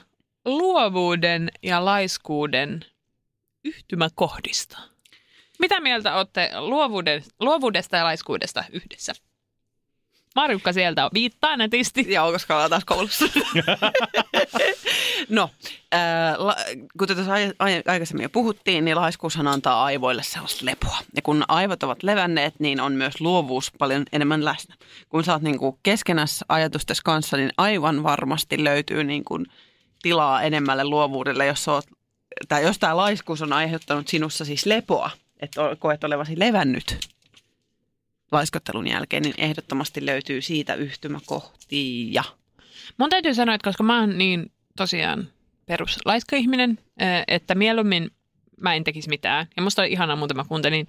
luovuuden 0.46 1.52
ja 1.64 1.86
laiskuuden 1.86 2.86
yhtymäkohdista. 3.64 4.78
Mitä 5.60 5.80
mieltä 5.80 6.16
olette 6.16 6.52
luovuuden, 6.60 7.24
luovuudesta 7.40 7.98
ja 7.98 8.04
laiskuudesta 8.04 8.64
yhdessä? 8.72 9.14
Marjukka 10.36 10.74
sieltä 10.74 11.10
viittaa 11.14 11.58
netisti. 11.58 12.06
Joo, 12.14 12.32
koska 12.32 12.54
ollaan 12.54 12.70
taas 12.70 12.86
koulussa. 12.86 13.26
no, 15.30 15.50
ää, 15.92 16.36
la, 16.38 16.56
kuten 17.00 17.16
tuossa 17.16 17.34
ai- 17.60 17.84
aikaisemmin 17.88 18.24
jo 18.24 18.30
puhuttiin, 18.30 18.86
niin 18.86 18.98
laiskuushan 18.98 19.48
antaa 19.48 19.84
aivoille 19.84 20.24
sellaista 20.24 20.66
lepoa. 20.66 20.98
Ja 21.16 21.22
kun 21.22 21.44
aivot 21.48 21.84
ovat 21.84 22.04
levänneet, 22.04 22.60
niin 22.60 22.82
on 22.82 22.94
myös 22.94 23.22
luovuus 23.22 23.72
paljon 23.80 24.06
enemmän 24.12 24.46
läsnä. 24.46 24.76
Kun 25.10 25.24
sä 25.24 25.34
oot 25.34 25.42
niin 25.42 25.58
kuin 25.58 25.80
keskenässä 25.84 26.46
ajatustes 26.50 27.02
kanssa, 27.02 27.38
niin 27.38 27.52
aivan 27.58 28.04
varmasti 28.04 28.64
löytyy 28.64 29.04
niin 29.04 29.24
kuin 29.24 29.46
tilaa 30.02 30.42
enemmälle 30.42 30.84
luovuudelle, 30.84 31.46
jos, 31.46 31.68
oot, 31.68 31.86
tai 32.48 32.64
jos 32.64 32.80
tämä 32.80 32.98
laiskuus 32.98 33.42
on 33.42 33.54
aiheuttanut 33.54 34.08
sinussa 34.08 34.46
siis 34.46 34.66
lepoa, 34.66 35.10
että 35.40 35.62
koet 35.80 36.04
olevasi 36.04 36.40
levännyt 36.40 37.00
laiskottelun 38.32 38.88
jälkeen, 38.88 39.24
niin 39.24 39.36
ehdottomasti 39.38 40.06
löytyy 40.06 40.42
siitä 40.42 40.76
yhtymäkohtia. 40.76 42.24
Mun 42.98 43.10
täytyy 43.10 43.34
sanoa, 43.34 43.56
että 43.56 43.70
koska 43.70 43.84
mä 43.84 44.00
oon 44.00 44.18
niin 44.18 44.52
tosiaan 44.78 45.28
peruslaiska 45.66 46.36
ihminen, 46.36 46.80
että 47.28 47.56
mieluummin 47.56 48.12
mä 48.62 48.74
en 48.74 48.84
tekisi 48.84 49.10
mitään. 49.10 49.48
Ja 49.56 49.62
musta 49.62 49.82
oli 49.82 49.92
ihanaa 49.92 50.16
muuten, 50.16 50.38
mä 50.38 50.46
kuuntelin 50.48 50.86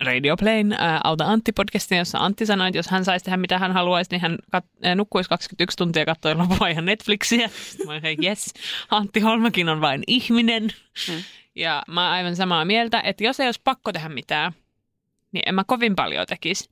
Radio 0.00 0.36
Playn 0.36 0.72
ää, 0.72 1.00
Auta 1.04 1.24
Antti-podcastin, 1.24 1.98
jossa 1.98 2.18
Antti 2.18 2.46
sanoi, 2.46 2.68
että 2.68 2.78
jos 2.78 2.88
hän 2.88 3.04
saisi 3.04 3.24
tehdä 3.24 3.36
mitä 3.36 3.58
hän 3.58 3.72
haluaisi, 3.72 4.10
niin 4.10 4.20
hän 4.20 4.38
kat- 4.56 4.78
ää, 4.82 4.94
nukkuisi 4.94 5.30
21 5.30 5.76
tuntia 5.76 6.02
ja 6.02 6.06
katsoi 6.06 6.34
lopua 6.34 6.68
ihan 6.72 6.84
Netflixiä. 6.84 7.48
Sitten 7.48 7.86
mä 7.86 7.92
olin, 7.92 8.24
yes, 8.24 8.54
Antti 8.90 9.20
Holmakin 9.20 9.68
on 9.68 9.80
vain 9.80 10.02
ihminen. 10.06 10.62
Mm. 11.08 11.22
Ja 11.54 11.82
mä 11.88 12.02
oon 12.04 12.12
aivan 12.12 12.36
samaa 12.36 12.64
mieltä, 12.64 13.00
että 13.00 13.24
jos 13.24 13.40
ei 13.40 13.48
olisi 13.48 13.60
pakko 13.64 13.92
tehdä 13.92 14.08
mitään, 14.08 14.52
niin 15.32 15.42
en 15.46 15.54
mä 15.54 15.64
kovin 15.64 15.96
paljon 15.96 16.26
tekisi. 16.26 16.70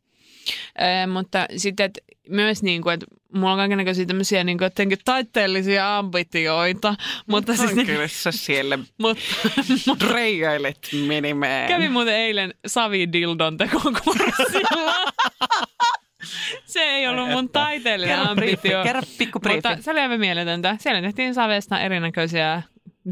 Ö, 0.80 1.06
mutta 1.06 1.46
sitten 1.56 1.90
myös 2.28 2.62
niin 2.62 2.82
kuin, 2.82 2.94
että 2.94 3.06
mulla 3.34 3.52
on 3.52 3.58
kaikenlaisia 3.58 4.06
tämmöisiä 4.06 4.44
niin 4.44 4.58
kuin, 4.58 4.66
jotenkin 4.66 4.98
taiteellisia 5.04 5.98
ambitioita, 5.98 6.94
mutta 7.26 7.56
siis 7.56 7.74
ne, 7.74 7.84
Kyllä 7.84 8.08
sä 8.08 8.32
siellä 8.32 8.78
mutta, 8.98 10.06
reijailet 10.10 10.88
menimään. 11.06 11.68
Kävin 11.68 11.92
muuten 11.92 12.14
eilen 12.14 12.54
Savi 12.66 13.12
Dildon 13.12 13.56
tekokurssilla. 13.56 15.12
Se 16.66 16.80
ei 16.80 17.06
ollut 17.08 17.28
mun 17.28 17.48
taiteellinen 17.48 18.18
ambitio. 18.20 18.82
kerro 18.84 19.02
pikku 19.18 19.40
briefi. 19.40 19.56
Mutta 19.68 19.82
se 19.82 19.90
oli 19.90 20.00
aivan 20.00 20.20
mieletöntä. 20.20 20.76
Siellä 20.80 21.02
tehtiin 21.02 21.34
Savesta 21.34 21.80
erinäköisiä 21.80 22.62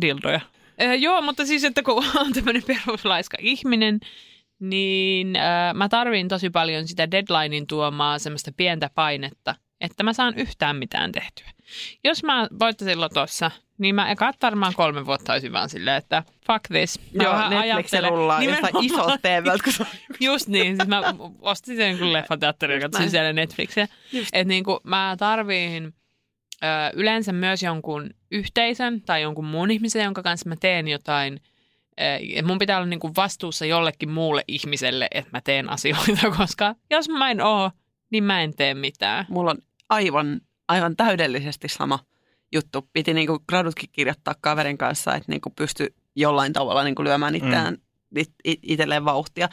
dildoja. 0.00 0.40
Eh, 0.78 1.00
joo, 1.00 1.22
mutta 1.22 1.46
siis, 1.46 1.64
että 1.64 1.82
kun 1.82 2.04
on 2.26 2.32
tämmöinen 2.32 2.62
peruslaiska 2.66 3.36
ihminen, 3.40 4.00
niin 4.60 5.36
äh, 5.36 5.74
mä 5.74 5.88
tarvin 5.88 6.28
tosi 6.28 6.50
paljon 6.50 6.88
sitä 6.88 7.10
deadlinein 7.10 7.66
tuomaa 7.66 8.18
semmoista 8.18 8.52
pientä 8.56 8.90
painetta, 8.94 9.54
että 9.80 10.02
mä 10.02 10.12
saan 10.12 10.34
yhtään 10.36 10.76
mitään 10.76 11.12
tehtyä. 11.12 11.50
Jos 12.04 12.24
mä 12.24 12.48
voittaisin 12.58 13.00
lotossa, 13.00 13.50
niin 13.78 13.94
mä 13.94 14.10
ekat 14.10 14.36
varmaan 14.42 14.74
kolme 14.76 15.06
vuotta 15.06 15.32
olisin 15.32 15.52
vaan 15.52 15.68
silleen, 15.68 15.96
että 15.96 16.22
fuck 16.46 16.64
this. 16.68 17.00
Mä 17.14 17.24
Joo, 17.24 17.32
vähän 17.32 17.50
Netflix 17.50 17.94
ajattelen- 17.94 18.08
rullaa 18.10 18.42
jostain 18.42 18.84
isolta 18.84 19.18
TVltä, 19.18 19.64
kun 19.64 19.86
Just 20.20 20.48
niin, 20.48 20.76
siis 20.76 20.88
mä 20.88 21.02
ostin 21.40 21.76
sen 21.76 21.98
kun 21.98 22.12
leffateatterin 22.12 22.74
ja 22.74 22.80
katsoin 22.80 23.10
siellä 23.10 23.32
Netflixiä. 23.32 23.88
Että 24.32 24.44
niinku 24.44 24.80
mä 24.84 25.16
tarviin 25.18 25.94
ö, 26.64 26.66
yleensä 26.94 27.32
myös 27.32 27.62
jonkun 27.62 28.10
yhteisön 28.30 29.02
tai 29.02 29.22
jonkun 29.22 29.44
muun 29.44 29.70
ihmisen, 29.70 30.04
jonka 30.04 30.22
kanssa 30.22 30.48
mä 30.48 30.56
teen 30.60 30.88
jotain. 30.88 31.40
Ö, 32.00 32.42
mun 32.42 32.58
pitää 32.58 32.76
olla 32.76 32.86
niinku 32.86 33.10
vastuussa 33.16 33.66
jollekin 33.66 34.10
muulle 34.10 34.44
ihmiselle, 34.48 35.08
että 35.10 35.30
mä 35.32 35.40
teen 35.40 35.70
asioita, 35.70 36.30
koska 36.38 36.74
jos 36.90 37.08
mä 37.08 37.30
en 37.30 37.40
oo, 37.40 37.70
niin 38.10 38.24
mä 38.24 38.42
en 38.42 38.56
tee 38.56 38.74
mitään. 38.74 39.26
Mulla 39.28 39.50
on 39.50 39.58
aivan, 39.88 40.40
aivan 40.68 40.96
täydellisesti 40.96 41.68
sama 41.68 41.98
juttu. 42.52 42.88
Piti 42.92 43.14
niinku 43.14 43.38
gradutkin 43.48 43.88
kirjoittaa 43.92 44.34
kaverin 44.40 44.78
kanssa, 44.78 45.14
että 45.14 45.32
niinku 45.32 45.50
pysty 45.50 45.94
jollain 46.16 46.52
tavalla 46.52 46.84
niinku 46.84 47.04
lyömään 47.04 47.34
itseään, 47.34 47.74
mm. 47.74 48.20
it, 48.20 48.32
itselleen 48.62 49.04
vauhtia. 49.04 49.48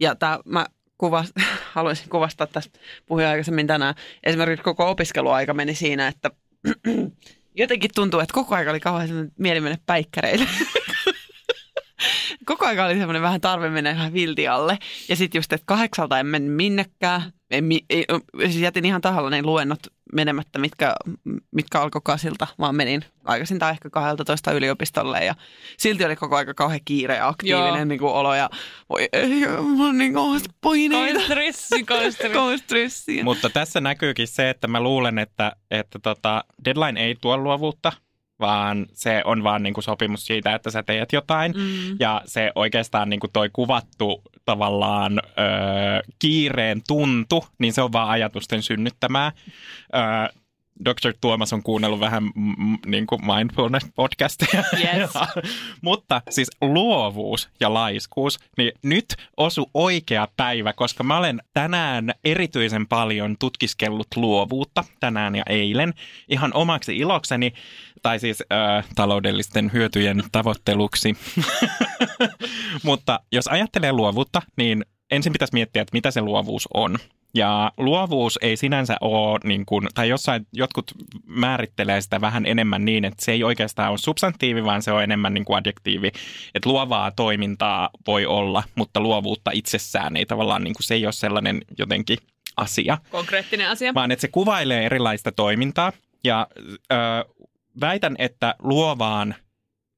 Ja 0.00 0.14
tää, 0.14 0.38
mä 0.44 0.66
kuvas, 0.98 1.32
haluaisin 1.74 2.08
kuvastaa 2.08 2.46
tästä, 2.46 2.78
puhuin 3.06 3.26
aikaisemmin 3.26 3.66
tänään. 3.66 3.94
Esimerkiksi 4.22 4.64
koko 4.64 4.90
opiskeluaika 4.90 5.54
meni 5.54 5.74
siinä, 5.74 6.08
että 6.08 6.30
jotenkin 7.54 7.90
tuntuu, 7.94 8.20
että 8.20 8.34
koko 8.34 8.54
aika 8.54 8.70
oli 8.70 8.80
kauhean 8.80 9.30
mieli 9.38 9.60
mennä 9.60 9.78
päikkäreille. 9.86 10.46
koko 12.46 12.66
aika 12.66 12.84
oli 12.84 12.94
semmoinen 12.94 13.22
vähän 13.22 13.40
tarve 13.40 13.70
mennä 13.70 13.90
vähän 13.90 14.12
vilti 14.12 14.48
alle. 14.48 14.78
Ja 15.08 15.16
sitten 15.16 15.38
just, 15.38 15.52
että 15.52 15.66
kahdeksalta 15.66 16.20
en 16.20 16.26
mennyt 16.26 16.56
minnekään. 16.56 17.22
En, 17.50 17.64
ei, 17.90 18.06
siis 18.38 18.56
jätin 18.56 18.84
ihan 18.84 19.00
tahallani 19.00 19.42
luennot 19.42 19.80
menemättä, 20.12 20.58
mitkä, 20.58 20.94
mitkä 21.50 21.80
alkoi 21.80 22.00
kasilta, 22.04 22.46
vaan 22.58 22.74
menin 22.76 23.04
aikaisintaan 23.24 23.72
ehkä 23.72 23.90
12 23.90 24.52
yliopistolle 24.52 25.24
ja 25.24 25.34
silti 25.78 26.04
oli 26.04 26.16
koko 26.16 26.36
aika 26.36 26.54
kauhean 26.54 26.80
kiire 26.84 27.16
ja 27.16 27.28
aktiivinen 27.28 27.88
niin 27.88 27.98
kuin 27.98 28.12
olo 28.12 28.34
ja 28.34 28.50
voi 28.90 29.08
ei, 29.12 29.40
mä 29.76 29.84
oon 29.84 29.98
niin 29.98 30.14
kauheasti 30.14 30.48
paineita. 30.60 31.20
Stressi, 31.20 31.84
stressi. 32.56 33.22
Mutta 33.22 33.50
tässä 33.50 33.80
näkyykin 33.80 34.28
se, 34.28 34.50
että 34.50 34.68
mä 34.68 34.80
luulen, 34.80 35.18
että, 35.18 35.52
että 35.70 35.98
tota, 35.98 36.44
deadline 36.64 37.04
ei 37.04 37.16
tuo 37.20 37.36
luovuutta, 37.36 37.92
vaan 38.42 38.86
se 38.92 39.22
on 39.24 39.44
vaan 39.44 39.62
niin 39.62 39.74
kuin 39.74 39.84
sopimus 39.84 40.26
siitä, 40.26 40.54
että 40.54 40.70
sä 40.70 40.82
teet 40.82 41.12
jotain. 41.12 41.52
Mm. 41.52 41.96
Ja 42.00 42.22
se 42.24 42.52
oikeastaan 42.54 43.10
niin 43.10 43.20
kuin 43.20 43.30
toi 43.32 43.50
kuvattu 43.52 44.22
tavallaan 44.44 45.18
ö, 45.18 45.22
kiireen 46.18 46.82
tuntu, 46.88 47.44
niin 47.58 47.72
se 47.72 47.82
on 47.82 47.92
vaan 47.92 48.08
ajatusten 48.08 48.62
synnyttämää. 48.62 49.32
Ö, 49.94 50.41
Dr. 50.84 51.14
Tuomas 51.20 51.52
on 51.52 51.62
kuunnellut 51.62 52.00
vähän 52.00 52.22
mm, 52.22 52.78
niin 52.86 53.06
kuin 53.06 53.20
mindfulness-podcasteja. 53.20 54.64
Yes. 54.72 55.10
Mutta 55.82 56.22
siis 56.30 56.50
luovuus 56.60 57.48
ja 57.60 57.74
laiskuus, 57.74 58.38
niin 58.58 58.72
nyt 58.82 59.06
osu 59.36 59.70
oikea 59.74 60.28
päivä, 60.36 60.72
koska 60.72 61.04
mä 61.04 61.18
olen 61.18 61.42
tänään 61.54 62.10
erityisen 62.24 62.86
paljon 62.86 63.36
tutkiskellut 63.38 64.06
luovuutta 64.16 64.84
tänään 65.00 65.34
ja 65.34 65.42
eilen 65.48 65.94
ihan 66.28 66.54
omaksi 66.54 66.96
ilokseni, 66.96 67.52
tai 68.02 68.18
siis 68.18 68.40
ö, 68.40 68.44
taloudellisten 68.94 69.70
hyötyjen 69.72 70.22
tavoitteluksi. 70.32 71.16
Mutta 72.84 73.20
jos 73.32 73.48
ajattelee 73.48 73.92
luovuutta, 73.92 74.42
niin 74.56 74.84
ensin 75.10 75.32
pitäisi 75.32 75.54
miettiä, 75.54 75.82
että 75.82 75.96
mitä 75.96 76.10
se 76.10 76.20
luovuus 76.20 76.68
on. 76.74 76.98
Ja 77.34 77.72
luovuus 77.76 78.38
ei 78.42 78.56
sinänsä 78.56 78.96
ole, 79.00 79.40
niin 79.44 79.66
kuin, 79.66 79.88
tai 79.94 80.08
jossain 80.08 80.46
jotkut 80.52 80.92
määrittelee 81.26 82.00
sitä 82.00 82.20
vähän 82.20 82.46
enemmän 82.46 82.84
niin, 82.84 83.04
että 83.04 83.24
se 83.24 83.32
ei 83.32 83.44
oikeastaan 83.44 83.90
ole 83.90 83.98
substantiivi, 83.98 84.64
vaan 84.64 84.82
se 84.82 84.92
on 84.92 85.02
enemmän 85.02 85.34
niin 85.34 85.44
kuin 85.44 85.58
adjektiivi. 85.58 86.12
Että 86.54 86.68
luovaa 86.68 87.10
toimintaa 87.10 87.90
voi 88.06 88.26
olla, 88.26 88.62
mutta 88.74 89.00
luovuutta 89.00 89.50
itsessään 89.54 90.16
ei 90.16 90.26
tavallaan, 90.26 90.64
niin 90.64 90.74
kuin, 90.74 90.84
se 90.84 90.94
ei 90.94 91.06
ole 91.06 91.12
sellainen 91.12 91.62
jotenkin 91.78 92.18
asia 92.56 92.98
Konkreettinen 93.10 93.68
asia. 93.68 93.94
vaan 93.94 94.10
että 94.10 94.20
se 94.20 94.28
kuvailee 94.28 94.86
erilaista 94.86 95.32
toimintaa. 95.32 95.92
Ja 96.24 96.46
ö, 96.92 96.96
väitän, 97.80 98.14
että 98.18 98.54
luovaan 98.58 99.34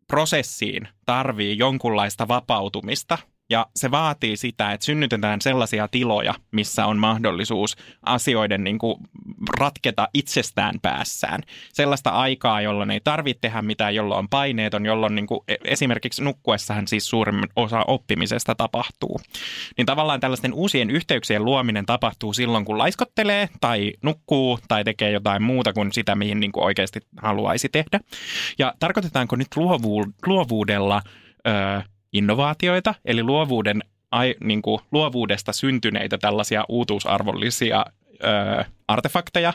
prosessiin 0.06 0.88
tarvii 1.06 1.58
jonkunlaista 1.58 2.28
vapautumista. 2.28 3.18
Ja 3.50 3.66
se 3.76 3.90
vaatii 3.90 4.36
sitä, 4.36 4.72
että 4.72 4.86
synnytetään 4.86 5.40
sellaisia 5.40 5.88
tiloja, 5.88 6.34
missä 6.50 6.86
on 6.86 6.98
mahdollisuus 6.98 7.76
asioiden 8.02 8.64
niin 8.64 8.78
kuin 8.78 8.96
ratketa 9.58 10.08
itsestään 10.14 10.74
päässään. 10.82 11.40
Sellaista 11.72 12.10
aikaa, 12.10 12.60
jolloin 12.60 12.90
ei 12.90 13.00
tarvitse 13.04 13.40
tehdä 13.40 13.62
mitään, 13.62 13.94
jolloin 13.94 14.18
on 14.18 14.28
paineeton, 14.28 14.86
jolloin 14.86 15.14
niin 15.14 15.26
kuin 15.26 15.40
esimerkiksi 15.64 16.24
nukkuessahan 16.24 16.88
siis 16.88 17.08
suurin 17.08 17.42
osa 17.56 17.84
oppimisesta 17.86 18.54
tapahtuu. 18.54 19.20
Niin 19.76 19.86
tavallaan 19.86 20.20
tällaisten 20.20 20.52
uusien 20.52 20.90
yhteyksien 20.90 21.44
luominen 21.44 21.86
tapahtuu 21.86 22.32
silloin, 22.32 22.64
kun 22.64 22.78
laiskottelee 22.78 23.48
tai 23.60 23.92
nukkuu 24.02 24.58
tai 24.68 24.84
tekee 24.84 25.10
jotain 25.10 25.42
muuta 25.42 25.72
kuin 25.72 25.92
sitä, 25.92 26.14
mihin 26.14 26.40
niin 26.40 26.52
kuin 26.52 26.64
oikeasti 26.64 27.00
haluaisi 27.22 27.68
tehdä. 27.68 28.00
Ja 28.58 28.74
tarkoitetaanko 28.78 29.36
nyt 29.36 29.48
luovu- 29.56 30.12
luovuudella 30.26 31.02
ö, 31.46 31.82
innovaatioita, 32.14 32.94
eli 33.04 33.22
luovuuden, 33.22 33.82
ai, 34.10 34.34
niin 34.44 34.62
kuin, 34.62 34.80
luovuudesta 34.92 35.52
syntyneitä 35.52 36.18
tällaisia 36.18 36.64
uutuusarvollisia 36.68 37.84
ö, 38.24 38.64
artefakteja, 38.88 39.52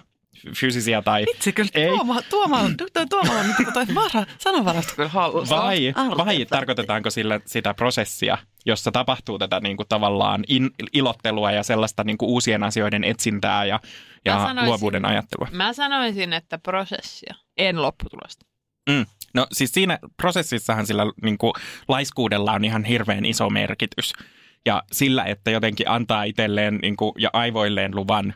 fyysisiä 0.56 1.02
tai 1.02 1.26
Itse 1.36 1.52
kyllä 1.52 1.70
Ei. 1.74 1.88
Tuoma, 1.88 2.22
Tuoma, 2.22 2.60
toi, 2.94 3.06
Tuoma 3.10 3.34
on 3.34 3.46
nyt 3.48 3.74
toi 3.74 3.86
vara, 3.96 4.26
sananvarasto 4.38 4.94
kyllä 4.96 5.10
hallussa. 5.10 5.56
vai, 5.56 5.94
vai 6.18 6.46
tarkoitetaanko 6.46 7.10
sillä 7.10 7.40
sitä 7.46 7.74
prosessia, 7.74 8.38
jossa 8.66 8.92
tapahtuu 8.92 9.40
tätä 9.40 9.60
niin 9.60 9.78
kuin, 9.78 9.88
tavallaan 9.90 10.44
in, 10.48 10.70
ilottelua 10.94 11.52
ja 11.52 11.64
sellaista 11.64 12.04
niin 12.04 12.18
kuin, 12.18 12.30
uusien 12.30 12.64
asioiden 12.64 13.04
etsintää 13.04 13.66
ja, 13.66 13.80
ja 14.26 14.34
sanoisin- 14.38 14.66
luovuuden 14.66 15.06
ajattelua? 15.06 15.48
Mä 15.52 15.74
sanoisin, 15.74 16.34
että 16.34 16.58
prosessia, 16.58 17.36
en 17.58 17.82
lopputulosta. 17.82 18.46
Mm. 18.90 19.06
No 19.34 19.48
siis 19.52 19.72
siinä 19.72 20.00
prosessissahan 20.18 20.88
sillä 20.88 21.04
niin 21.24 21.38
kuin, 21.38 21.54
laiskuudella 21.88 22.52
on 22.52 22.66
ihan 22.66 22.84
hirveän 22.84 23.26
iso 23.26 23.50
merkitys. 23.50 24.14
ja 24.66 24.84
sillä, 24.92 25.24
että 25.24 25.52
jotenkin 25.52 25.90
antaa 25.90 26.24
itselleen 26.24 26.80
niin 26.82 26.98
kuin, 26.98 27.12
ja 27.18 27.30
aivoilleen 27.34 27.96
luvan 27.96 28.34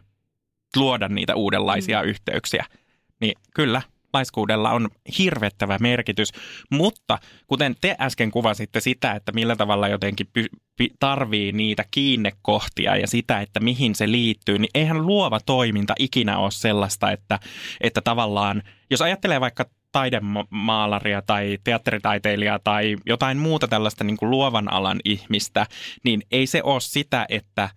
luoda 0.76 1.08
niitä 1.08 1.36
uudenlaisia 1.36 2.02
mm. 2.02 2.10
yhteyksiä, 2.10 2.66
niin 3.22 3.34
kyllä 3.56 3.82
laiskuudella 4.14 4.72
on 4.72 4.90
hirvettävä 5.18 5.78
merkitys, 5.82 6.30
mutta 6.70 7.20
kuten 7.48 7.76
te 7.82 7.96
äsken 8.00 8.32
kuvasitte 8.32 8.80
sitä, 8.82 9.12
että 9.12 9.32
millä 9.32 9.56
tavalla 9.56 9.88
jotenkin 9.88 10.28
py- 10.40 10.60
py- 10.82 10.96
tarvii 11.00 11.52
niitä 11.52 11.86
kiinnekohtia 11.92 12.98
ja 12.98 13.08
sitä, 13.08 13.42
että 13.42 13.60
mihin 13.60 13.96
se 13.96 14.12
liittyy, 14.12 14.60
niin 14.60 14.70
eihän 14.74 15.08
luova 15.08 15.40
toiminta 15.40 15.94
ikinä 16.00 16.38
ole 16.38 16.52
sellaista, 16.52 17.12
että, 17.12 17.40
että 17.82 18.02
tavallaan, 18.02 18.64
jos 18.90 19.02
ajattelee 19.02 19.42
vaikka 19.42 19.66
taidemaalaria 19.94 21.22
tai 21.22 21.58
teatteritaiteilijaa 21.64 22.60
tai 22.64 22.96
jotain 23.06 23.38
muuta 23.38 23.68
tällaista 23.68 24.04
niin 24.04 24.18
kuin 24.18 24.30
luovan 24.30 24.74
alan 24.74 25.00
ihmistä, 25.06 25.66
niin 26.04 26.24
ei 26.32 26.48
se 26.48 26.64
ole 26.64 26.82
sitä, 26.82 27.26
että 27.30 27.70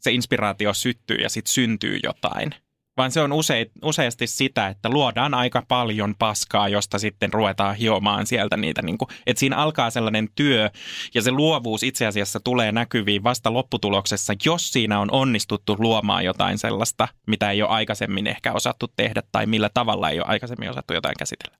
se 0.00 0.12
inspiraatio 0.12 0.74
syttyy 0.74 1.16
ja 1.16 1.28
sitten 1.28 1.52
syntyy 1.52 1.98
jotain, 2.02 2.54
vaan 3.00 3.10
se 3.10 3.20
on 3.20 3.32
use, 3.32 3.70
useasti 3.82 4.26
sitä, 4.26 4.68
että 4.68 4.88
luodaan 4.88 5.34
aika 5.34 5.62
paljon 5.68 6.14
paskaa, 6.18 6.68
josta 6.68 6.98
sitten 6.98 7.32
ruvetaan 7.32 7.74
hiomaan 7.74 8.26
sieltä 8.26 8.56
niitä. 8.56 8.82
Niin 8.82 8.98
kuin, 8.98 9.08
että 9.26 9.40
siinä 9.40 9.56
alkaa 9.56 9.90
sellainen 9.90 10.28
työ 10.34 10.70
ja 11.14 11.22
se 11.22 11.30
luovuus 11.30 11.82
itse 11.82 12.06
asiassa 12.06 12.40
tulee 12.40 12.72
näkyviin 12.72 13.22
vasta 13.22 13.52
lopputuloksessa, 13.52 14.32
jos 14.44 14.72
siinä 14.72 15.00
on 15.00 15.10
onnistuttu 15.10 15.76
luomaan 15.78 16.24
jotain 16.24 16.58
sellaista, 16.58 17.08
mitä 17.26 17.50
ei 17.50 17.62
ole 17.62 17.70
aikaisemmin 17.70 18.26
ehkä 18.26 18.52
osattu 18.52 18.86
tehdä 18.96 19.22
tai 19.32 19.46
millä 19.46 19.70
tavalla 19.74 20.10
ei 20.10 20.18
ole 20.18 20.26
aikaisemmin 20.28 20.70
osattu 20.70 20.94
jotain 20.94 21.14
käsitellä. 21.18 21.56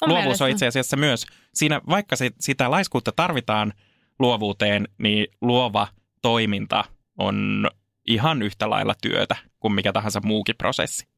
Mun 0.00 0.10
Luovuus 0.10 0.24
mielestä- 0.24 0.44
on 0.44 0.50
itse 0.50 0.66
asiassa 0.66 0.96
myös, 0.96 1.26
siinä 1.54 1.80
vaikka 1.88 2.16
se, 2.16 2.30
sitä 2.40 2.70
laiskuutta 2.70 3.12
tarvitaan 3.16 3.72
luovuuteen, 4.18 4.88
niin 4.98 5.26
luova 5.40 5.88
toiminta 6.22 6.84
on 7.18 7.68
ihan 8.08 8.42
yhtä 8.42 8.70
lailla 8.70 8.94
työtä 9.02 9.36
kuin 9.60 9.72
mikä 9.72 9.92
tahansa 9.92 10.20
muukin 10.24 10.54
prosessi 10.58 11.08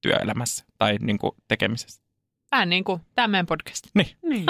työelämässä 0.00 0.64
tai 0.78 0.96
niin 1.00 1.18
kuin 1.18 1.32
tekemisessä. 1.48 2.02
Vähän 2.50 2.68
niin 2.68 2.84
kuin 2.84 3.00
tämä 3.14 3.28
meidän 3.28 3.46
podcast. 3.46 3.86
Niin. 3.94 4.16
Niin. 4.22 4.46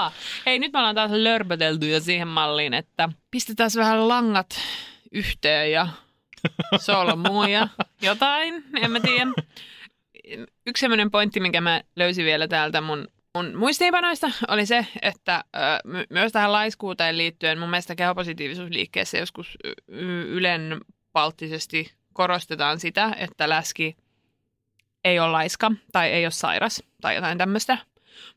Hei, 0.46 0.58
nyt 0.58 0.72
me 0.72 0.78
ollaan 0.78 0.94
taas 0.94 1.10
lörpötelty 1.10 1.90
jo 1.90 2.00
siihen 2.00 2.28
malliin, 2.28 2.74
että 2.74 3.08
pistetään 3.30 3.70
vähän 3.76 4.08
langat 4.08 4.60
yhteen 5.12 5.72
ja 5.72 5.88
solmuun 6.78 7.50
ja 7.50 7.68
jotain, 8.02 8.64
en 8.82 8.90
mä 8.90 9.00
tiedä. 9.00 9.26
Yksi 10.66 10.80
semmoinen 10.80 11.10
pointti, 11.10 11.40
minkä 11.40 11.60
mä 11.60 11.82
löysin 11.96 12.24
vielä 12.24 12.48
täältä 12.48 12.80
mun, 12.80 13.08
mun 13.34 13.56
muistiinpanoista, 13.56 14.30
oli 14.48 14.66
se, 14.66 14.86
että 15.02 15.44
ö, 15.56 15.58
my- 15.84 16.06
myös 16.10 16.32
tähän 16.32 16.52
laiskuuteen 16.52 17.18
liittyen 17.18 17.58
mun 17.58 17.70
mielestä 17.70 17.94
kehopositiivisuusliikkeessä 17.94 19.18
joskus 19.18 19.56
y- 19.64 19.72
y- 19.88 20.26
ylen 20.28 20.80
palttisesti 21.16 21.92
korostetaan 22.12 22.80
sitä, 22.80 23.14
että 23.18 23.48
läski 23.48 23.96
ei 25.04 25.20
ole 25.20 25.30
laiska 25.30 25.72
tai 25.92 26.10
ei 26.10 26.24
ole 26.24 26.30
sairas 26.30 26.82
tai 27.00 27.14
jotain 27.14 27.38
tämmöistä. 27.38 27.78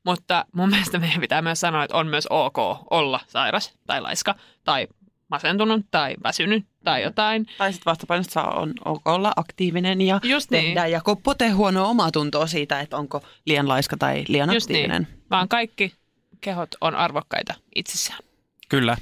Mutta 0.06 0.46
mun 0.52 0.70
mielestä 0.72 1.00
meidän 1.00 1.22
pitää 1.22 1.42
myös 1.42 1.60
sanoa, 1.60 1.84
että 1.84 1.98
on 1.98 2.08
myös 2.08 2.28
ok 2.30 2.58
olla 2.90 3.20
sairas 3.28 3.74
tai 3.88 4.02
laiska 4.02 4.36
tai 4.64 4.88
masentunut 5.28 5.86
tai 5.92 6.16
väsynyt 6.24 6.66
tai 6.84 7.04
jotain. 7.04 7.46
Tai 7.58 7.74
sitten 7.74 7.92
vastapainosta 7.92 8.34
saa 8.34 8.60
on, 8.60 8.74
ok 8.86 9.08
olla 9.08 9.32
aktiivinen 9.36 10.02
ja 10.02 10.20
Just 10.24 10.52
niin. 10.52 10.64
tehdä 10.64 10.88
ja 10.88 11.02
pote 11.24 11.50
huonoa 11.50 11.88
omaa 11.88 12.12
tuntoa 12.12 12.48
siitä, 12.48 12.80
että 12.80 12.98
onko 12.98 13.22
liian 13.46 13.68
laiska 13.68 13.98
tai 13.98 14.24
liian 14.28 14.54
Just 14.54 14.70
niin. 14.70 14.78
aktiivinen. 14.78 15.08
Vaan 15.32 15.50
kaikki 15.50 15.94
kehot 16.42 16.70
on 16.82 16.96
arvokkaita 16.96 17.54
itsessään. 17.76 18.29
Kyllä. 18.70 18.98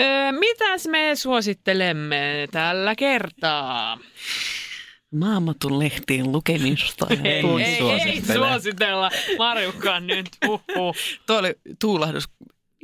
Öö, 0.00 0.32
mitäs 0.32 0.86
me 0.86 1.10
suosittelemme 1.14 2.48
tällä 2.50 2.94
kertaa? 2.94 3.98
Maamatun 5.14 5.78
lehtien 5.78 6.32
lukemista. 6.32 7.06
Ei, 7.10 7.18
ei, 7.22 7.44
ei 7.64 8.22
suositella. 8.36 9.10
Marjukkaan 9.38 10.06
nyt. 10.06 10.26
Huhhuh. 10.46 10.96
Tuo 11.26 11.38
oli 11.38 11.54
tuulahdus 11.80 12.28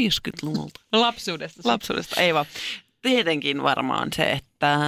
50-luvulta. 0.03 0.81
Lapsuudesta. 0.93 1.61
Lapsuudesta, 1.65 2.21
ei 2.21 2.35
vaan. 2.35 2.47
Tietenkin 3.03 3.63
varmaan 3.63 4.09
se, 4.17 4.33
että 4.33 4.79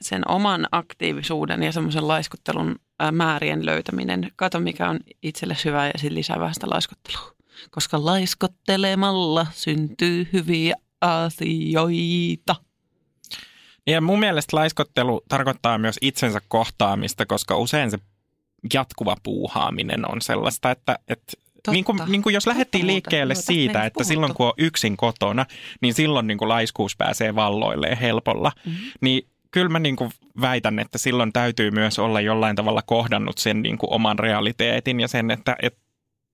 sen 0.00 0.30
oman 0.30 0.66
aktiivisuuden 0.72 1.62
ja 1.62 1.72
semmoisen 1.72 2.08
laiskuttelun 2.08 2.76
ää, 2.98 3.12
määrien 3.12 3.66
löytäminen. 3.66 4.30
Kato, 4.36 4.60
mikä 4.60 4.88
on 4.88 5.00
itselle 5.22 5.56
hyvä 5.64 5.86
ja 5.86 5.92
sitten 5.96 6.14
lisää 6.14 6.40
vähän 6.40 6.54
sitä 6.54 6.70
laiskottelua. 6.70 7.35
Koska 7.70 8.04
laiskottelemalla 8.04 9.46
syntyy 9.52 10.28
hyviä 10.32 10.74
asioita. 11.00 12.56
Ja 13.86 14.00
mun 14.00 14.20
mielestä 14.20 14.56
laiskottelu 14.56 15.22
tarkoittaa 15.28 15.78
myös 15.78 15.98
itsensä 16.00 16.40
kohtaamista, 16.48 17.26
koska 17.26 17.56
usein 17.56 17.90
se 17.90 17.98
jatkuva 18.74 19.16
puuhaaminen 19.22 20.10
on 20.12 20.20
sellaista, 20.20 20.70
että, 20.70 20.98
että 21.08 21.32
Totta. 21.54 21.72
niin 21.72 21.84
kuin, 21.84 21.98
niin 22.06 22.22
kuin 22.22 22.34
jos 22.34 22.46
lähdettiin 22.46 22.82
muuten. 22.84 22.94
liikkeelle 22.94 23.32
ei 23.32 23.42
siitä, 23.42 23.84
että 23.84 23.94
puhuttu. 23.94 24.08
silloin 24.08 24.34
kun 24.34 24.46
on 24.46 24.52
yksin 24.58 24.96
kotona, 24.96 25.46
niin 25.80 25.94
silloin 25.94 26.26
niin 26.26 26.38
kuin 26.38 26.48
laiskuus 26.48 26.96
pääsee 26.96 27.34
valloilleen 27.34 27.98
helpolla. 27.98 28.52
Mm-hmm. 28.66 28.90
Niin 29.00 29.28
kyllä 29.50 29.68
mä 29.68 29.78
niin 29.78 29.96
kuin 29.96 30.10
väitän, 30.40 30.78
että 30.78 30.98
silloin 30.98 31.32
täytyy 31.32 31.70
myös 31.70 31.98
olla 31.98 32.20
jollain 32.20 32.56
tavalla 32.56 32.82
kohdannut 32.82 33.38
sen 33.38 33.62
niin 33.62 33.78
kuin 33.78 33.92
oman 33.92 34.18
realiteetin 34.18 35.00
ja 35.00 35.08
sen, 35.08 35.30
että, 35.30 35.56
että 35.62 35.85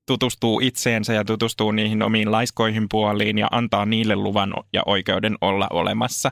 tutustuu 0.07 0.61
itseensä 0.61 1.13
ja 1.13 1.25
tutustuu 1.25 1.73
niihin 1.73 2.03
omiin 2.03 2.33
laiskoihin 2.33 2.87
puoliin 2.91 3.39
ja 3.39 3.49
antaa 3.51 3.87
niille 3.87 4.17
luvan 4.17 4.55
ja 4.73 4.83
oikeuden 4.87 5.37
olla 5.41 5.67
olemassa. 5.71 6.31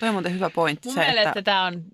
Toi 0.00 0.08
on 0.08 0.14
muuten 0.14 0.34
hyvä 0.34 0.50
pointti. 0.50 0.88
Mun 0.88 0.94
se, 0.94 1.00
mielestä 1.00 1.28
että 1.28 1.42
tämä 1.42 1.64
on 1.64 1.84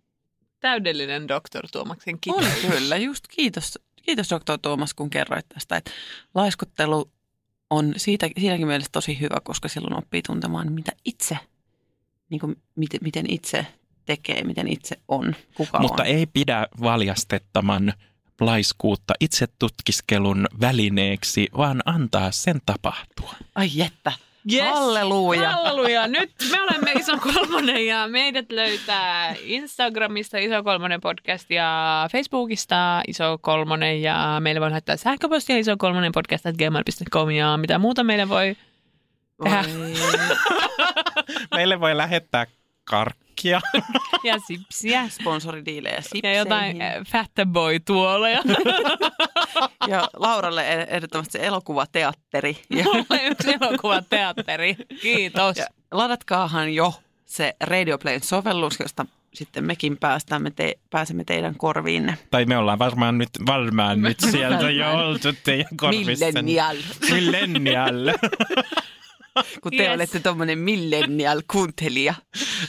täydellinen 0.60 1.28
Dr. 1.28 1.66
Tuomaksen 1.72 2.20
kiteytys. 2.20 2.64
on 2.64 2.70
kyllä, 2.70 2.96
just 2.96 3.24
kiitos. 3.30 3.78
Kiitos 4.02 4.30
Dr. 4.30 4.58
Tuomas, 4.62 4.94
kun 4.94 5.10
kerroit 5.10 5.46
tästä, 5.48 5.76
että 5.76 5.90
laiskottelu 6.34 7.10
on 7.70 7.92
siitä, 7.96 8.28
siinäkin 8.38 8.66
mielessä 8.66 8.92
tosi 8.92 9.20
hyvä, 9.20 9.36
koska 9.44 9.68
silloin 9.68 9.98
oppii 9.98 10.22
tuntemaan, 10.22 10.72
mitä 10.72 10.92
itse, 11.04 11.38
niin 12.30 12.40
kuin, 12.40 12.56
miten, 12.76 13.00
miten 13.02 13.24
itse 13.28 13.66
tekee, 14.04 14.44
miten 14.44 14.68
itse 14.68 14.96
on, 15.08 15.34
kuka 15.54 15.78
Mutta 15.78 16.02
on. 16.02 16.08
ei 16.08 16.26
pidä 16.26 16.66
valjastettaman 16.80 17.92
laiskuutta 18.40 19.14
itse 19.20 19.46
tutkiskelun 19.58 20.46
välineeksi, 20.60 21.48
vaan 21.56 21.82
antaa 21.84 22.30
sen 22.30 22.60
tapahtua. 22.66 23.34
Ai 23.54 23.68
jettä. 23.74 24.12
Yes. 24.52 24.64
Halleluja. 24.64 25.50
Halleluja. 25.50 26.06
Nyt 26.06 26.30
me 26.50 26.62
olemme 26.62 26.92
Iso 26.92 27.18
Kolmonen 27.18 27.86
ja 27.86 28.08
meidät 28.08 28.52
löytää 28.52 29.34
Instagramista 29.42 30.38
Iso 30.38 30.62
Kolmonen 30.62 31.00
podcast 31.00 31.50
ja 31.50 32.08
Facebookista 32.12 33.02
Iso 33.08 33.38
Kolmonen 33.40 34.02
ja 34.02 34.36
meille 34.40 34.60
voi 34.60 34.70
lähettää 34.70 34.96
sähköpostia 34.96 35.58
iso 35.58 35.76
kolmonen 35.76 36.12
podcast 36.12 36.44
gmail.com 36.44 37.30
ja 37.30 37.56
mitä 37.56 37.78
muuta 37.78 38.04
meille 38.04 38.28
voi 38.28 38.56
tehdä. 39.44 39.64
Voi. 39.78 39.92
Meille 41.56 41.80
voi 41.80 41.96
lähettää 41.96 42.46
karkkia. 42.84 43.25
Ja 44.24 44.38
sipsiä 44.46 45.08
Sponsoridiilejä 45.08 45.94
ja 45.94 46.02
sipseihin. 46.02 46.38
jotain 46.38 46.82
äh, 46.82 46.94
Fattaboy 47.12 47.80
tuoleja. 47.80 48.42
Ja 49.88 50.08
Lauralle 50.16 50.62
eh- 50.62 50.94
ehdottomasti 50.94 51.38
se 51.38 51.46
elokuvateatteri. 51.46 52.62
Ja, 52.70 52.84
Mulla 52.84 53.04
on 53.10 53.18
yksi 53.22 53.54
elokuvateatteri. 53.60 54.76
Kiitos. 55.02 55.56
ja 55.56 55.66
ladatkaahan 55.92 56.74
jo 56.74 56.94
se 57.24 57.56
Radioplayn 57.60 58.20
sovellus, 58.22 58.80
josta 58.80 59.06
sitten 59.34 59.64
mekin 59.64 59.96
päästään, 59.96 60.42
me 60.42 60.50
te, 60.50 60.74
pääsemme 60.90 61.24
teidän 61.24 61.54
korviinne. 61.54 62.18
tai 62.30 62.44
me 62.44 62.56
ollaan 62.58 62.78
varmaan 62.78 63.18
nyt, 63.18 63.28
varmaan 63.46 64.02
nyt 64.02 64.20
sieltä 64.30 64.70
jo 64.70 64.92
oltu 64.92 65.28
teidän 65.44 65.76
korvissa. 65.76 66.26
Millennial. 66.26 66.76
Millennial. 67.10 67.94
Kun 69.62 69.72
te 69.76 69.82
Yes. 69.82 69.94
olette 69.94 70.20
tuommoinen 70.20 70.58
millennial-kuuntelija. 70.58 72.14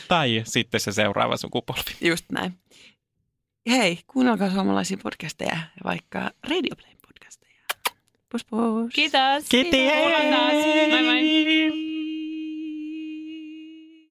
tai 0.07 0.41
sitten 0.45 0.79
se 0.79 0.91
seuraava 0.91 1.37
sukupolvi. 1.37 1.91
Just 2.01 2.25
näin. 2.31 2.53
Hei, 3.69 3.99
kuunnelkaa 4.07 4.49
suomalaisia 4.51 4.97
podcasteja 5.03 5.51
ja 5.55 5.59
vaikka 5.83 6.31
Radioplayn 6.49 6.97
podcasteja. 7.07 7.61
Pus 8.31 8.45
pus. 8.45 8.93
Kiitos. 8.93 9.43
Kiitos. 9.49 9.71
Kuullaan 9.71 10.29
taas. 10.29 10.53